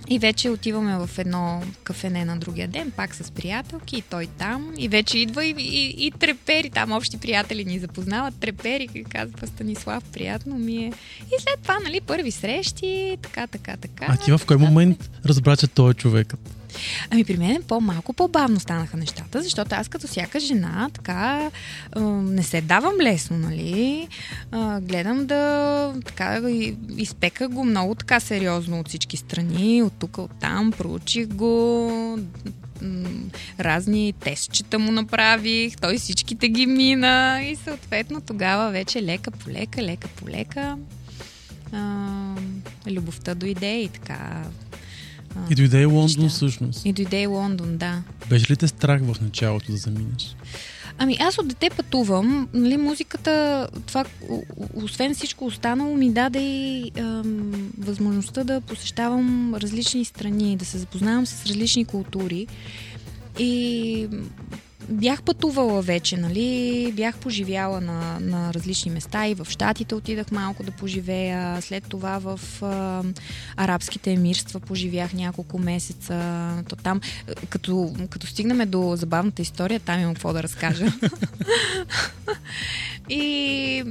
И 0.09 0.19
вече 0.19 0.49
отиваме 0.49 0.97
в 0.97 1.09
едно 1.17 1.61
кафене 1.83 2.25
на 2.25 2.37
другия 2.37 2.67
ден, 2.67 2.91
пак 2.91 3.15
с 3.15 3.31
приятелки, 3.31 3.97
и 3.97 4.01
той 4.01 4.27
там. 4.37 4.73
И 4.77 4.87
вече 4.87 5.17
идва 5.17 5.45
и, 5.45 5.55
и, 5.57 6.07
и 6.07 6.11
трепери, 6.11 6.69
там 6.69 6.91
общи 6.91 7.17
приятели 7.17 7.65
ни 7.65 7.79
запознават, 7.79 8.39
трепери, 8.39 9.03
казва 9.09 9.47
Станислав, 9.47 10.03
приятно 10.03 10.55
ми 10.55 10.75
е. 10.75 10.93
И 11.25 11.41
след 11.41 11.59
това, 11.61 11.79
нали, 11.83 12.01
първи 12.01 12.31
срещи, 12.31 13.17
така, 13.21 13.47
така, 13.47 13.77
така. 13.77 14.05
А 14.09 14.17
ти 14.17 14.31
в 14.31 14.41
кой 14.47 14.57
момент 14.57 15.09
разбра, 15.25 15.57
че 15.57 15.67
той 15.67 15.91
е 15.91 15.93
човекът? 15.93 16.39
Ами 17.09 17.23
при 17.23 17.37
мен 17.37 17.63
по-малко 17.67 18.13
по-бавно 18.13 18.59
станаха 18.59 18.97
нещата, 18.97 19.41
защото 19.41 19.75
аз 19.75 19.87
като 19.87 20.07
всяка 20.07 20.39
жена 20.39 20.89
така 20.93 21.51
не 22.05 22.43
се 22.43 22.61
давам 22.61 22.93
лесно, 23.01 23.37
нали? 23.37 24.07
Гледам 24.81 25.25
да 25.25 25.93
така 26.05 26.41
изпека 26.97 27.47
го 27.47 27.65
много 27.65 27.95
така 27.95 28.19
сериозно 28.19 28.79
от 28.79 28.87
всички 28.87 29.17
страни, 29.17 29.83
от 29.83 29.93
тук, 29.99 30.17
от 30.17 30.31
там, 30.39 30.71
проучих 30.71 31.27
го, 31.27 32.19
разни 33.59 34.13
тестчета 34.19 34.79
му 34.79 34.91
направих, 34.91 35.77
той 35.77 35.97
всичките 35.97 36.49
ги 36.49 36.65
мина 36.65 37.41
и 37.43 37.55
съответно 37.55 38.21
тогава 38.21 38.71
вече 38.71 39.03
лека 39.03 39.31
по 39.31 39.49
лека, 39.49 39.81
лека 39.81 40.07
по 40.07 40.29
лека 40.29 40.77
любовта 42.87 43.35
дойде 43.35 43.81
и 43.81 43.89
така 43.89 44.43
и 45.49 45.55
дойде 45.55 45.85
Лондон 45.85 46.23
неща. 46.23 46.35
всъщност. 46.35 46.85
И 46.85 46.93
дойде 46.93 47.21
и 47.21 47.27
Лондон, 47.27 47.77
да. 47.77 48.01
Беше 48.29 48.51
ли 48.51 48.57
те 48.57 48.67
страх 48.67 49.01
в 49.01 49.21
началото 49.21 49.71
да 49.71 49.77
заминеш? 49.77 50.35
Ами 50.97 51.17
аз 51.19 51.37
от 51.37 51.47
дете 51.47 51.69
пътувам. 51.69 52.49
Нали, 52.53 52.77
музиката, 52.77 53.67
това, 53.85 54.05
освен 54.73 55.15
всичко 55.15 55.45
останало, 55.45 55.95
ми 55.95 56.11
даде 56.11 56.39
и 56.39 56.91
ем, 56.95 57.71
възможността 57.79 58.43
да 58.43 58.61
посещавам 58.61 59.55
различни 59.55 60.05
страни, 60.05 60.57
да 60.57 60.65
се 60.65 60.77
запознавам 60.77 61.25
с 61.25 61.45
различни 61.45 61.85
култури. 61.85 62.47
И 63.39 64.07
бях 64.89 65.23
пътувала 65.23 65.81
вече, 65.81 66.17
нали? 66.17 66.91
Бях 66.95 67.17
поживяла 67.17 67.81
на, 67.81 68.19
на 68.19 68.53
различни 68.53 68.91
места 68.91 69.27
и 69.27 69.33
в 69.33 69.47
Штатите 69.49 69.95
отидах 69.95 70.31
малко 70.31 70.63
да 70.63 70.71
поживея. 70.71 71.61
След 71.61 71.83
това 71.83 72.19
в 72.19 72.39
а, 72.61 73.03
арабските 73.57 74.11
емирства 74.11 74.59
поживях 74.59 75.13
няколко 75.13 75.59
месеца. 75.59 76.43
То 76.69 76.75
там, 76.75 77.01
като, 77.49 77.95
като 78.09 78.27
стигнем 78.27 78.69
до 78.69 78.95
забавната 78.95 79.41
история, 79.41 79.79
там 79.79 79.99
имам 79.99 80.13
какво 80.13 80.33
да 80.33 80.43
разкажа. 80.43 80.85
и 83.09 83.83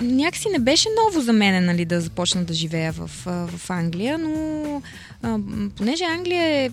някакси 0.00 0.48
не 0.48 0.58
беше 0.58 0.88
ново 1.04 1.20
за 1.20 1.32
мен, 1.32 1.64
нали, 1.64 1.84
да 1.84 2.00
започна 2.00 2.44
да 2.44 2.54
живея 2.54 2.92
в, 2.92 3.10
в 3.26 3.70
Англия, 3.70 4.18
но 4.18 4.82
а, 5.22 5.38
понеже 5.76 6.04
Англия 6.04 6.42
е 6.42 6.70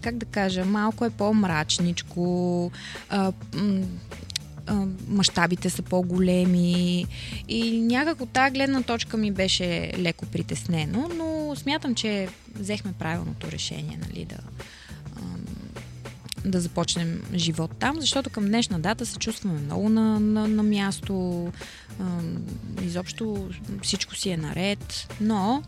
как 0.00 0.16
да 0.16 0.26
кажа, 0.26 0.64
малко 0.64 1.04
е 1.04 1.10
по-мрачничко, 1.10 2.70
а, 3.08 3.32
мащабите 5.08 5.70
са 5.70 5.82
по-големи 5.82 7.06
и 7.48 7.80
някак 7.80 8.18
тази 8.32 8.54
гледна 8.54 8.82
точка 8.82 9.16
ми 9.16 9.30
беше 9.30 9.92
леко 9.98 10.26
притеснено, 10.26 11.10
но 11.16 11.56
смятам, 11.56 11.94
че 11.94 12.28
взехме 12.54 12.92
правилното 12.98 13.50
решение, 13.50 13.98
нали, 14.08 14.24
да, 14.24 14.38
да 16.44 16.60
започнем 16.60 17.22
живот 17.34 17.70
там, 17.78 18.00
защото 18.00 18.30
към 18.30 18.46
днешна 18.46 18.80
дата 18.80 19.06
се 19.06 19.18
чувстваме 19.18 19.60
много 19.60 19.88
на, 19.88 20.20
на, 20.20 20.48
на 20.48 20.62
място, 20.62 21.52
изобщо 22.82 23.48
всичко 23.82 24.14
си 24.14 24.30
е 24.30 24.36
наред, 24.36 25.08
но 25.20 25.62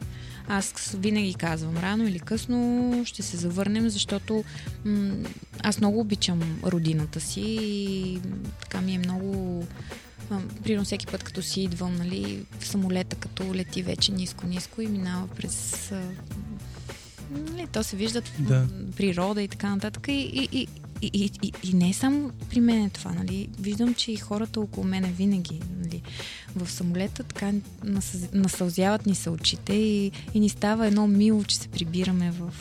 аз 0.49 0.97
винаги 0.99 1.35
казвам, 1.35 1.77
рано 1.77 2.09
или 2.09 2.19
късно 2.19 3.03
ще 3.05 3.23
се 3.23 3.37
завърнем, 3.37 3.89
защото 3.89 4.45
м- 4.85 5.15
аз 5.63 5.81
много 5.81 6.01
обичам 6.01 6.61
родината 6.65 7.21
си 7.21 7.43
и 7.61 8.21
така 8.61 8.81
ми 8.81 8.95
е 8.95 8.99
много... 8.99 9.65
Примерно 10.65 10.85
всеки 10.85 11.07
път, 11.07 11.23
като 11.23 11.43
си 11.43 11.61
идвам, 11.61 11.97
нали, 11.97 12.45
в 12.59 12.67
самолета, 12.67 13.17
като 13.17 13.55
лети 13.55 13.83
вече 13.83 14.13
ниско-ниско 14.13 14.81
и 14.81 14.87
минава 14.87 15.27
през... 15.27 15.93
Нали, 17.31 17.67
то 17.73 17.83
се 17.83 17.97
виждат 17.97 18.33
да. 18.39 18.67
природа 18.97 19.43
и 19.43 19.49
така 19.49 19.71
нататък. 19.71 20.09
И, 20.09 20.13
и, 20.13 20.49
и, 20.53 20.69
и, 21.03 21.11
и, 21.15 21.31
и, 21.43 21.53
и 21.63 21.75
не 21.75 21.93
само 21.93 22.31
при 22.51 22.61
мен 22.61 22.85
е 22.85 22.91
това, 22.91 23.13
нали? 23.13 23.49
Виждам, 23.61 23.95
че 23.95 24.13
и 24.13 24.17
хората 24.17 24.61
около 24.61 24.87
мене 24.87 25.09
винаги, 25.09 25.61
нали, 25.79 26.03
в 26.57 26.71
самолета 26.71 27.25
така 27.25 27.53
насълзяват 28.33 29.07
ни 29.07 29.15
се 29.15 29.31
очите 29.31 29.75
и, 29.75 30.13
и 30.35 30.41
ни 30.41 30.49
става 30.49 30.87
едно 30.87 31.07
мило, 31.07 31.45
че 31.45 31.57
се 31.57 31.69
прибираме 31.69 32.31
в... 32.31 32.53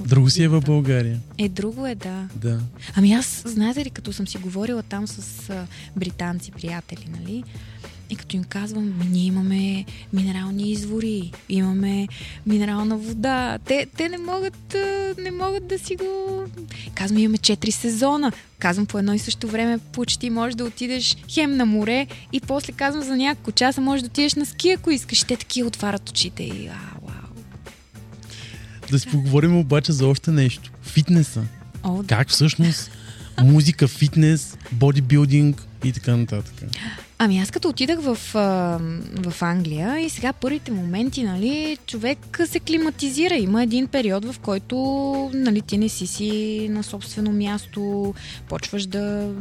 в 0.00 0.08
друго 0.08 0.30
си 0.30 0.42
е 0.42 0.48
в 0.48 0.60
България. 0.60 1.20
Е, 1.38 1.48
друго 1.48 1.86
е, 1.86 1.94
да. 1.94 2.28
Да. 2.34 2.60
Ами 2.94 3.12
аз, 3.12 3.42
знаете 3.46 3.84
ли, 3.84 3.90
като 3.90 4.12
съм 4.12 4.28
си 4.28 4.38
говорила 4.38 4.82
там 4.82 5.06
с 5.06 5.52
британци, 5.96 6.52
приятели, 6.52 7.08
нали? 7.20 7.44
И 8.10 8.16
като 8.16 8.36
им 8.36 8.44
казвам, 8.44 9.00
ние 9.10 9.24
имаме 9.24 9.84
минерални 10.12 10.70
извори, 10.70 11.32
имаме 11.48 12.08
минерална 12.46 12.96
вода. 12.96 13.58
Те, 13.64 13.86
те 13.96 14.08
не, 14.08 14.18
могат, 14.18 14.76
не 15.18 15.30
могат 15.30 15.66
да 15.66 15.78
си 15.78 15.96
го... 15.96 16.44
Казвам, 16.94 17.18
имаме 17.18 17.38
4 17.38 17.70
сезона. 17.70 18.32
Казвам, 18.58 18.86
по 18.86 18.98
едно 18.98 19.14
и 19.14 19.18
също 19.18 19.48
време 19.48 19.78
почти 19.78 20.30
можеш 20.30 20.54
да 20.54 20.64
отидеш 20.64 21.16
хем 21.28 21.56
на 21.56 21.66
море 21.66 22.06
и 22.32 22.40
после 22.40 22.72
казвам 22.72 23.04
за 23.04 23.16
няколко 23.16 23.52
часа 23.52 23.80
можеш 23.80 24.02
да 24.02 24.06
отидеш 24.06 24.34
на 24.34 24.46
ски, 24.46 24.70
ако 24.70 24.90
искаш. 24.90 25.24
Те 25.24 25.36
такива 25.36 25.68
отварят 25.68 26.10
очите 26.10 26.42
и 26.42 26.68
а, 26.68 26.78
вау. 27.02 27.30
Да 28.90 28.98
си 28.98 29.08
поговорим 29.10 29.56
обаче 29.56 29.92
за 29.92 30.06
още 30.06 30.30
нещо. 30.30 30.70
Фитнеса. 30.82 31.44
О, 31.82 32.04
как 32.08 32.28
всъщност 32.28 32.90
музика, 33.44 33.88
фитнес, 33.88 34.56
бодибилдинг 34.72 35.66
и 35.84 35.92
така 35.92 36.16
нататък. 36.16 36.54
Ами 37.18 37.38
аз 37.38 37.50
като 37.50 37.68
отидах 37.68 38.00
в, 38.00 38.18
в 39.14 39.42
Англия 39.42 39.98
и 39.98 40.10
сега 40.10 40.32
първите 40.32 40.72
моменти, 40.72 41.22
нали, 41.22 41.78
човек 41.86 42.40
се 42.46 42.60
климатизира. 42.60 43.34
Има 43.34 43.62
един 43.62 43.86
период, 43.86 44.24
в 44.24 44.38
който 44.38 44.76
нали, 45.34 45.62
ти 45.62 45.78
не 45.78 45.88
си 45.88 46.06
си 46.06 46.66
на 46.70 46.82
собствено 46.82 47.32
място, 47.32 48.14
почваш 48.48 48.86
да, 48.86 49.32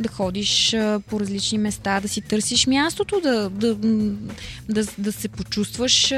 да 0.00 0.08
ходиш 0.08 0.76
по 1.06 1.20
различни 1.20 1.58
места, 1.58 2.00
да 2.00 2.08
си 2.08 2.20
търсиш 2.20 2.66
мястото, 2.66 3.20
да, 3.20 3.50
да, 3.50 3.74
да, 4.68 4.84
да 4.98 5.12
се 5.12 5.28
почувстваш 5.28 6.12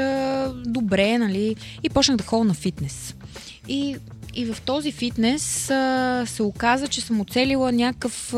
добре, 0.65 1.17
нали, 1.17 1.55
и 1.83 1.89
почнах 1.89 2.17
да 2.17 2.23
ходя 2.23 2.43
на 2.43 2.53
фитнес. 2.53 3.15
И 3.67 3.95
и 4.35 4.45
в 4.45 4.61
този 4.61 4.91
фитнес 4.91 5.43
се 6.25 6.43
оказа, 6.43 6.87
че 6.87 7.01
съм 7.01 7.21
оцелила 7.21 7.71
някакъв 7.71 8.33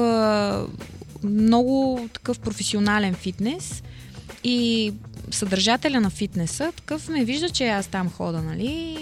много 1.25 2.09
такъв 2.13 2.39
професионален 2.39 3.13
фитнес 3.13 3.83
и 4.43 4.93
съдържателя 5.31 6.01
на 6.01 6.09
фитнеса, 6.09 6.71
такъв 6.71 7.09
ме 7.09 7.23
вижда, 7.23 7.49
че 7.49 7.67
аз 7.67 7.87
там 7.87 8.11
хода, 8.11 8.41
нали, 8.41 8.97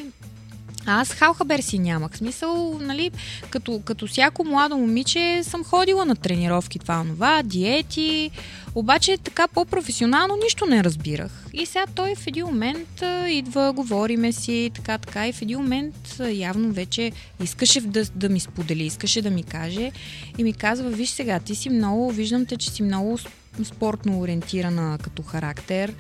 аз 0.86 1.10
халхабер 1.10 1.60
си 1.60 1.80
нямах. 1.80 2.18
Смисъл, 2.18 2.80
нали, 2.82 3.12
като, 3.50 3.82
като 3.86 4.08
всяко 4.08 4.44
младо 4.44 4.78
момиче 4.78 5.42
съм 5.44 5.64
ходила 5.64 6.06
на 6.06 6.16
тренировки, 6.16 6.80
това, 6.80 7.06
това, 7.10 7.44
диети, 7.44 8.32
обаче 8.76 9.18
така 9.18 9.48
по-професионално 9.48 10.36
нищо 10.44 10.66
не 10.66 10.84
разбирах. 10.84 11.46
И 11.54 11.66
сега 11.66 11.86
той 11.96 12.16
в 12.16 12.28
един 12.28 12.46
момент 12.46 13.04
идва, 13.30 13.74
говориме 13.74 14.32
си, 14.32 14.72
така, 14.76 14.98
така, 14.98 15.28
и 15.28 15.34
в 15.34 15.42
един 15.42 15.58
момент 15.60 16.22
явно 16.32 16.72
вече 16.72 17.12
искаше 17.44 17.82
да, 17.82 18.06
да 18.16 18.30
ми 18.30 18.40
сподели, 18.40 18.84
искаше 18.84 19.22
да 19.22 19.30
ми 19.30 19.44
каже. 19.44 19.92
И 20.38 20.44
ми 20.44 20.54
казва, 20.54 20.90
виж 20.90 21.10
сега, 21.10 21.40
ти 21.40 21.56
си 21.56 21.70
много, 21.70 22.12
виждам 22.12 22.46
те, 22.46 22.58
че 22.58 22.70
си 22.70 22.84
много 22.84 23.20
спортно 23.64 24.20
ориентирана 24.20 24.98
като 25.04 25.24
характер, 25.24 25.94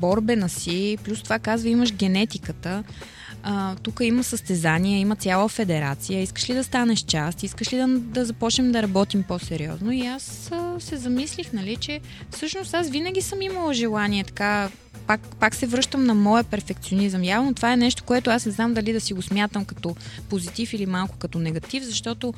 борбена 0.00 0.48
си, 0.48 0.98
плюс 1.04 1.22
това 1.22 1.38
казва, 1.38 1.68
имаш 1.68 1.92
генетиката 1.92 2.84
а, 3.42 3.76
тук 3.76 4.00
има 4.02 4.24
състезания, 4.24 4.98
има 4.98 5.16
цяла 5.16 5.48
федерация, 5.48 6.22
искаш 6.22 6.50
ли 6.50 6.54
да 6.54 6.64
станеш 6.64 7.00
част, 7.00 7.42
искаш 7.42 7.72
ли 7.72 7.76
да, 7.76 7.86
да 7.88 8.24
започнем 8.24 8.72
да 8.72 8.82
работим 8.82 9.22
по-сериозно 9.22 9.92
и 9.92 10.06
аз 10.06 10.50
а, 10.52 10.80
се 10.80 10.96
замислих, 10.96 11.52
нали, 11.52 11.76
че 11.76 12.00
всъщност 12.30 12.74
аз 12.74 12.90
винаги 12.90 13.22
съм 13.22 13.42
имала 13.42 13.74
желание 13.74 14.24
така 14.24 14.70
пак, 15.10 15.20
пак 15.20 15.54
се 15.54 15.66
връщам 15.66 16.04
на 16.04 16.14
моя 16.14 16.44
перфекционизъм. 16.44 17.24
Явно 17.24 17.54
това 17.54 17.72
е 17.72 17.76
нещо, 17.76 18.04
което 18.04 18.30
аз 18.30 18.46
не 18.46 18.52
знам 18.52 18.74
дали 18.74 18.92
да 18.92 19.00
си 19.00 19.14
го 19.14 19.22
смятам 19.22 19.64
като 19.64 19.96
позитив 20.28 20.72
или 20.72 20.86
малко 20.86 21.16
като 21.18 21.38
негатив, 21.38 21.84
защото 21.84 22.34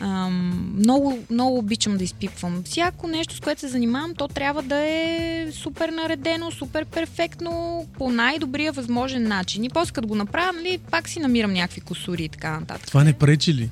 ам, 0.00 0.74
много, 0.78 1.18
много 1.30 1.58
обичам 1.58 1.96
да 1.96 2.04
изпипвам. 2.04 2.62
Всяко 2.64 3.08
нещо, 3.08 3.36
с 3.36 3.40
което 3.40 3.60
се 3.60 3.68
занимавам, 3.68 4.14
то 4.14 4.28
трябва 4.28 4.62
да 4.62 4.76
е 4.76 5.48
супер 5.52 5.88
наредено, 5.88 6.50
супер 6.50 6.84
перфектно, 6.84 7.86
по 7.98 8.10
най-добрия 8.10 8.72
възможен 8.72 9.28
начин. 9.28 9.64
И 9.64 9.70
после 9.70 9.92
като 9.92 10.08
го 10.08 10.14
направя, 10.14 10.43
накрая, 10.44 10.64
нали, 10.64 10.78
пак 10.90 11.08
си 11.08 11.20
намирам 11.20 11.52
някакви 11.52 11.80
косури 11.80 12.24
и 12.24 12.28
така 12.28 12.60
нататък. 12.60 12.86
Това 12.86 13.04
не 13.04 13.12
пречи 13.12 13.54
ли? 13.54 13.70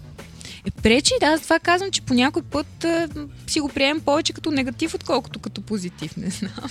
Е, 0.66 0.70
пречи, 0.70 1.14
да, 1.20 1.26
аз 1.26 1.40
това 1.40 1.58
казвам, 1.58 1.90
че 1.90 2.02
по 2.02 2.14
някой 2.14 2.42
път 2.42 2.84
а, 2.84 3.08
си 3.46 3.60
го 3.60 3.68
приемем 3.68 4.00
повече 4.00 4.32
като 4.32 4.50
негатив, 4.50 4.94
отколкото 4.94 5.38
като 5.38 5.62
позитив, 5.62 6.16
не 6.16 6.30
знам. 6.30 6.70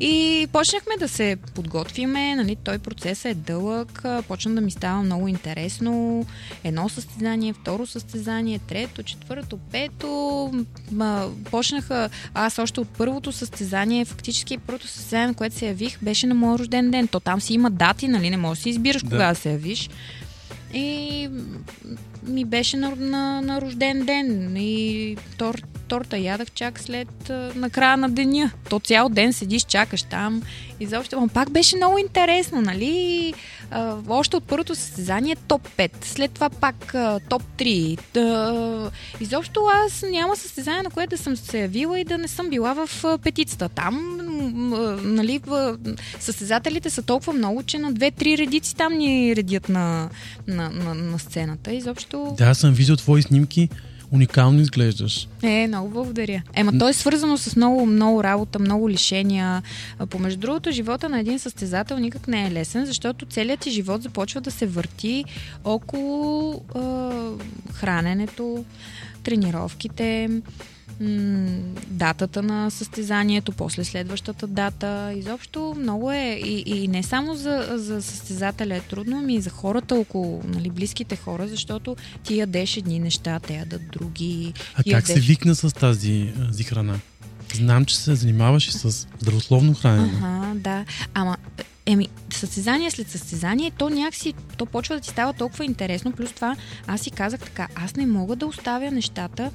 и 0.00 0.46
почнахме 0.52 0.92
да 0.98 1.08
се 1.08 1.36
подготвиме, 1.54 2.34
нали, 2.34 2.56
той 2.64 2.78
процес 2.78 3.24
е 3.24 3.34
дълъг, 3.34 4.04
почна 4.28 4.54
да 4.54 4.60
ми 4.60 4.70
става 4.70 5.02
много 5.02 5.28
интересно. 5.28 6.26
Едно 6.64 6.88
състезание, 6.88 7.52
второ 7.52 7.86
състезание, 7.86 8.58
трето, 8.58 9.02
четвърто, 9.02 9.58
пето. 9.72 10.52
А, 11.00 11.28
почнаха, 11.50 12.10
аз 12.34 12.58
още 12.58 12.80
от 12.80 12.88
първото 12.88 13.32
състезание, 13.32 14.04
фактически 14.04 14.58
първото 14.58 14.86
състезание, 14.86 15.26
на 15.26 15.34
което 15.34 15.56
се 15.56 15.66
явих, 15.66 15.98
беше 16.02 16.26
на 16.26 16.34
моя 16.34 16.58
рожден 16.58 16.90
ден. 16.90 17.08
То 17.08 17.20
там 17.20 17.40
си 17.40 17.54
има 17.54 17.70
дати, 17.70 18.08
нали, 18.08 18.30
не 18.30 18.36
можеш 18.36 18.58
да 18.58 18.62
си 18.62 18.70
избираш 18.70 19.02
да. 19.02 19.10
кога 19.10 19.28
да 19.28 19.34
се 19.34 19.50
явиш. 19.50 19.88
И 20.74 21.28
ми 22.26 22.44
беше 22.44 22.76
на, 22.76 22.96
на, 22.96 23.40
на 23.42 23.60
рожден 23.60 24.06
ден. 24.06 24.56
И 24.56 25.16
тор, 25.38 25.62
торта 25.88 26.18
ядах 26.18 26.50
чак 26.50 26.80
след 26.80 27.28
на 27.54 27.70
края 27.70 27.96
на 27.96 28.10
деня. 28.10 28.50
То 28.70 28.80
цял 28.80 29.08
ден 29.08 29.32
седиш, 29.32 29.62
чакаш 29.62 30.02
там. 30.02 30.42
И 30.80 30.86
заобщо, 30.86 31.28
пак 31.34 31.50
беше 31.50 31.76
много 31.76 31.98
интересно, 31.98 32.60
нали? 32.60 33.34
А, 33.70 33.96
още 34.08 34.36
от 34.36 34.44
първото 34.44 34.74
състезание 34.74 35.36
топ 35.36 35.68
5, 35.76 35.90
след 36.02 36.30
това 36.30 36.50
пак 36.50 36.94
а, 36.94 37.20
топ 37.28 37.42
3. 37.58 38.16
А, 38.16 38.90
изобщо 39.20 39.60
аз 39.86 40.04
няма 40.10 40.36
състезание, 40.36 40.82
на 40.82 40.90
което 40.90 41.10
да 41.10 41.22
съм 41.22 41.36
се 41.36 41.60
явила 41.60 42.00
и 42.00 42.04
да 42.04 42.18
не 42.18 42.28
съм 42.28 42.50
била 42.50 42.86
в 42.86 43.04
а, 43.04 43.18
петицата. 43.18 43.68
Там, 43.68 44.20
а, 44.74 44.76
нали, 45.02 45.40
в, 45.46 45.78
състезателите 46.20 46.90
са 46.90 47.02
толкова 47.02 47.32
много, 47.32 47.62
че 47.62 47.78
на 47.78 47.92
две-три 47.92 48.38
редици 48.38 48.76
там 48.76 48.92
ни 48.92 49.36
редят 49.36 49.68
на, 49.68 50.10
на, 50.46 50.70
на, 50.70 50.94
на 50.94 51.18
сцената. 51.18 51.72
Изобщо... 51.72 52.34
Да, 52.38 52.54
съм 52.54 52.72
виждал 52.72 52.96
твои 52.96 53.22
снимки 53.22 53.68
уникално 54.16 54.60
изглеждаш. 54.60 55.28
Е, 55.42 55.66
много 55.68 55.88
благодаря. 55.88 56.42
Ема 56.54 56.78
то 56.78 56.88
е 56.88 56.92
свързано 56.92 57.38
с 57.38 57.56
много, 57.56 57.86
много 57.86 58.24
работа, 58.24 58.58
много 58.58 58.90
лишения. 58.90 59.62
Помежду 60.10 60.40
другото, 60.40 60.70
живота 60.70 61.08
на 61.08 61.20
един 61.20 61.38
състезател 61.38 61.98
никак 61.98 62.28
не 62.28 62.46
е 62.46 62.50
лесен, 62.50 62.86
защото 62.86 63.26
целият 63.26 63.60
ти 63.60 63.70
живот 63.70 64.02
започва 64.02 64.40
да 64.40 64.50
се 64.50 64.66
върти 64.66 65.24
около 65.64 66.54
е, 66.54 66.80
храненето, 67.72 68.64
тренировките, 69.22 70.30
датата 71.86 72.42
на 72.42 72.70
състезанието, 72.70 73.52
после 73.52 73.84
следващата 73.84 74.46
дата. 74.46 75.12
Изобщо 75.16 75.74
много 75.78 76.12
е 76.12 76.40
и, 76.44 76.62
и 76.66 76.88
не 76.88 77.02
само 77.02 77.34
за, 77.34 77.72
за 77.74 78.02
състезателя 78.02 78.76
е 78.76 78.80
трудно, 78.80 79.18
ами 79.18 79.34
и 79.34 79.40
за 79.40 79.50
хората 79.50 79.94
около, 79.94 80.42
нали, 80.48 80.70
близките 80.70 81.16
хора, 81.16 81.48
защото 81.48 81.96
ти 82.24 82.38
ядеш 82.38 82.76
едни 82.76 82.98
неща, 82.98 83.40
те 83.40 83.54
ядат 83.54 83.82
други. 83.92 84.52
А 84.74 84.76
как 84.76 84.86
ядеш... 84.86 85.08
се 85.08 85.20
викна 85.20 85.54
с 85.54 85.74
тази, 85.74 86.32
тази 86.46 86.64
храна? 86.64 86.98
Знам, 87.54 87.84
че 87.84 87.96
се 87.96 88.14
занимаваш 88.14 88.68
и 88.68 88.72
с 88.72 89.06
здравословно 89.18 89.74
хранене. 89.74 90.12
Ага, 90.22 90.52
да. 90.54 90.84
Ама 91.14 91.36
Еми, 91.88 92.08
състезание 92.30 92.90
след 92.90 93.08
състезание, 93.08 93.70
то 93.78 93.90
някакси, 93.90 94.34
то 94.56 94.66
почва 94.66 94.94
да 94.94 95.00
ти 95.00 95.08
става 95.08 95.32
толкова 95.32 95.64
интересно. 95.64 96.12
Плюс 96.12 96.32
това, 96.32 96.56
аз 96.86 97.00
си 97.00 97.10
казах 97.10 97.40
така, 97.40 97.68
аз 97.74 97.96
не 97.96 98.06
мога 98.06 98.36
да 98.36 98.46
оставя 98.46 98.90
нещата 98.90 99.50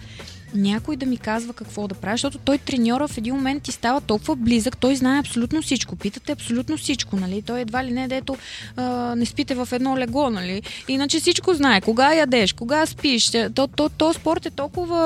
някой 0.54 0.96
да 0.96 1.06
ми 1.06 1.18
казва 1.18 1.54
какво 1.54 1.88
да 1.88 1.96
правя, 1.96 2.14
защото 2.14 2.38
той 2.38 2.58
треньора 2.58 3.08
в 3.08 3.18
един 3.18 3.36
момент 3.36 3.64
ти 3.64 3.72
става 3.72 4.02
толкова 4.02 4.36
близък, 4.36 4.78
той 4.78 4.96
знае 4.96 5.20
абсолютно 5.20 5.62
всичко, 5.62 5.96
питате 5.96 6.32
абсолютно 6.32 6.78
всичко, 6.78 7.16
нали? 7.16 7.42
Той 7.42 7.62
едва 7.62 7.84
ли 7.84 7.92
не, 7.92 8.08
дето 8.08 8.38
а, 8.76 9.16
не 9.16 9.26
спите 9.26 9.56
в 9.56 9.70
едно 9.72 9.98
легло, 9.98 10.30
нали? 10.30 10.62
Иначе 10.88 11.20
всичко 11.20 11.54
знае, 11.54 11.82
кога 11.82 12.14
ядеш, 12.14 12.54
кога 12.54 12.86
спиш. 12.86 13.32
То, 13.56 13.68
то, 13.68 13.90
то 13.90 14.14
спорт 14.14 14.46
е 14.46 14.50
толкова 14.50 14.98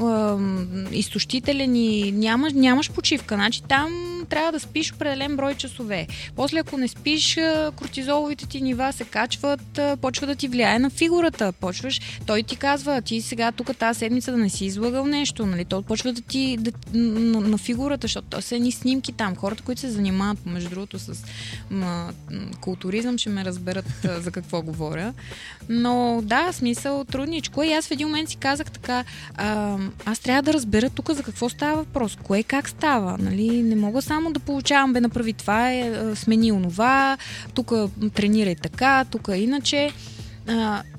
а, 0.00 0.38
изтощителен 0.92 1.76
и 1.76 2.12
нямаш, 2.12 2.52
нямаш 2.52 2.90
почивка. 2.90 3.34
Значи 3.34 3.62
там 3.62 3.88
трябва 4.28 4.52
да 4.52 4.60
спиш 4.60 4.92
определен 4.92 5.36
брой 5.36 5.54
часове. 5.54 6.06
После, 6.36 6.58
ако 6.58 6.78
не 6.78 6.88
спиш, 6.88 7.38
кортизоловите 7.76 8.46
ти 8.46 8.60
нива 8.60 8.92
се 8.92 9.04
качват, 9.04 9.80
почва 10.00 10.26
да 10.26 10.34
ти 10.34 10.48
влияе 10.48 10.78
на 10.78 10.90
фигурата. 10.90 11.52
Почваш, 11.52 12.00
той 12.26 12.42
ти 12.42 12.56
казва, 12.56 13.02
ти 13.02 13.20
сега 13.20 13.52
тук 13.52 13.76
тази 13.76 13.98
седмица 13.98 14.30
да 14.30 14.36
не 14.36 14.50
си 14.50 14.64
излагал 14.78 15.06
нещо, 15.06 15.46
нали? 15.46 15.64
Той 15.64 15.82
почва 15.82 16.12
да 16.12 16.20
ти 16.20 16.56
да, 16.60 16.72
на, 16.94 17.40
на 17.40 17.58
фигурата, 17.58 18.04
защото 18.04 18.26
то 18.30 18.42
са 18.42 18.56
едни 18.56 18.72
снимки 18.72 19.12
там. 19.12 19.36
Хората, 19.36 19.62
които 19.62 19.80
се 19.80 19.90
занимават, 19.90 20.46
между 20.46 20.70
другото, 20.70 20.98
с 20.98 21.24
ма, 21.70 22.12
културизъм, 22.60 23.18
ще 23.18 23.30
ме 23.30 23.44
разберат 23.44 23.86
за 24.20 24.30
какво 24.30 24.62
говоря. 24.62 25.14
Но 25.68 26.20
да, 26.22 26.52
смисъл 26.52 27.04
трудничко. 27.04 27.62
И 27.62 27.72
аз 27.72 27.86
в 27.86 27.90
един 27.90 28.06
момент 28.06 28.28
си 28.28 28.36
казах 28.36 28.70
така, 28.70 29.04
а, 29.36 29.76
аз 30.04 30.18
трябва 30.18 30.42
да 30.42 30.52
разбера 30.52 30.90
тук 30.90 31.10
за 31.10 31.22
какво 31.22 31.48
става 31.48 31.76
въпрос, 31.76 32.18
кое 32.22 32.42
как 32.42 32.68
става. 32.68 33.18
Нали? 33.18 33.62
Не 33.62 33.76
мога 33.76 34.02
само 34.02 34.32
да 34.32 34.40
получавам, 34.40 34.92
бе 34.92 35.00
направи 35.00 35.32
това, 35.32 35.72
е, 35.72 35.92
смени 36.14 36.52
онова, 36.52 37.16
тук 37.54 37.72
тренирай 38.14 38.54
така, 38.54 39.04
тук 39.10 39.28
иначе. 39.36 39.92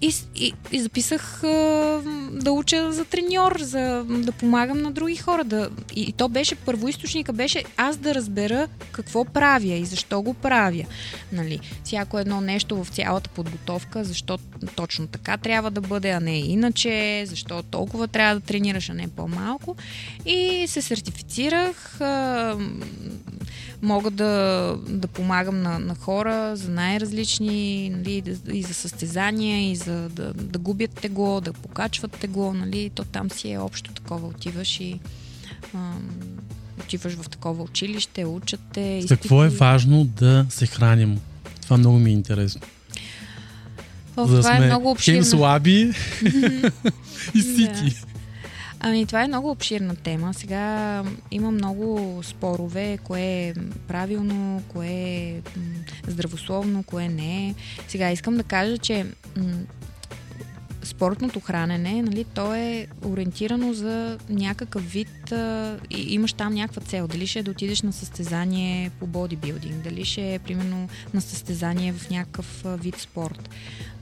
И, 0.02 0.14
и, 0.36 0.54
и 0.72 0.80
записах 0.80 1.44
а, 1.44 1.48
да 2.32 2.52
уча 2.52 2.92
за 2.92 3.06
треньор, 3.06 3.60
за 3.60 4.04
да 4.08 4.32
помагам 4.32 4.82
на 4.82 4.92
други 4.92 5.16
хора. 5.16 5.44
Да, 5.44 5.70
и, 5.96 6.02
и 6.02 6.12
то 6.12 6.30
беше, 6.30 6.56
първоисточника 6.56 7.34
беше 7.34 7.64
аз 7.78 7.98
да 7.98 8.16
разбера 8.16 8.68
какво 8.92 9.26
правя 9.26 9.74
и 9.74 9.86
защо 9.86 10.22
го 10.22 10.34
правя. 10.34 10.86
Нали, 11.32 11.60
всяко 11.84 12.20
едно 12.20 12.42
нещо 12.42 12.84
в 12.84 12.90
цялата 12.90 13.30
подготовка, 13.30 14.04
защо 14.04 14.40
точно 14.76 15.08
така 15.08 15.38
трябва 15.38 15.72
да 15.72 15.82
бъде, 15.82 16.10
а 16.10 16.20
не 16.20 16.38
иначе, 16.38 17.24
защо 17.28 17.64
толкова 17.64 18.08
трябва 18.08 18.36
да 18.36 18.42
тренираш, 18.42 18.90
а 18.90 18.94
не 18.94 19.08
по-малко. 19.08 19.76
И 20.26 20.66
се 20.68 20.82
сертифицирах. 20.82 22.02
А, 22.02 22.58
мога 23.82 24.12
да, 24.12 24.76
да 24.88 25.08
помагам 25.08 25.62
на, 25.62 25.80
на 25.80 25.96
хора 25.96 26.56
за 26.56 26.72
най-различни, 26.72 27.90
нали, 27.90 28.24
и 28.54 28.64
за 28.64 28.74
състезания, 28.74 29.72
и 29.72 29.76
за 29.76 30.10
да, 30.10 30.34
да 30.34 30.60
губят 30.60 30.92
тегло, 30.92 31.42
да 31.42 31.54
покачват 31.54 32.12
тегло, 32.12 32.54
нали, 32.54 32.92
то 32.96 33.04
там 33.04 33.32
си 33.32 33.52
е 33.52 33.60
общо 33.60 33.92
такова, 33.92 34.28
отиваш 34.28 34.80
и 34.80 35.00
ам, 35.74 36.10
отиваш 36.80 37.14
в 37.14 37.30
такова 37.30 37.64
училище, 37.64 38.26
учат 38.26 38.62
те. 38.74 38.82
Изпити. 38.82 39.22
Какво 39.22 39.44
е 39.44 39.50
важно 39.50 40.06
да 40.06 40.46
се 40.50 40.66
храним? 40.66 41.20
Това 41.62 41.78
много 41.78 42.00
ми 42.00 42.10
е 42.10 42.14
интересно. 42.14 42.62
О, 44.18 44.26
за 44.26 44.40
това 44.40 44.58
е 44.58 44.66
много 44.66 44.92
обширно. 44.92 45.26
слаби 45.26 45.94
и 47.36 47.42
сити. 47.42 47.96
Да. 48.02 48.19
Ами, 48.82 49.06
това 49.06 49.24
е 49.24 49.28
много 49.28 49.52
обширна 49.52 49.96
тема. 49.96 50.34
Сега 50.34 51.04
има 51.32 51.52
много 51.52 52.20
спорове, 52.24 52.98
кое 53.04 53.22
е 53.22 53.54
правилно, 53.88 54.64
кое 54.68 54.88
е 54.88 55.42
здравословно, 56.08 56.84
кое 56.84 57.10
не 57.10 57.48
е. 57.48 57.56
Сега 57.88 58.12
искам 58.12 58.38
да 58.38 58.44
кажа, 58.44 58.78
че 58.78 59.06
спортното 60.84 61.40
хранене, 61.40 62.02
нали, 62.02 62.24
то 62.24 62.54
е 62.54 62.88
ориентирано 63.06 63.74
за 63.74 64.18
някакъв 64.30 64.92
вид 64.92 65.32
а, 65.32 65.78
и 65.90 66.14
имаш 66.14 66.34
там 66.34 66.54
някаква 66.54 66.82
цел. 66.82 67.08
Дали 67.08 67.28
ще 67.28 67.40
е 67.40 67.44
да 67.44 67.52
отидеш 67.52 67.82
на 67.82 67.94
състезание 67.94 68.92
по 69.00 69.08
бодибилдинг, 69.08 69.84
дали 69.84 70.06
ще 70.06 70.34
е 70.34 70.40
примерно 70.40 70.90
на 71.14 71.22
състезание 71.22 71.94
в 71.94 72.10
някакъв 72.10 72.66
а, 72.66 72.76
вид 72.76 72.96
спорт. 72.98 73.50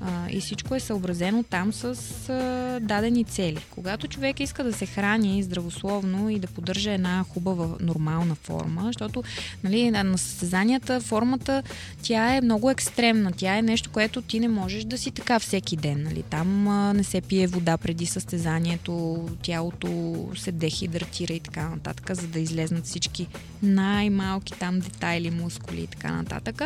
А, 0.01 0.29
и 0.29 0.41
всичко 0.41 0.75
е 0.75 0.79
съобразено 0.79 1.43
там 1.43 1.73
с 1.73 1.85
а, 2.29 2.79
дадени 2.81 3.23
цели. 3.23 3.65
Когато 3.71 4.07
човек 4.07 4.39
иска 4.39 4.63
да 4.63 4.73
се 4.73 4.85
храни 4.85 5.43
здравословно 5.43 6.29
и 6.29 6.39
да 6.39 6.47
поддържа 6.47 6.91
една 6.91 7.25
хубава, 7.33 7.67
нормална 7.79 8.35
форма, 8.35 8.81
защото 8.85 9.23
нали, 9.63 9.91
на 9.91 10.17
състезанията 10.17 11.01
формата 11.01 11.63
тя 12.01 12.35
е 12.35 12.41
много 12.41 12.69
екстремна. 12.69 13.31
Тя 13.37 13.57
е 13.57 13.61
нещо, 13.61 13.89
което 13.89 14.21
ти 14.21 14.39
не 14.39 14.47
можеш 14.47 14.83
да 14.83 14.97
си 14.97 15.11
така 15.11 15.39
всеки 15.39 15.77
ден. 15.77 16.03
Нали. 16.03 16.23
Там 16.23 16.66
а, 16.69 16.93
не 16.93 17.03
се 17.03 17.21
пие 17.21 17.47
вода 17.47 17.77
преди 17.77 18.05
състезанието, 18.05 19.25
тялото 19.41 19.89
се 20.35 20.51
дехидратира 20.51 21.33
и 21.33 21.39
така 21.39 21.69
нататък, 21.69 22.15
за 22.15 22.27
да 22.27 22.39
излезнат 22.39 22.85
всички 22.85 23.27
най-малки 23.63 24.53
там 24.53 24.79
детайли, 24.79 25.31
мускули 25.31 25.81
и 25.81 25.87
така 25.87 26.11
нататък. 26.11 26.61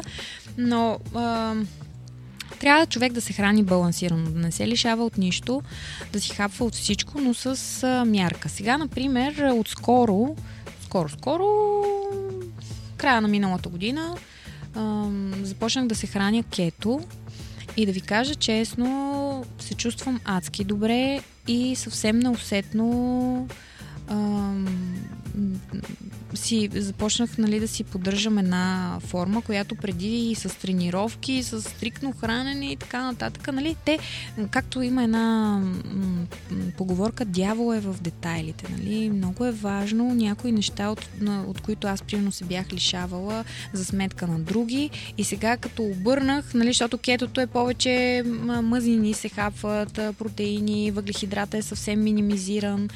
Но 0.58 1.00
а, 1.16 1.56
трябва 2.60 2.86
човек 2.86 3.14
да 3.14 3.22
се 3.22 3.34
храни 3.34 3.64
балансирано, 3.64 4.32
да 4.32 4.40
не 4.40 4.52
се 4.52 4.68
лишава 4.68 5.06
от 5.06 5.18
нищо, 5.18 5.62
да 6.14 6.22
си 6.22 6.30
хапва 6.30 6.66
от 6.66 6.76
всичко, 6.76 7.22
но 7.22 7.34
с 7.34 7.84
а, 7.84 8.06
мярка. 8.06 8.50
Сега, 8.50 8.78
например, 8.78 9.52
отскоро, 9.54 10.36
скоро-скоро, 10.84 11.46
края 12.98 13.22
на 13.22 13.28
миналата 13.28 13.70
година, 13.70 14.18
а, 14.76 15.08
започнах 15.44 15.88
да 15.88 15.96
се 15.96 16.08
храня 16.08 16.44
кето 16.52 17.02
и 17.78 17.86
да 17.86 17.92
ви 17.92 18.02
кажа 18.02 18.36
честно, 18.36 19.46
се 19.60 19.74
чувствам 19.74 20.20
адски 20.26 20.64
добре 20.64 21.20
и 21.48 21.76
съвсем 21.76 22.20
неусетно 22.20 23.48
си 26.34 26.70
започнах 26.76 27.38
нали, 27.38 27.60
да 27.60 27.68
си 27.68 27.84
поддържам 27.84 28.38
една 28.38 28.98
форма, 29.02 29.42
която 29.42 29.76
преди 29.76 30.30
и 30.30 30.36
с 30.36 30.58
тренировки, 30.58 31.44
с 31.44 31.62
стрикно 31.62 32.12
хранене 32.12 32.72
и 32.72 32.76
така 32.76 33.04
нататък. 33.04 33.54
Нали, 33.54 33.76
те, 33.86 34.00
както 34.50 34.82
има 34.82 35.04
една 35.04 35.62
поговорка, 36.78 37.26
дявол 37.26 37.76
е 37.76 37.80
в 37.80 37.96
детайлите. 38.02 38.66
Нали? 38.72 39.10
Много 39.10 39.46
е 39.46 39.52
важно 39.52 40.16
някои 40.16 40.52
неща, 40.52 40.90
от, 40.90 41.10
от 41.48 41.62
които 41.62 41.88
аз 41.88 42.02
примерно 42.02 42.32
се 42.32 42.44
бях 42.44 42.74
лишавала 42.74 43.44
за 43.74 43.86
сметка 43.86 44.28
на 44.28 44.40
други. 44.40 44.90
И 45.18 45.24
сега 45.24 45.58
като 45.58 45.84
обърнах, 45.84 46.54
нали, 46.54 46.70
защото 46.70 46.98
кетото 46.98 47.42
е 47.42 47.48
повече 47.48 48.24
мъзнини 48.64 49.14
се 49.14 49.30
хапват, 49.30 49.94
протеини, 49.94 50.92
въглехидрата 50.92 51.58
е 51.58 51.62
съвсем 51.62 52.04
минимизиран 52.04 52.90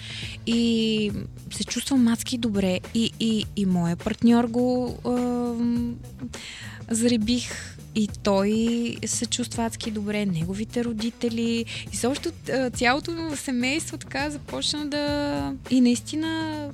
и 0.45 1.11
се 1.51 1.63
чувствам 1.63 2.03
адски 2.26 2.38
добре. 2.38 2.80
И, 2.93 3.11
и, 3.19 3.45
и 3.55 3.65
моя 3.65 3.95
партньор 3.95 4.45
го 4.45 4.97
е, 5.05 6.95
заребих 6.95 7.78
и 7.95 8.07
той 8.23 8.97
се 9.05 9.26
чувства 9.26 9.65
адски 9.65 9.91
добре, 9.91 10.26
неговите 10.26 10.84
родители 10.84 11.65
и 11.91 11.95
също 11.95 12.32
цялото 12.73 13.11
семейство 13.36 13.97
така 13.97 14.30
започна 14.30 14.86
да... 14.86 15.53
И 15.69 15.82
наистина, 15.82 16.69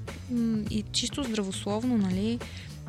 и 0.69 0.83
чисто 0.91 1.23
здравословно, 1.23 1.97
нали, 1.97 2.39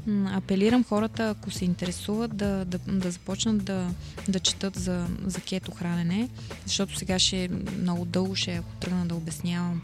апелирам 0.09 0.85
хората, 0.85 1.29
ако 1.29 1.51
се 1.51 1.65
интересуват, 1.65 2.37
да, 2.37 2.65
да, 2.65 2.79
да 2.79 3.11
започнат 3.11 3.65
да, 3.65 3.89
да 4.29 4.41
четат 4.41 4.77
за, 4.77 5.07
за 5.25 5.41
кето 5.41 5.71
хранене, 5.71 6.29
защото 6.67 6.99
сега 6.99 7.19
ще 7.19 7.51
много 7.81 8.05
дълго 8.05 8.37
ще 8.37 8.55
ако 8.55 8.73
тръгна 8.81 9.07
да 9.07 9.15
обяснявам 9.15 9.83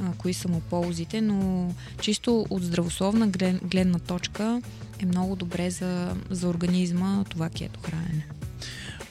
а, 0.00 0.12
кои 0.18 0.34
са 0.34 0.48
му 0.48 0.60
ползите, 0.60 1.20
но 1.20 1.70
чисто 2.00 2.46
от 2.50 2.62
здравословна 2.62 3.26
глед, 3.26 3.64
гледна 3.64 3.98
точка 3.98 4.62
е 4.98 5.06
много 5.06 5.36
добре 5.36 5.70
за, 5.70 6.14
за 6.30 6.48
организма 6.48 7.24
това 7.28 7.48
кето 7.50 7.80
хранене. 7.80 8.26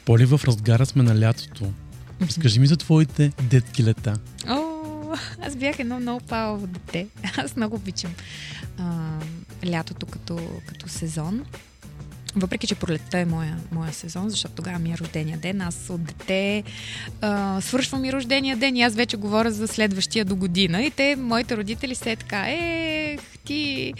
Поли 0.05 0.25
в 0.25 0.41
разгара 0.43 0.85
сме 0.85 1.03
на 1.03 1.19
лятото. 1.19 1.71
Скажи 2.29 2.59
ми 2.59 2.67
за 2.67 2.77
твоите 2.77 3.31
детки 3.49 3.83
лета. 3.83 4.19
О, 4.47 4.77
аз 5.41 5.55
бях 5.55 5.79
едно 5.79 5.99
много 5.99 6.19
палаво 6.19 6.67
дете. 6.67 7.07
Аз 7.37 7.55
много 7.55 7.75
обичам 7.75 8.11
а, 8.79 9.19
лятото 9.69 10.05
като, 10.05 10.39
като 10.67 10.89
сезон. 10.89 11.45
Въпреки, 12.35 12.67
че 12.67 12.75
пролетта 12.75 13.19
е 13.19 13.25
моя, 13.25 13.57
моя 13.71 13.93
сезон, 13.93 14.29
защото 14.29 14.55
тогава 14.55 14.79
ми 14.79 14.91
е 14.91 14.97
рождения 14.97 15.37
ден. 15.37 15.61
Аз 15.61 15.89
от 15.89 16.03
дете 16.03 16.63
а, 17.21 17.61
свършвам 17.61 18.05
и 18.05 18.13
рождения 18.13 18.57
ден 18.57 18.75
и 18.75 18.83
аз 18.83 18.95
вече 18.95 19.17
говоря 19.17 19.51
за 19.51 19.67
следващия 19.67 20.25
до 20.25 20.35
година. 20.35 20.83
И 20.83 20.91
те, 20.91 21.15
моите 21.15 21.57
родители, 21.57 21.95
се 21.95 22.11
е 22.11 22.15
така, 22.15 22.45
ех, 22.49 22.96
ти 23.47 23.93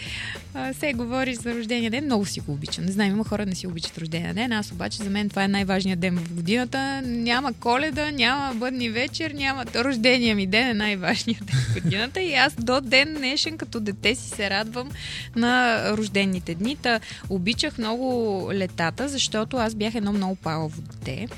а, 0.54 0.74
се 0.74 0.92
говориш 0.92 1.36
за 1.36 1.54
рождения 1.54 1.90
ден. 1.90 2.04
Много 2.04 2.26
си 2.26 2.40
го 2.40 2.52
обичам. 2.52 2.84
Не 2.84 2.92
знам, 2.92 3.10
има 3.10 3.24
хора 3.24 3.46
не 3.46 3.54
си 3.54 3.66
обичат 3.66 3.98
рождения 3.98 4.34
ден. 4.34 4.52
Аз 4.52 4.72
обаче 4.72 5.02
за 5.02 5.10
мен 5.10 5.28
това 5.28 5.44
е 5.44 5.48
най-важният 5.48 6.00
ден 6.00 6.16
в 6.16 6.32
годината. 6.32 7.02
Няма 7.04 7.52
коледа, 7.52 8.10
няма 8.10 8.54
бъдни 8.54 8.90
вечер, 8.90 9.30
няма... 9.30 9.64
Рождения 9.74 10.36
ми 10.36 10.46
ден 10.46 10.68
е 10.68 10.74
най-важният 10.74 11.44
ден 11.44 11.56
в 11.56 11.82
годината. 11.82 12.22
И 12.22 12.34
аз 12.34 12.54
до 12.54 12.80
ден 12.80 13.14
днешен 13.14 13.58
като 13.58 13.80
дете 13.80 14.14
си 14.14 14.28
се 14.28 14.50
радвам 14.50 14.88
на 15.36 15.82
рождените 15.96 16.54
дни. 16.54 16.76
Та 16.76 17.00
обичах 17.28 17.78
много 17.78 18.48
летата, 18.52 19.08
защото 19.08 19.56
аз 19.56 19.74
бях 19.74 19.94
едно 19.94 20.12
много 20.12 20.36
палаво 20.36 20.82
дете. 20.82 21.28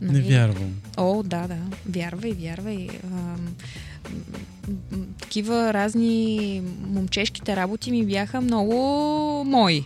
Нали? 0.00 0.18
Не 0.18 0.28
вярвам. 0.28 0.74
О, 0.96 1.22
да, 1.22 1.48
да. 1.48 1.56
Вярвай, 1.88 2.32
вярвай. 2.32 2.88
А, 3.14 3.36
такива 5.20 5.74
разни 5.74 6.62
момчешките 6.86 7.56
работи 7.56 7.90
ми 7.90 8.06
бяха 8.06 8.40
много 8.40 8.74
мои. 9.46 9.84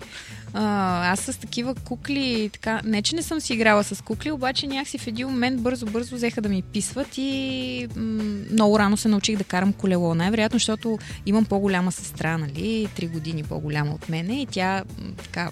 А, 0.55 1.13
аз 1.13 1.21
с 1.21 1.39
такива 1.39 1.75
кукли, 1.75 2.51
така, 2.53 2.81
не 2.85 3.03
че 3.03 3.17
не 3.17 3.23
съм 3.23 3.41
си 3.41 3.53
играла 3.53 3.85
с 3.85 4.03
кукли, 4.05 4.31
обаче 4.31 4.67
някакси 4.67 4.99
в 4.99 5.07
един 5.07 5.29
момент 5.29 5.61
бързо-бързо 5.61 6.15
взеха 6.15 6.41
да 6.41 6.49
ми 6.49 6.63
писват 6.63 7.19
и 7.19 7.89
м- 7.97 8.23
много 8.53 8.79
рано 8.79 8.97
се 8.97 9.09
научих 9.09 9.37
да 9.37 9.45
карам 9.45 9.73
колело. 9.73 10.15
Най-вероятно, 10.15 10.59
защото 10.59 10.99
имам 11.27 11.45
по-голяма 11.45 11.93
сестра, 11.93 12.39
нали, 12.39 12.89
три 12.97 13.07
години 13.07 13.43
по-голяма 13.43 13.93
от 13.93 14.09
мене 14.09 14.43
и 14.43 14.47
тя 14.47 14.85
така 15.23 15.51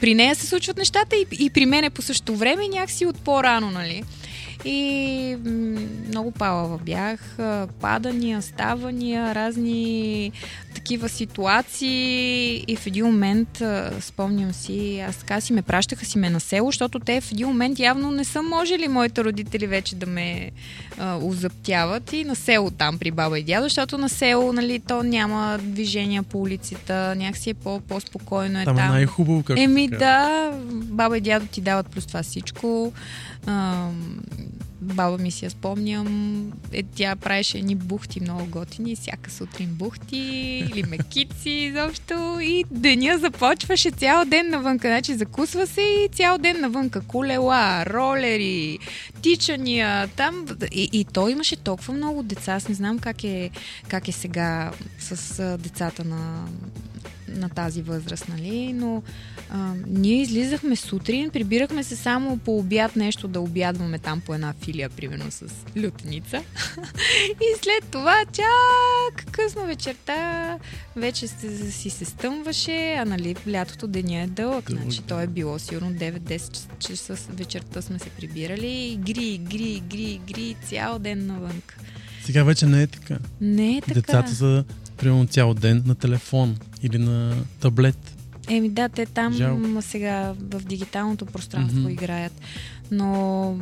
при 0.00 0.14
нея 0.14 0.34
се 0.34 0.46
случват 0.46 0.76
нещата 0.76 1.16
и, 1.16 1.26
и 1.44 1.50
при 1.50 1.66
мен 1.66 1.84
е 1.84 1.90
по 1.90 2.02
същото 2.02 2.36
време 2.36 2.68
някакси 2.68 3.06
от 3.06 3.20
по-рано, 3.20 3.70
нали? 3.70 4.02
И 4.64 5.36
много 6.08 6.30
палава 6.30 6.78
бях. 6.78 7.20
Падания, 7.80 8.40
ставания, 8.40 9.34
разни 9.34 10.32
такива 10.74 11.08
ситуации. 11.08 12.64
И 12.68 12.76
в 12.76 12.86
един 12.86 13.06
момент, 13.06 13.62
спомням 14.00 14.52
си, 14.52 15.00
аз 15.08 15.16
така 15.16 15.40
си 15.40 15.52
ме 15.52 15.62
пращаха 15.62 16.04
си 16.04 16.18
ме 16.18 16.30
на 16.30 16.40
село, 16.40 16.68
защото 16.68 16.98
те 16.98 17.20
в 17.20 17.32
един 17.32 17.46
момент 17.46 17.78
явно 17.78 18.10
не 18.10 18.24
са 18.24 18.42
можели 18.42 18.88
моите 18.88 19.24
родители 19.24 19.66
вече 19.66 19.94
да 19.96 20.06
ме 20.06 20.50
а, 20.98 21.16
узъптяват. 21.16 22.12
И 22.12 22.24
на 22.24 22.36
село 22.36 22.70
там 22.70 22.98
при 22.98 23.10
баба 23.10 23.38
и 23.38 23.42
дядо, 23.42 23.64
защото 23.64 23.98
на 23.98 24.08
село, 24.08 24.52
нали, 24.52 24.78
то 24.78 25.02
няма 25.02 25.58
движения 25.62 26.22
по 26.22 26.40
улицата, 26.40 27.14
някакси 27.16 27.50
е 27.50 27.54
по- 27.54 27.80
по-спокойно 27.80 28.60
е 28.60 28.64
там. 28.64 28.76
Там 28.76 28.86
е 28.86 28.88
най-хубаво, 28.88 29.42
както 29.42 29.62
Еми 29.62 29.88
да, 29.88 30.50
баба 30.72 31.18
и 31.18 31.20
дядо 31.20 31.46
ти 31.46 31.60
дават 31.60 31.86
плюс 31.86 32.06
това 32.06 32.22
всичко. 32.22 32.92
А, 33.46 33.88
баба 34.80 35.18
ми 35.18 35.30
си 35.30 35.44
я 35.44 35.50
спомням, 35.50 36.52
е, 36.72 36.82
тя 36.82 37.16
правеше 37.16 37.58
едни 37.58 37.74
бухти 37.74 38.20
много 38.20 38.46
готини, 38.46 38.96
всяка 38.96 39.30
сутрин 39.30 39.68
бухти 39.68 40.16
или 40.70 40.82
мекици 40.82 41.50
изобщо. 41.50 42.38
И 42.40 42.64
деня 42.70 43.18
започваше 43.18 43.90
цял 43.90 44.24
ден 44.24 44.50
навънка, 44.50 44.88
значи 44.88 45.14
закусва 45.14 45.66
се 45.66 45.80
и 45.80 46.08
цял 46.12 46.38
ден 46.38 46.60
навънка, 46.60 47.00
колела, 47.00 47.86
ролери, 47.86 48.78
тичания, 49.22 50.08
там 50.08 50.46
и, 50.72 50.88
и 50.92 51.04
той 51.04 51.32
имаше 51.32 51.56
толкова 51.56 51.94
много 51.94 52.22
деца, 52.22 52.52
аз 52.52 52.68
не 52.68 52.74
знам 52.74 52.98
как 52.98 53.24
е, 53.24 53.50
как 53.88 54.08
е 54.08 54.12
сега 54.12 54.72
с 54.98 55.58
децата 55.58 56.04
на, 56.04 56.46
на 57.30 57.48
тази 57.48 57.82
възраст, 57.82 58.28
нали, 58.28 58.72
но 58.72 59.02
а, 59.50 59.74
ние 59.86 60.22
излизахме 60.22 60.76
сутрин, 60.76 61.30
прибирахме 61.30 61.82
се 61.82 61.96
само 61.96 62.38
по 62.38 62.58
обяд 62.58 62.96
нещо 62.96 63.28
да 63.28 63.40
обядваме 63.40 63.98
там 63.98 64.20
по 64.20 64.34
една 64.34 64.54
филия, 64.64 64.90
примерно 64.90 65.30
с 65.30 65.44
лютеница. 65.82 66.36
и 67.30 67.62
след 67.62 67.90
това 67.90 68.24
чак 68.32 69.32
късно 69.32 69.66
вечерта 69.66 70.58
вече 70.96 71.28
си 71.28 71.90
се 71.90 72.04
стъмваше, 72.04 72.94
а 72.98 73.04
нали 73.04 73.36
лятото 73.50 73.86
деня 73.86 74.20
е 74.22 74.26
дълъг, 74.26 74.70
значи 74.70 75.02
то 75.02 75.20
е 75.20 75.26
било 75.26 75.58
сигурно 75.58 75.90
9-10 75.90 76.78
часа 76.78 77.14
вечерта 77.30 77.82
сме 77.82 77.98
се 77.98 78.10
прибирали 78.10 78.68
и 78.68 78.96
гри, 78.96 79.38
гри, 79.38 79.82
гри, 79.90 80.20
гри 80.26 80.56
цял 80.68 80.98
ден 80.98 81.26
навън. 81.26 81.62
Сега 82.24 82.44
вече 82.44 82.66
не 82.66 82.82
е 82.82 82.86
така. 82.86 83.18
Не 83.40 83.76
е 83.76 83.80
така. 83.80 83.94
Децата 83.94 84.34
са 84.34 84.64
примерно 85.00 85.26
цял 85.26 85.54
ден 85.54 85.82
на 85.86 85.94
телефон 85.94 86.56
или 86.82 86.98
на 86.98 87.36
таблет. 87.60 88.16
Еми 88.48 88.68
да, 88.68 88.88
те 88.88 89.06
там 89.06 89.32
Жалко. 89.32 89.82
сега 89.82 90.34
в 90.38 90.60
дигиталното 90.60 91.26
пространство 91.26 91.80
mm-hmm. 91.80 91.92
играят. 91.92 92.32
Но 92.90 93.56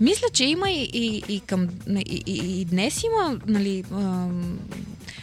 мисля, 0.00 0.26
че 0.32 0.44
има 0.44 0.70
и, 0.70 0.90
и, 0.92 1.22
и 1.34 1.40
към. 1.40 1.68
И, 1.88 2.22
и, 2.26 2.60
и 2.60 2.64
днес 2.64 3.02
има, 3.04 3.38
нали, 3.46 3.84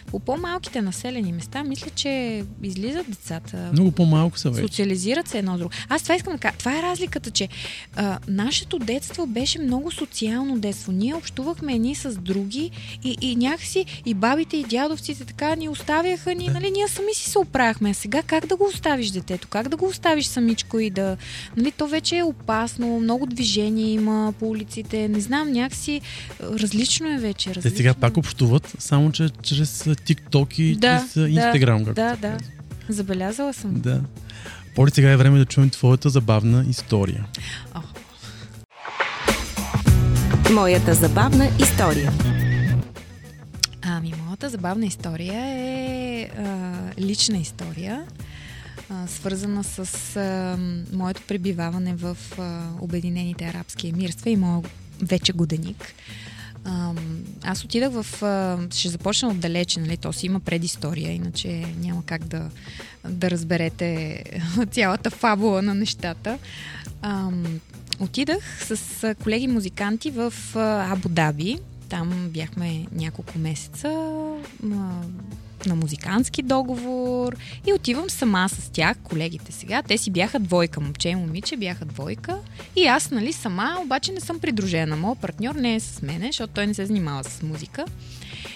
по 0.06 0.20
по-малките 0.20 0.82
населени 0.82 1.32
места, 1.32 1.64
мисля, 1.64 1.90
че 1.96 2.44
излизат 2.64 3.06
децата. 3.10 3.70
Много 3.74 3.92
по-малко 3.92 4.40
са 4.40 4.50
вече. 4.50 4.62
Социализират 4.62 5.28
се 5.28 5.38
едно 5.38 5.58
друго. 5.58 5.72
Аз 5.90 6.04
това 6.04 6.16
искам 6.16 6.34
да 6.34 6.40
кажа. 6.40 6.58
Това 6.58 6.80
е 6.80 6.82
разликата, 6.82 7.32
че 7.32 7.50
а, 7.96 8.20
нашето 8.28 8.80
детство 8.80 9.28
беше 9.28 9.60
много 9.60 9.92
социално 9.92 10.60
детство. 10.60 10.92
Ние 10.92 11.16
общувахме 11.16 11.74
едни 11.74 11.96
с 11.96 12.18
други 12.18 12.72
и, 13.04 13.18
и 13.22 13.36
някакси 13.36 13.86
и 14.06 14.14
бабите 14.14 14.58
и 14.58 14.64
дядовците 14.64 15.26
така 15.26 15.56
ни 15.56 15.70
оставяха 15.70 16.36
ни, 16.36 16.48
нали, 16.48 16.72
ние 16.72 16.88
сами 16.88 17.14
си 17.14 17.30
се 17.30 17.40
оправяхме. 17.40 17.90
А 17.90 17.94
сега 17.94 18.22
как 18.22 18.46
да 18.46 18.56
го 18.56 18.66
оставиш 18.66 19.10
детето? 19.10 19.48
Как 19.48 19.68
да 19.68 19.78
го 19.78 19.86
оставиш 19.86 20.26
самичко 20.26 20.80
и 20.80 20.90
да... 20.90 21.18
Нали, 21.58 21.72
то 21.72 21.88
вече 21.88 22.18
е 22.18 22.24
опасно, 22.24 23.00
много 23.00 23.26
движение 23.26 23.92
има 23.92 24.34
по 24.40 24.50
улиците. 24.50 25.08
Не 25.08 25.20
знам, 25.20 25.52
някакси 25.52 26.02
различно 26.42 27.14
е 27.14 27.18
вече. 27.18 27.50
Различно. 27.50 27.72
Те 27.72 27.78
сега 27.78 27.94
пак 27.94 28.18
общуват, 28.18 28.74
само 28.80 29.12
че 29.12 29.30
чрез 29.42 29.83
TikTok 29.90 30.62
и 30.62 30.76
да, 30.76 31.00
с 31.00 31.16
Instagram. 31.16 31.84
Да, 31.84 31.94
да, 31.94 32.16
да. 32.22 32.38
Забелязала 32.90 33.54
съм. 33.54 33.74
Да. 33.74 34.02
Поли, 34.76 34.92
сега 34.92 35.12
е 35.12 35.18
време 35.18 35.40
да 35.40 35.46
чуем 35.46 35.70
твоята 35.70 36.10
забавна 36.10 36.66
история. 36.70 37.26
О. 37.76 37.80
Моята 40.54 40.94
забавна 40.94 41.50
история. 41.60 42.12
Ами, 43.82 44.14
моята 44.26 44.50
забавна 44.50 44.86
история 44.86 45.44
е 45.46 46.30
а, 46.38 46.74
лична 47.00 47.38
история, 47.38 48.04
а, 48.90 49.08
свързана 49.08 49.64
с 49.64 49.80
а, 50.16 50.58
моето 50.94 51.22
пребиваване 51.28 51.96
в 51.96 52.18
а, 52.40 52.62
Обединените 52.82 53.46
арабски 53.46 53.88
емирства 53.88 54.30
и 54.30 54.38
моят 54.38 54.70
вече 55.02 55.34
годеник 55.34 55.94
Аз 57.44 57.64
отидах 57.64 57.92
в... 57.92 58.06
Ще 58.72 58.90
започна 58.90 59.30
отдалече, 59.30 59.80
нали? 59.80 59.98
То 59.98 60.14
си 60.14 60.26
има 60.26 60.40
предистория, 60.40 61.12
иначе 61.12 61.66
няма 61.78 62.04
как 62.06 62.24
да, 62.24 62.50
да 63.10 63.32
разберете 63.32 64.24
цялата 64.72 65.10
фабула 65.10 65.62
на 65.62 65.76
нещата. 65.76 66.38
А, 67.02 67.30
отидах 68.00 68.66
с 68.66 69.16
колеги 69.24 69.48
музиканти 69.48 70.12
в 70.12 70.34
Абу 70.92 71.10
Даби. 71.10 71.58
Там 71.90 72.30
бяхме 72.30 72.86
няколко 72.92 73.40
месеца 73.40 74.10
на 75.66 75.76
музикантски 75.76 76.42
договор 76.42 77.36
и 77.68 77.74
отивам 77.74 78.10
сама 78.10 78.50
с 78.50 78.70
тях, 78.70 78.98
колегите 79.04 79.52
сега. 79.52 79.82
Те 79.82 79.98
си 79.98 80.12
бяха 80.12 80.40
двойка, 80.40 80.80
момче 80.80 81.10
и 81.10 81.16
момиче 81.16 81.58
бяха 81.58 81.86
двойка 81.86 82.38
и 82.76 82.86
аз, 82.86 83.12
нали, 83.12 83.34
сама, 83.34 83.78
обаче 83.84 84.12
не 84.12 84.20
съм 84.20 84.40
придружена. 84.40 84.96
Моят 84.96 85.20
партньор 85.20 85.56
не 85.56 85.76
е 85.76 85.80
с 85.80 86.02
мене, 86.02 86.26
защото 86.26 86.54
той 86.54 86.68
не 86.68 86.74
се 86.74 86.86
занимава 86.86 87.24
с 87.24 87.44
музика. 87.44 87.86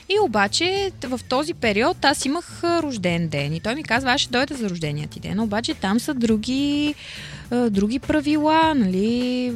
И 0.09 0.19
обаче 0.19 0.91
в 1.03 1.19
този 1.29 1.53
период 1.53 2.05
аз 2.05 2.25
имах 2.25 2.63
рожден 2.63 3.27
ден 3.27 3.53
и 3.53 3.59
той 3.59 3.75
ми 3.75 3.83
казва, 3.83 4.11
аз 4.11 4.21
ще 4.21 4.31
дойда 4.31 4.55
за 4.55 4.69
рождения 4.69 5.07
ти 5.07 5.19
ден, 5.19 5.39
обаче 5.39 5.73
там 5.73 5.99
са 5.99 6.13
други 6.13 6.95
други 7.51 7.99
правила, 7.99 8.73
нали, 8.75 9.49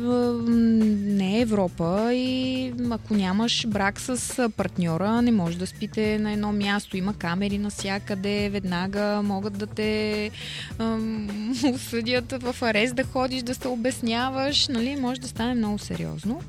не 0.46 1.38
е 1.38 1.42
Европа 1.42 2.14
и 2.14 2.74
ако 2.92 3.14
нямаш 3.14 3.68
брак 3.68 4.00
с 4.00 4.50
партньора, 4.58 5.22
не 5.22 5.32
може 5.32 5.58
да 5.58 5.68
спите 5.68 6.20
на 6.20 6.32
едно 6.32 6.52
място. 6.52 6.98
Има 6.98 7.14
камери 7.14 7.58
навсякъде, 7.58 8.50
веднага 8.50 9.22
могат 9.24 9.58
да 9.58 9.68
те 9.68 10.32
осъдят 11.74 12.44
в 12.44 12.56
арест 12.62 12.96
да 12.96 13.04
ходиш, 13.04 13.44
да 13.44 13.56
се 13.56 13.68
обясняваш, 13.68 14.68
нали, 14.68 14.96
може 14.96 15.22
да 15.22 15.28
стане 15.28 15.54
много 15.54 15.80
сериозно. 15.80 16.42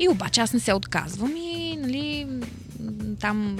И 0.00 0.08
обаче 0.08 0.40
аз 0.40 0.52
не 0.52 0.60
се 0.60 0.72
отказвам 0.72 1.36
и 1.36 1.76
нали, 1.76 2.26
там 3.20 3.58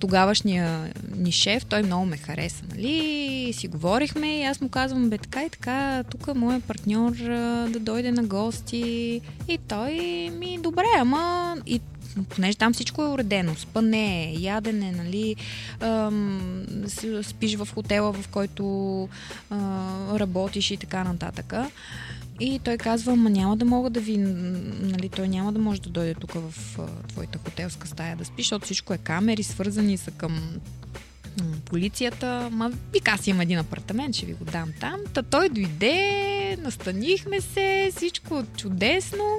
тогавашния 0.00 0.92
ни 1.16 1.32
шеф, 1.32 1.64
той 1.64 1.82
много 1.82 2.06
ме 2.06 2.16
хареса, 2.16 2.62
нали? 2.70 3.52
Си 3.56 3.68
говорихме 3.68 4.38
и 4.38 4.42
аз 4.42 4.60
му 4.60 4.68
казвам, 4.68 5.10
бе 5.10 5.18
така 5.18 5.44
и 5.44 5.50
така, 5.50 6.04
тук 6.10 6.34
моят 6.34 6.64
партньор 6.64 7.12
да 7.70 7.80
дойде 7.80 8.12
на 8.12 8.22
гости. 8.22 9.20
И 9.48 9.58
той 9.68 9.92
ми, 10.30 10.58
добре, 10.62 10.86
ама 10.98 11.56
и 11.66 11.80
понеже 12.28 12.58
там 12.58 12.72
всичко 12.72 13.02
е 13.02 13.08
уредено, 13.08 13.54
спане, 13.54 14.34
ядене, 14.38 14.92
нали, 14.92 15.36
ам, 15.80 16.64
спиш 17.22 17.56
в 17.56 17.68
хотела, 17.74 18.12
в 18.12 18.28
който 18.28 19.08
а, 19.50 19.58
работиш 20.18 20.70
и 20.70 20.76
така 20.76 21.04
нататък. 21.04 21.54
И 22.40 22.58
той 22.58 22.76
казва, 22.76 23.16
ма 23.16 23.30
няма 23.30 23.56
да 23.56 23.64
мога 23.64 23.90
да 23.90 24.00
ви, 24.00 24.16
нали, 24.16 25.08
той 25.08 25.28
няма 25.28 25.52
да 25.52 25.58
може 25.58 25.80
да 25.80 25.90
дойде 25.90 26.14
тук 26.14 26.32
в 26.32 26.78
а, 26.78 26.86
твоята 27.08 27.38
хотелска 27.38 27.88
стая 27.88 28.16
да 28.16 28.24
спи, 28.24 28.42
защото 28.42 28.64
всичко 28.64 28.94
е 28.94 28.98
камери, 28.98 29.42
свързани 29.42 29.96
са 29.96 30.10
към 30.10 30.40
полицията. 31.64 32.48
Ма, 32.52 32.72
вика, 32.92 33.10
аз 33.10 33.26
имам 33.26 33.40
един 33.40 33.58
апартамент, 33.58 34.16
ще 34.16 34.26
ви 34.26 34.32
го 34.32 34.44
дам 34.44 34.72
там. 34.80 35.00
Та 35.14 35.22
той 35.22 35.48
дойде, 35.48 36.56
настанихме 36.60 37.40
се, 37.40 37.92
всичко 37.96 38.44
чудесно. 38.56 39.38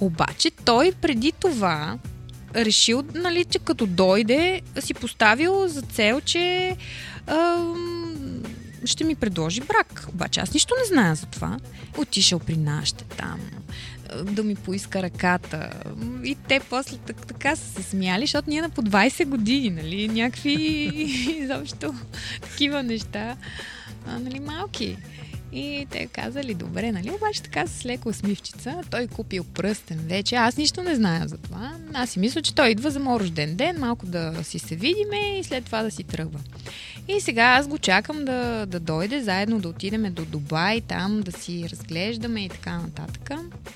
Обаче 0.00 0.50
той 0.50 0.92
преди 0.92 1.32
това 1.32 1.98
решил, 2.54 3.02
нали, 3.14 3.44
че 3.44 3.58
като 3.58 3.86
дойде, 3.86 4.62
си 4.80 4.94
поставил 4.94 5.68
за 5.68 5.82
цел, 5.82 6.20
че 6.20 6.76
ще 8.86 9.04
ми 9.04 9.14
предложи 9.14 9.60
брак. 9.60 10.06
Обаче 10.08 10.40
аз 10.40 10.54
нищо 10.54 10.74
не 10.78 10.94
зная 10.94 11.14
за 11.14 11.26
това. 11.26 11.58
Отишъл 11.98 12.38
при 12.38 12.56
нашите 12.56 13.04
там, 13.04 13.40
да 14.24 14.42
ми 14.42 14.54
поиска 14.54 15.02
ръката. 15.02 15.70
И 16.24 16.36
те 16.48 16.60
после 16.70 16.96
така 16.96 17.56
са 17.56 17.72
се 17.72 17.82
смяли, 17.82 18.22
защото 18.22 18.50
ние 18.50 18.62
на 18.62 18.70
по 18.70 18.82
20 18.82 19.26
години, 19.26 19.70
нали, 19.70 20.08
някакви 20.08 20.52
изобщо 21.42 21.94
такива 22.42 22.82
неща, 22.82 23.36
а, 24.06 24.18
нали, 24.18 24.40
малки. 24.40 24.96
И 25.52 25.86
те 25.90 26.06
казали, 26.06 26.54
добре, 26.54 26.92
нали? 26.92 27.10
Обаче 27.10 27.42
така 27.42 27.66
с 27.66 27.86
леко 27.86 28.08
усмивчица. 28.08 28.80
Той 28.90 29.06
купил 29.06 29.44
пръстен 29.44 29.98
вече. 29.98 30.36
Аз 30.36 30.56
нищо 30.56 30.82
не 30.82 30.94
зная 30.94 31.28
за 31.28 31.38
това. 31.38 31.72
Аз 31.94 32.10
си 32.10 32.18
мисля, 32.18 32.42
че 32.42 32.54
той 32.54 32.68
идва 32.68 32.90
за 32.90 33.00
моят 33.00 33.22
рожден 33.22 33.56
ден, 33.56 33.80
малко 33.80 34.06
да 34.06 34.44
си 34.44 34.58
се 34.58 34.76
видиме 34.76 35.38
и 35.38 35.44
след 35.44 35.64
това 35.64 35.82
да 35.82 35.90
си 35.90 36.04
тръгва. 36.04 36.40
И 37.08 37.20
сега 37.20 37.42
аз 37.42 37.68
го 37.68 37.78
чакам 37.78 38.24
да, 38.24 38.66
да 38.66 38.80
дойде, 38.80 39.22
заедно 39.22 39.60
да 39.60 39.68
отидем 39.68 40.12
до 40.12 40.24
Дубай, 40.24 40.80
там 40.80 41.20
да 41.20 41.32
си 41.32 41.68
разглеждаме 41.72 42.44
и 42.44 42.48
така 42.48 42.78
нататък. 42.78 43.30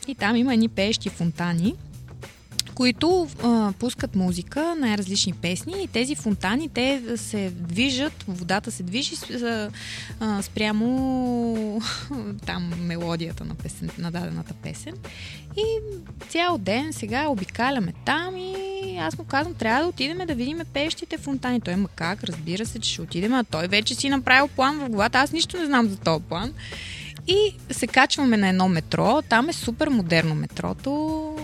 И 0.09 0.15
там 0.15 0.37
има 0.37 0.55
едни 0.55 0.69
пещи 0.69 1.09
фонтани 1.09 1.75
които 2.81 3.29
а, 3.43 3.73
пускат 3.79 4.17
музика, 4.17 4.75
най-различни 4.79 5.33
песни 5.33 5.75
и 5.83 5.87
тези 5.87 6.15
фонтани, 6.15 6.69
те 6.69 7.03
се 7.17 7.51
движат, 7.51 8.25
водата 8.29 8.71
се 8.71 8.83
движи 8.83 9.15
а, 9.33 9.71
а, 10.21 10.43
спрямо 10.43 11.83
там 12.47 12.73
мелодията 12.81 13.45
на, 13.45 13.55
песен, 13.55 13.91
на 13.99 14.11
дадената 14.11 14.55
песен. 14.55 14.95
И 15.57 15.65
цял 16.29 16.59
ден 16.59 16.93
сега 16.93 17.29
обикаляме 17.29 17.93
там 18.05 18.37
и 18.37 18.97
аз 19.01 19.19
му 19.19 19.25
казвам, 19.25 19.55
трябва 19.55 19.83
да 19.83 19.89
отидем 19.89 20.27
да 20.27 20.35
видим 20.35 20.61
пещите 20.73 21.19
фонтани. 21.19 21.61
Той 21.61 21.77
ма 21.77 21.89
как, 21.89 22.25
разбира 22.25 22.67
се, 22.67 22.79
че 22.79 22.91
ще 22.91 23.03
отидем, 23.03 23.33
а 23.33 23.45
той 23.45 23.69
вече 23.69 23.95
си 23.95 24.09
направил 24.09 24.49
план 24.49 24.79
в 24.79 24.89
главата. 24.89 25.19
Аз 25.19 25.33
нищо 25.33 25.57
не 25.57 25.67
знам 25.67 25.89
за 25.89 25.97
този 25.97 26.25
план. 26.25 26.53
И 27.29 27.55
се 27.71 27.87
качваме 27.87 28.37
на 28.37 28.49
едно 28.49 28.69
метро. 28.69 29.23
Там 29.23 29.49
е 29.49 29.53
супер 29.53 29.89
модерно 29.89 30.35
метрото. 30.35 31.37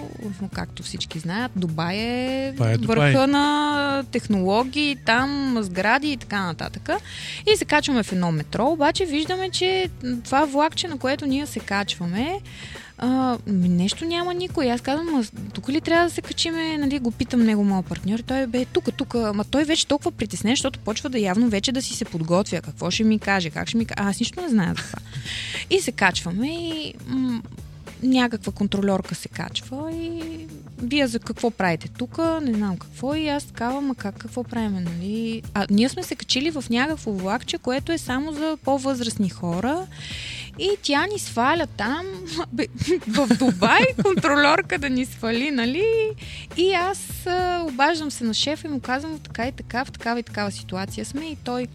Както 0.53 0.83
всички 0.83 1.19
знаят, 1.19 1.53
Дубай 1.57 1.97
е, 1.97 2.55
е 2.61 2.79
Дубай. 2.79 2.97
върха 2.97 3.27
на 3.27 4.05
технологии, 4.13 4.97
там 4.97 5.59
сгради 5.61 6.13
и 6.13 6.17
така 6.17 6.47
нататък. 6.47 6.91
И 7.53 7.57
се 7.57 7.65
качваме 7.65 8.03
в 8.03 8.13
едно 8.13 8.33
метро, 8.33 8.67
обаче 8.67 9.07
виждаме, 9.07 9.51
че 9.51 9.89
това 10.25 10.45
влакче, 10.45 10.89
на 10.89 10.99
което 10.99 11.27
ние 11.27 11.47
се 11.47 11.61
качваме, 11.61 12.41
а, 12.99 13.39
нещо 13.47 14.05
няма 14.05 14.35
никой. 14.35 14.71
Аз 14.71 14.81
казвам, 14.81 15.25
тук 15.55 15.69
ли 15.69 15.81
трябва 15.81 16.09
да 16.09 16.15
се 16.15 16.23
качиме, 16.23 16.79
нали, 16.79 16.99
го 16.99 17.11
питам 17.11 17.45
него, 17.45 17.65
моят 17.65 17.87
партньор, 17.87 18.19
той 18.19 18.47
бе 18.47 18.65
тук, 18.65 18.95
тук, 18.97 19.15
ма 19.15 19.45
той 19.45 19.65
вече 19.65 19.87
толкова 19.87 20.13
притеснен, 20.13 20.53
защото 20.53 20.79
почва 20.79 21.09
да 21.09 21.19
явно 21.19 21.49
вече 21.49 21.73
да 21.73 21.83
си 21.83 21.95
се 21.95 22.05
подготвя, 22.05 22.61
какво 22.61 22.91
ще 22.91 23.05
ми 23.05 23.19
каже, 23.19 23.51
как 23.51 23.69
ще 23.69 23.79
ми 23.79 23.87
каже, 23.87 24.09
аз 24.09 24.21
нищо 24.21 24.41
не 24.41 24.49
знае 24.49 24.69
за 24.69 24.75
това. 24.75 24.99
И 25.71 25.81
се 25.81 25.93
качваме 25.93 26.49
и 26.49 26.95
м- 27.07 27.43
някаква 28.03 28.53
контролерка 28.53 29.15
се 29.15 29.29
качва 29.29 29.93
и 29.93 30.23
вие 30.83 31.07
за 31.07 31.19
какво 31.19 31.51
правите 31.51 31.89
тук, 31.99 32.19
не 32.19 32.55
знам 32.55 32.77
какво 32.77 33.15
и 33.15 33.29
аз 33.29 33.45
такава, 33.45 33.81
ма 33.81 33.95
как, 33.95 34.19
какво 34.19 34.45
правим, 34.45 34.75
нали? 34.75 35.43
А 35.55 35.67
ние 35.71 35.89
сме 35.89 36.03
се 36.03 36.17
качили 36.17 36.51
в 36.51 36.65
някакво 36.71 37.13
влакче, 37.13 37.59
което 37.59 37.93
е 37.93 37.99
само 37.99 38.33
за 38.33 38.59
по-възрастни 38.65 39.31
хора 39.31 39.87
и 40.59 40.71
тя 40.83 41.07
ни 41.07 41.19
сваля 41.19 41.67
там, 41.77 42.07
в 43.09 43.29
Дубай, 43.39 43.85
контролерка 44.05 44.79
да 44.79 44.91
ни 44.91 45.07
свали, 45.07 45.51
нали? 45.51 46.11
И 46.57 46.73
аз 46.73 47.27
обаждам 47.63 48.11
се 48.11 48.25
на 48.25 48.35
шефа 48.35 48.67
и 48.67 48.71
му 48.71 48.81
казвам 48.81 49.19
така 49.19 49.49
и 49.49 49.53
така, 49.53 49.85
в 49.85 49.93
такава 49.93 50.21
и 50.21 50.23
такава 50.23 50.51
ситуация 50.51 51.05
сме 51.05 51.25
и 51.25 51.37
той 51.45 51.67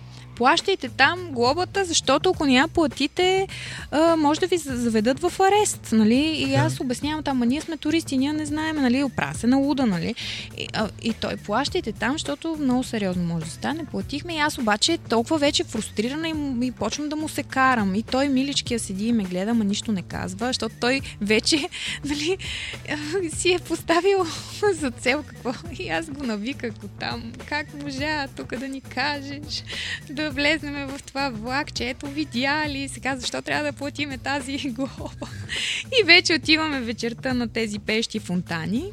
плащайте 0.42 0.90
там 0.90 1.28
глобата, 1.32 1.86
защото 1.86 2.30
ако 2.30 2.46
няма 2.46 2.68
платите, 2.68 3.48
а, 3.92 4.16
може 4.16 4.40
да 4.40 4.48
ви 4.48 4.58
заведат 4.58 5.20
в 5.20 5.34
арест, 5.40 5.90
нали? 5.92 6.16
И 6.16 6.56
аз 6.56 6.80
обяснявам 6.80 7.24
там, 7.24 7.42
а 7.42 7.46
ние 7.46 7.62
сме 7.62 7.78
туристи, 7.78 8.18
ние 8.18 8.34
не 8.34 8.46
знаем, 8.46 8.76
нали? 8.76 9.04
Опра 9.04 9.34
се 9.34 9.48
на 9.48 9.58
луда, 9.58 9.86
нали? 9.86 10.16
И, 10.58 10.68
а, 10.74 10.90
и 11.04 11.14
той 11.14 11.36
плащайте 11.36 11.92
там, 11.92 12.12
защото 12.12 12.58
много 12.60 12.84
сериозно 12.84 13.24
може 13.24 13.46
да 13.46 13.52
стане. 13.52 13.86
Платихме 13.86 14.36
и 14.36 14.38
аз 14.38 14.58
обаче 14.58 14.98
толкова 14.98 15.38
вече 15.38 15.64
фрустрирана 15.64 16.30
и, 16.30 16.34
и 16.68 16.72
почвам 16.72 17.10
да 17.10 17.16
му 17.16 17.30
се 17.30 17.44
карам. 17.44 17.96
И 17.96 18.04
той 18.04 18.30
миличкия 18.30 18.80
седи 18.80 19.08
и 19.08 19.14
ме 19.14 19.24
гледа, 19.24 19.54
ма 19.54 19.64
нищо 19.64 19.92
не 19.92 20.02
казва, 20.02 20.48
защото 20.48 20.76
той 20.80 21.02
вече, 21.22 21.70
нали, 22.06 22.38
си 23.36 23.54
е 23.54 23.60
поставил 23.60 24.26
за 24.74 24.92
цел 24.92 25.24
какво. 25.28 25.54
И 25.80 25.90
аз 25.90 26.10
го 26.10 26.24
навиках 26.24 26.74
от 26.84 26.92
там. 27.00 27.32
Как 27.50 27.84
можа 27.84 28.28
тук 28.28 28.56
да 28.56 28.68
ни 28.68 28.82
кажеш, 28.82 29.64
да 30.10 30.31
влезнем 30.32 30.88
в 30.88 31.04
това 31.04 31.30
влак, 31.30 31.74
че 31.74 31.90
ето 31.90 32.08
видя 32.08 32.70
ли, 32.70 32.90
сега 32.90 33.16
защо 33.16 33.42
трябва 33.42 33.72
да 33.72 33.78
платиме 33.78 34.18
тази 34.18 34.58
глоба. 34.70 35.28
И 36.02 36.04
вече 36.06 36.34
отиваме 36.34 36.82
вечерта 36.82 37.34
на 37.34 37.48
тези 37.48 37.80
пещи 37.80 38.20
фонтани. 38.20 38.92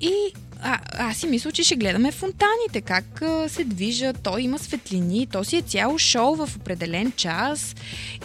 И 0.00 0.12
а, 0.60 0.78
аз 0.92 1.16
си 1.16 1.26
мисля, 1.26 1.52
че 1.52 1.64
ще 1.64 1.76
гледаме 1.76 2.12
фонтаните, 2.12 2.80
как 2.84 3.22
а, 3.22 3.48
се 3.48 3.64
движат, 3.64 4.22
то 4.22 4.38
има 4.38 4.58
светлини, 4.58 5.26
то 5.26 5.44
си 5.44 5.56
е 5.56 5.62
цяло 5.62 5.98
шоу 5.98 6.34
в 6.34 6.56
определен 6.56 7.12
час 7.12 7.74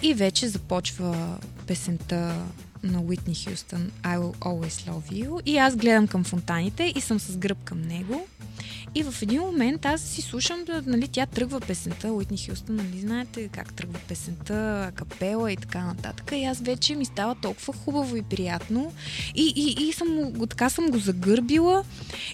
и 0.01 0.13
вече 0.13 0.47
започва 0.47 1.37
песента 1.67 2.35
на 2.83 3.01
Уитни 3.01 3.35
Хюстън 3.35 3.91
I 4.03 4.17
Will 4.19 4.37
Always 4.37 4.91
Love 4.91 5.11
You 5.11 5.43
и 5.45 5.57
аз 5.57 5.75
гледам 5.75 6.07
към 6.07 6.23
фонтаните 6.23 6.93
и 6.95 7.01
съм 7.01 7.19
с 7.19 7.37
гръб 7.37 7.63
към 7.63 7.81
него 7.81 8.27
И 8.95 9.03
в 9.03 9.21
един 9.21 9.41
момент 9.41 9.85
аз 9.85 10.01
си 10.01 10.21
слушам, 10.21 10.59
нали, 10.85 11.07
тя 11.07 11.25
тръгва 11.25 11.59
песента, 11.59 12.11
Уитни 12.11 12.37
Хюстън, 12.37 12.75
нали, 12.75 12.99
знаете 12.99 13.47
как 13.47 13.73
тръгва 13.73 13.99
песента, 14.07 14.91
капела 14.95 15.51
и 15.51 15.55
така 15.55 15.85
нататък. 15.85 16.31
И 16.35 16.45
аз 16.45 16.61
вече 16.61 16.95
ми 16.95 17.05
става 17.05 17.35
толкова 17.35 17.73
хубаво 17.73 18.15
и 18.15 18.21
приятно. 18.21 18.93
И, 19.35 19.53
и, 19.55 19.87
и 19.87 19.93
съм, 19.93 20.33
така 20.49 20.69
съм 20.69 20.87
го 20.87 20.97
загърбила. 20.97 21.83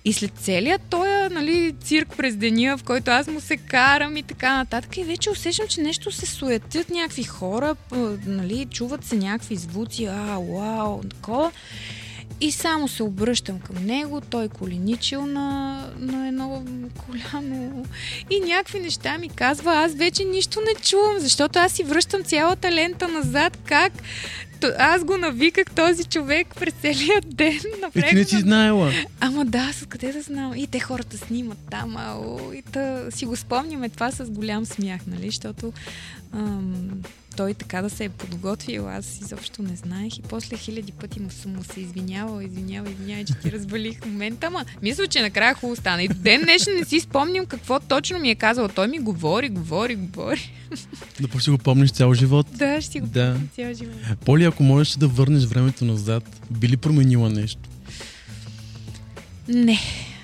И 0.05 0.13
след 0.13 0.31
целият 0.31 0.81
този 0.81 1.33
нали, 1.33 1.75
цирк 1.83 2.17
през 2.17 2.35
деня, 2.35 2.77
в 2.77 2.83
който 2.83 3.11
аз 3.11 3.27
му 3.27 3.41
се 3.41 3.57
карам 3.57 4.17
и 4.17 4.23
така 4.23 4.57
нататък, 4.57 4.97
и 4.97 5.03
вече 5.03 5.29
усещам, 5.29 5.67
че 5.67 5.81
нещо 5.81 6.11
се 6.11 6.25
суетят 6.25 6.89
някакви 6.89 7.23
хора, 7.23 7.75
нали, 8.25 8.65
чуват 8.65 9.05
се 9.05 9.15
някакви 9.15 9.55
звуци, 9.55 10.05
а, 10.05 10.36
вау, 10.39 11.01
такова. 11.03 11.51
И 12.41 12.51
само 12.51 12.88
се 12.88 13.03
обръщам 13.03 13.59
към 13.59 13.85
него, 13.85 14.21
той 14.21 14.49
коленичил 14.49 15.25
на, 15.25 15.83
на 15.99 16.27
едно 16.27 16.63
коляно 17.05 17.85
и 18.29 18.39
някакви 18.39 18.79
неща 18.79 19.17
ми 19.17 19.29
казва, 19.29 19.75
аз 19.75 19.93
вече 19.93 20.23
нищо 20.23 20.59
не 20.59 20.81
чувам, 20.81 21.19
защото 21.19 21.59
аз 21.59 21.71
си 21.71 21.83
връщам 21.83 22.23
цялата 22.23 22.71
лента 22.71 23.07
назад, 23.07 23.57
как 23.65 23.93
аз 24.79 25.03
го 25.03 25.17
навиках 25.17 25.65
този 25.75 26.03
човек 26.03 26.47
през 26.59 26.73
целия 26.81 27.21
ден. 27.25 27.59
И 27.95 28.01
ти 28.01 28.15
не 28.15 28.23
си 28.23 28.39
знаела. 28.39 28.91
Ама 29.19 29.45
да, 29.45 29.73
с 29.73 29.85
къде 29.85 30.11
да 30.11 30.21
знам. 30.21 30.53
И 30.55 30.67
те 30.67 30.79
хората 30.79 31.17
снимат 31.17 31.57
там, 31.71 31.97
ау, 31.97 32.39
и 32.53 32.61
та 32.61 33.11
си 33.11 33.25
го 33.25 33.35
спомняме 33.35 33.89
това 33.89 34.11
с 34.11 34.29
голям 34.29 34.65
смях, 34.65 35.01
нали, 35.07 35.25
защото 35.25 35.73
ам, 36.33 36.89
той 37.38 37.53
така 37.53 37.81
да 37.81 37.89
се 37.89 38.03
е 38.03 38.09
подготвил, 38.09 38.89
аз 38.89 39.19
изобщо 39.21 39.61
не 39.61 39.75
знаех 39.75 40.17
и 40.17 40.21
после 40.21 40.57
хиляди 40.57 40.91
пъти 40.91 41.19
му 41.19 41.29
съм 41.29 41.55
му 41.55 41.63
се 41.63 41.79
извинявала, 41.79 42.43
извинявай, 42.43 42.91
извинявай, 42.91 43.25
че 43.25 43.33
ти 43.33 43.51
разбалих 43.51 44.05
момента, 44.05 44.47
ама 44.47 44.65
мисля, 44.81 45.07
че 45.07 45.21
накрая 45.21 45.55
хубаво 45.55 45.75
стана. 45.75 46.03
И 46.03 46.07
ден 46.07 46.41
днешен 46.41 46.75
не 46.79 46.85
си 46.85 46.99
спомням 46.99 47.45
какво 47.45 47.79
точно 47.79 48.19
ми 48.19 48.29
е 48.29 48.35
казал. 48.35 48.67
Той 48.67 48.88
ми 48.88 48.99
говори, 48.99 49.49
говори, 49.49 49.95
говори. 49.95 50.51
Да 51.21 51.27
по 51.27 51.39
си 51.39 51.49
го 51.49 51.57
помниш 51.57 51.91
цял 51.91 52.13
живот. 52.13 52.47
Да, 52.53 52.81
ще 52.81 52.91
си 52.91 52.99
го 52.99 53.07
да. 53.07 53.33
помня 53.33 53.47
цял 53.55 53.73
живот. 53.73 54.19
Поли, 54.25 54.43
ако 54.43 54.63
можеш 54.63 54.93
да 54.93 55.07
върнеш 55.07 55.43
времето 55.43 55.85
назад, 55.85 56.41
би 56.51 56.69
ли 56.69 56.77
променила 56.77 57.29
нещо? 57.29 57.61
Не. 59.47 59.79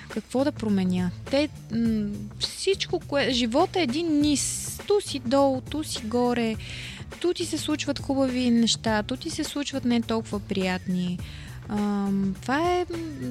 Какво 0.08 0.44
да 0.44 0.52
променя? 0.52 1.10
Те, 1.30 1.48
м- 1.72 2.10
всичко, 2.38 3.00
кое... 3.00 3.32
Живота 3.32 3.80
е 3.80 3.82
един 3.82 4.20
низ. 4.20 4.74
Ту 4.86 4.94
си 5.00 5.20
долу, 5.26 5.60
ту 5.60 5.84
си 5.84 6.00
горе 6.04 6.56
ту 7.20 7.34
ти 7.34 7.46
се 7.46 7.58
случват 7.58 7.98
хубави 7.98 8.50
неща, 8.50 9.02
ту 9.02 9.16
ти 9.16 9.30
се 9.30 9.44
случват 9.44 9.84
не 9.84 10.02
толкова 10.02 10.40
приятни. 10.40 11.18
А, 11.68 12.08
това 12.42 12.72
е... 12.72 12.86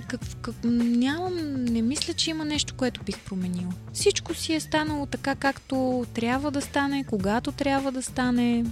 Как, 0.07 0.21
как, 0.41 0.55
нямам... 0.63 1.63
Не 1.63 1.81
мисля, 1.81 2.13
че 2.13 2.29
има 2.29 2.45
нещо, 2.45 2.73
което 2.73 3.03
бих 3.03 3.19
променил. 3.19 3.69
Всичко 3.93 4.33
си 4.33 4.53
е 4.53 4.59
станало 4.59 5.05
така, 5.05 5.35
както 5.35 6.05
трябва 6.13 6.51
да 6.51 6.61
стане, 6.61 7.03
когато 7.03 7.51
трябва 7.51 7.91
да 7.91 8.01
стане. 8.01 8.65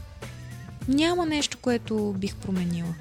Няма 0.87 1.25
нещо, 1.25 1.57
което 1.61 2.15
бих 2.17 2.35
променила. 2.35 2.93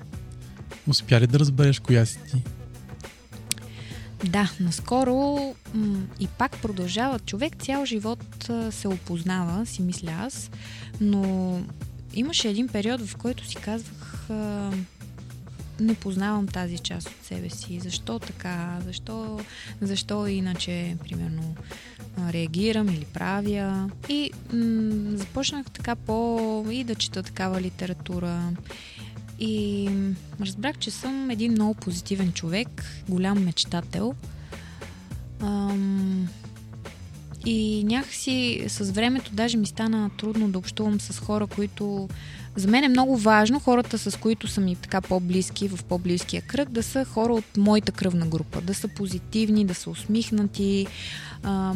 Успя 0.87 1.21
ли 1.21 1.27
да 1.27 1.39
разбереш 1.39 1.79
коя 1.79 2.07
си 2.07 2.19
ти? 2.31 2.43
Да, 4.25 4.53
наскоро 4.61 5.55
м- 5.75 6.03
и 6.21 6.27
пак 6.27 6.57
продължава. 6.63 7.19
Човек 7.19 7.57
цял 7.57 7.85
живот 7.85 8.51
се 8.71 8.89
опознава, 8.89 9.67
си 9.67 9.83
мисля 9.83 10.13
аз, 10.21 10.51
но 11.01 11.53
имаше 12.15 12.49
един 12.49 12.69
период, 12.69 13.01
в 13.01 13.17
който 13.17 13.47
си 13.47 13.57
казвах 13.57 14.31
а, 14.31 14.71
не 15.81 15.95
познавам 15.95 16.47
тази 16.47 16.79
част 16.79 17.09
от 17.09 17.25
себе 17.25 17.51
си. 17.51 17.81
Защо 17.81 18.19
така? 18.19 18.79
Защо, 18.85 19.41
защо 19.81 20.27
иначе, 20.27 20.97
примерно, 21.05 21.55
реагирам 22.33 22.89
или 22.89 23.05
правя. 23.05 23.91
И 24.09 24.31
м- 24.53 25.17
започнах 25.17 25.71
така 25.71 25.97
по... 25.97 26.67
и 26.71 26.85
да 26.85 26.95
чета 26.95 27.23
такава 27.23 27.61
литература. 27.61 28.43
И 29.39 29.89
разбрах, 30.41 30.79
че 30.79 30.91
съм 30.91 31.31
един 31.31 31.53
много 31.53 31.75
позитивен 31.75 32.33
човек, 32.33 32.85
голям 33.09 33.45
мечтател. 33.45 34.15
Ам, 35.41 36.29
и 37.47 37.85
някакси 37.85 38.65
с 38.69 38.91
времето 38.91 39.31
даже 39.33 39.57
ми 39.57 39.67
стана 39.67 40.11
трудно 40.19 40.49
да 40.49 40.59
общувам 40.59 41.01
с 41.01 41.19
хора, 41.19 41.47
които... 41.47 42.09
За 42.57 42.69
мен 42.69 42.85
е 42.85 42.89
много 42.89 43.17
важно 43.17 43.61
хората, 43.61 43.99
с 43.99 44.19
които 44.19 44.49
са 44.49 44.61
ми 44.61 44.77
така 44.77 45.01
по-близки, 45.01 45.69
в 45.69 45.85
по-близкия 45.85 46.43
кръг, 46.43 46.71
да 46.71 46.83
са 46.83 47.05
хора 47.05 47.33
от 47.35 47.57
моята 47.57 47.93
кръвна 47.93 48.27
група, 48.27 48.61
да 48.61 48.75
са 48.75 48.89
позитивни, 48.89 49.65
да 49.65 49.75
са 49.75 49.91
усмихнати. 49.91 50.87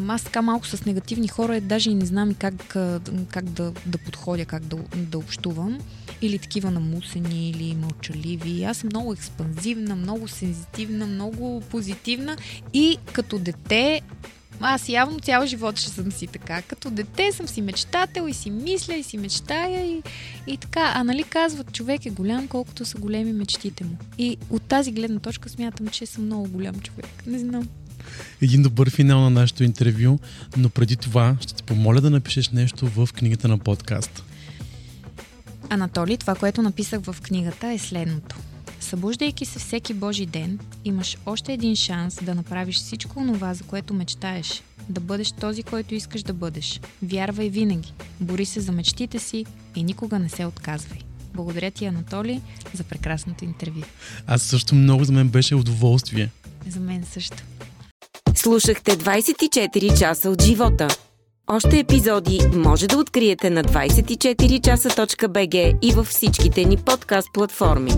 Аз 0.08 0.24
така 0.24 0.42
малко 0.42 0.66
с 0.66 0.84
негативни 0.84 1.28
хора 1.28 1.60
даже 1.60 1.90
и 1.90 1.94
не 1.94 2.06
знам 2.06 2.34
как, 2.34 2.54
как 3.28 3.44
да, 3.44 3.72
да 3.86 3.98
подходя, 3.98 4.44
как 4.44 4.64
да, 4.64 4.76
да 4.96 5.18
общувам. 5.18 5.78
Или 6.22 6.38
такива 6.38 6.70
намусени, 6.70 7.50
или 7.50 7.74
мълчаливи. 7.74 8.64
Аз 8.64 8.76
съм 8.76 8.88
много 8.92 9.12
експанзивна, 9.12 9.96
много 9.96 10.28
сензитивна, 10.28 11.06
много 11.06 11.62
позитивна 11.70 12.36
и 12.72 12.98
като 13.12 13.38
дете 13.38 14.00
аз 14.60 14.88
явно 14.88 15.20
цял 15.20 15.46
живот 15.46 15.78
ще 15.78 15.90
съм 15.90 16.12
си 16.12 16.26
така. 16.26 16.62
Като 16.62 16.90
дете 16.90 17.32
съм 17.32 17.48
си 17.48 17.62
мечтател 17.62 18.28
и 18.28 18.34
си 18.34 18.50
мисля 18.50 18.94
и 18.94 19.02
си 19.02 19.18
мечтая 19.18 19.86
и, 19.86 20.02
и 20.46 20.56
така. 20.56 20.92
А 20.94 21.04
нали 21.04 21.22
казват, 21.22 21.72
човек 21.72 22.06
е 22.06 22.10
голям, 22.10 22.48
колкото 22.48 22.84
са 22.84 22.98
големи 22.98 23.32
мечтите 23.32 23.84
му. 23.84 23.96
И 24.18 24.36
от 24.50 24.62
тази 24.62 24.92
гледна 24.92 25.20
точка 25.20 25.48
смятам, 25.48 25.88
че 25.88 26.06
съм 26.06 26.24
много 26.24 26.48
голям 26.48 26.74
човек. 26.74 27.26
Не 27.26 27.38
знам. 27.38 27.68
Един 28.42 28.62
добър 28.62 28.90
финал 28.90 29.20
на 29.20 29.30
нашето 29.30 29.64
интервю, 29.64 30.18
но 30.56 30.68
преди 30.68 30.96
това 30.96 31.36
ще 31.40 31.54
те 31.54 31.62
помоля 31.62 32.00
да 32.00 32.10
напишеш 32.10 32.50
нещо 32.50 32.86
в 32.86 33.08
книгата 33.12 33.48
на 33.48 33.58
подкаст. 33.58 34.24
Анатолий, 35.70 36.16
това, 36.16 36.34
което 36.34 36.62
написах 36.62 37.00
в 37.00 37.16
книгата 37.22 37.66
е 37.66 37.78
следното. 37.78 38.36
Събуждайки 38.84 39.44
се 39.44 39.58
всеки 39.58 39.94
Божи 39.94 40.26
ден, 40.26 40.58
имаш 40.84 41.16
още 41.26 41.52
един 41.52 41.76
шанс 41.76 42.18
да 42.22 42.34
направиш 42.34 42.76
всичко 42.76 43.14
това, 43.14 43.54
за 43.54 43.64
което 43.64 43.94
мечтаеш. 43.94 44.62
Да 44.88 45.00
бъдеш 45.00 45.32
този, 45.32 45.62
който 45.62 45.94
искаш 45.94 46.22
да 46.22 46.32
бъдеш. 46.32 46.80
Вярвай 47.02 47.48
винаги. 47.48 47.92
Бори 48.20 48.44
се 48.44 48.60
за 48.60 48.72
мечтите 48.72 49.18
си 49.18 49.46
и 49.76 49.82
никога 49.82 50.18
не 50.18 50.28
се 50.28 50.46
отказвай. 50.46 50.98
Благодаря 51.34 51.70
ти, 51.70 51.84
Анатолий, 51.84 52.40
за 52.74 52.84
прекрасното 52.84 53.44
интервю. 53.44 53.82
Аз 54.26 54.42
също 54.42 54.74
много 54.74 55.04
за 55.04 55.12
мен 55.12 55.28
беше 55.28 55.54
удоволствие. 55.54 56.30
За 56.68 56.80
мен 56.80 57.04
също. 57.04 57.42
Слушахте 58.34 58.96
24 58.96 59.98
часа 59.98 60.30
от 60.30 60.42
живота. 60.42 60.88
Още 61.46 61.78
епизоди 61.78 62.40
може 62.54 62.86
да 62.86 62.98
откриете 62.98 63.50
на 63.50 63.64
24часа.bg 63.64 65.78
и 65.82 65.92
във 65.92 66.06
всичките 66.06 66.64
ни 66.64 66.76
подкаст 66.76 67.28
платформи. 67.34 67.92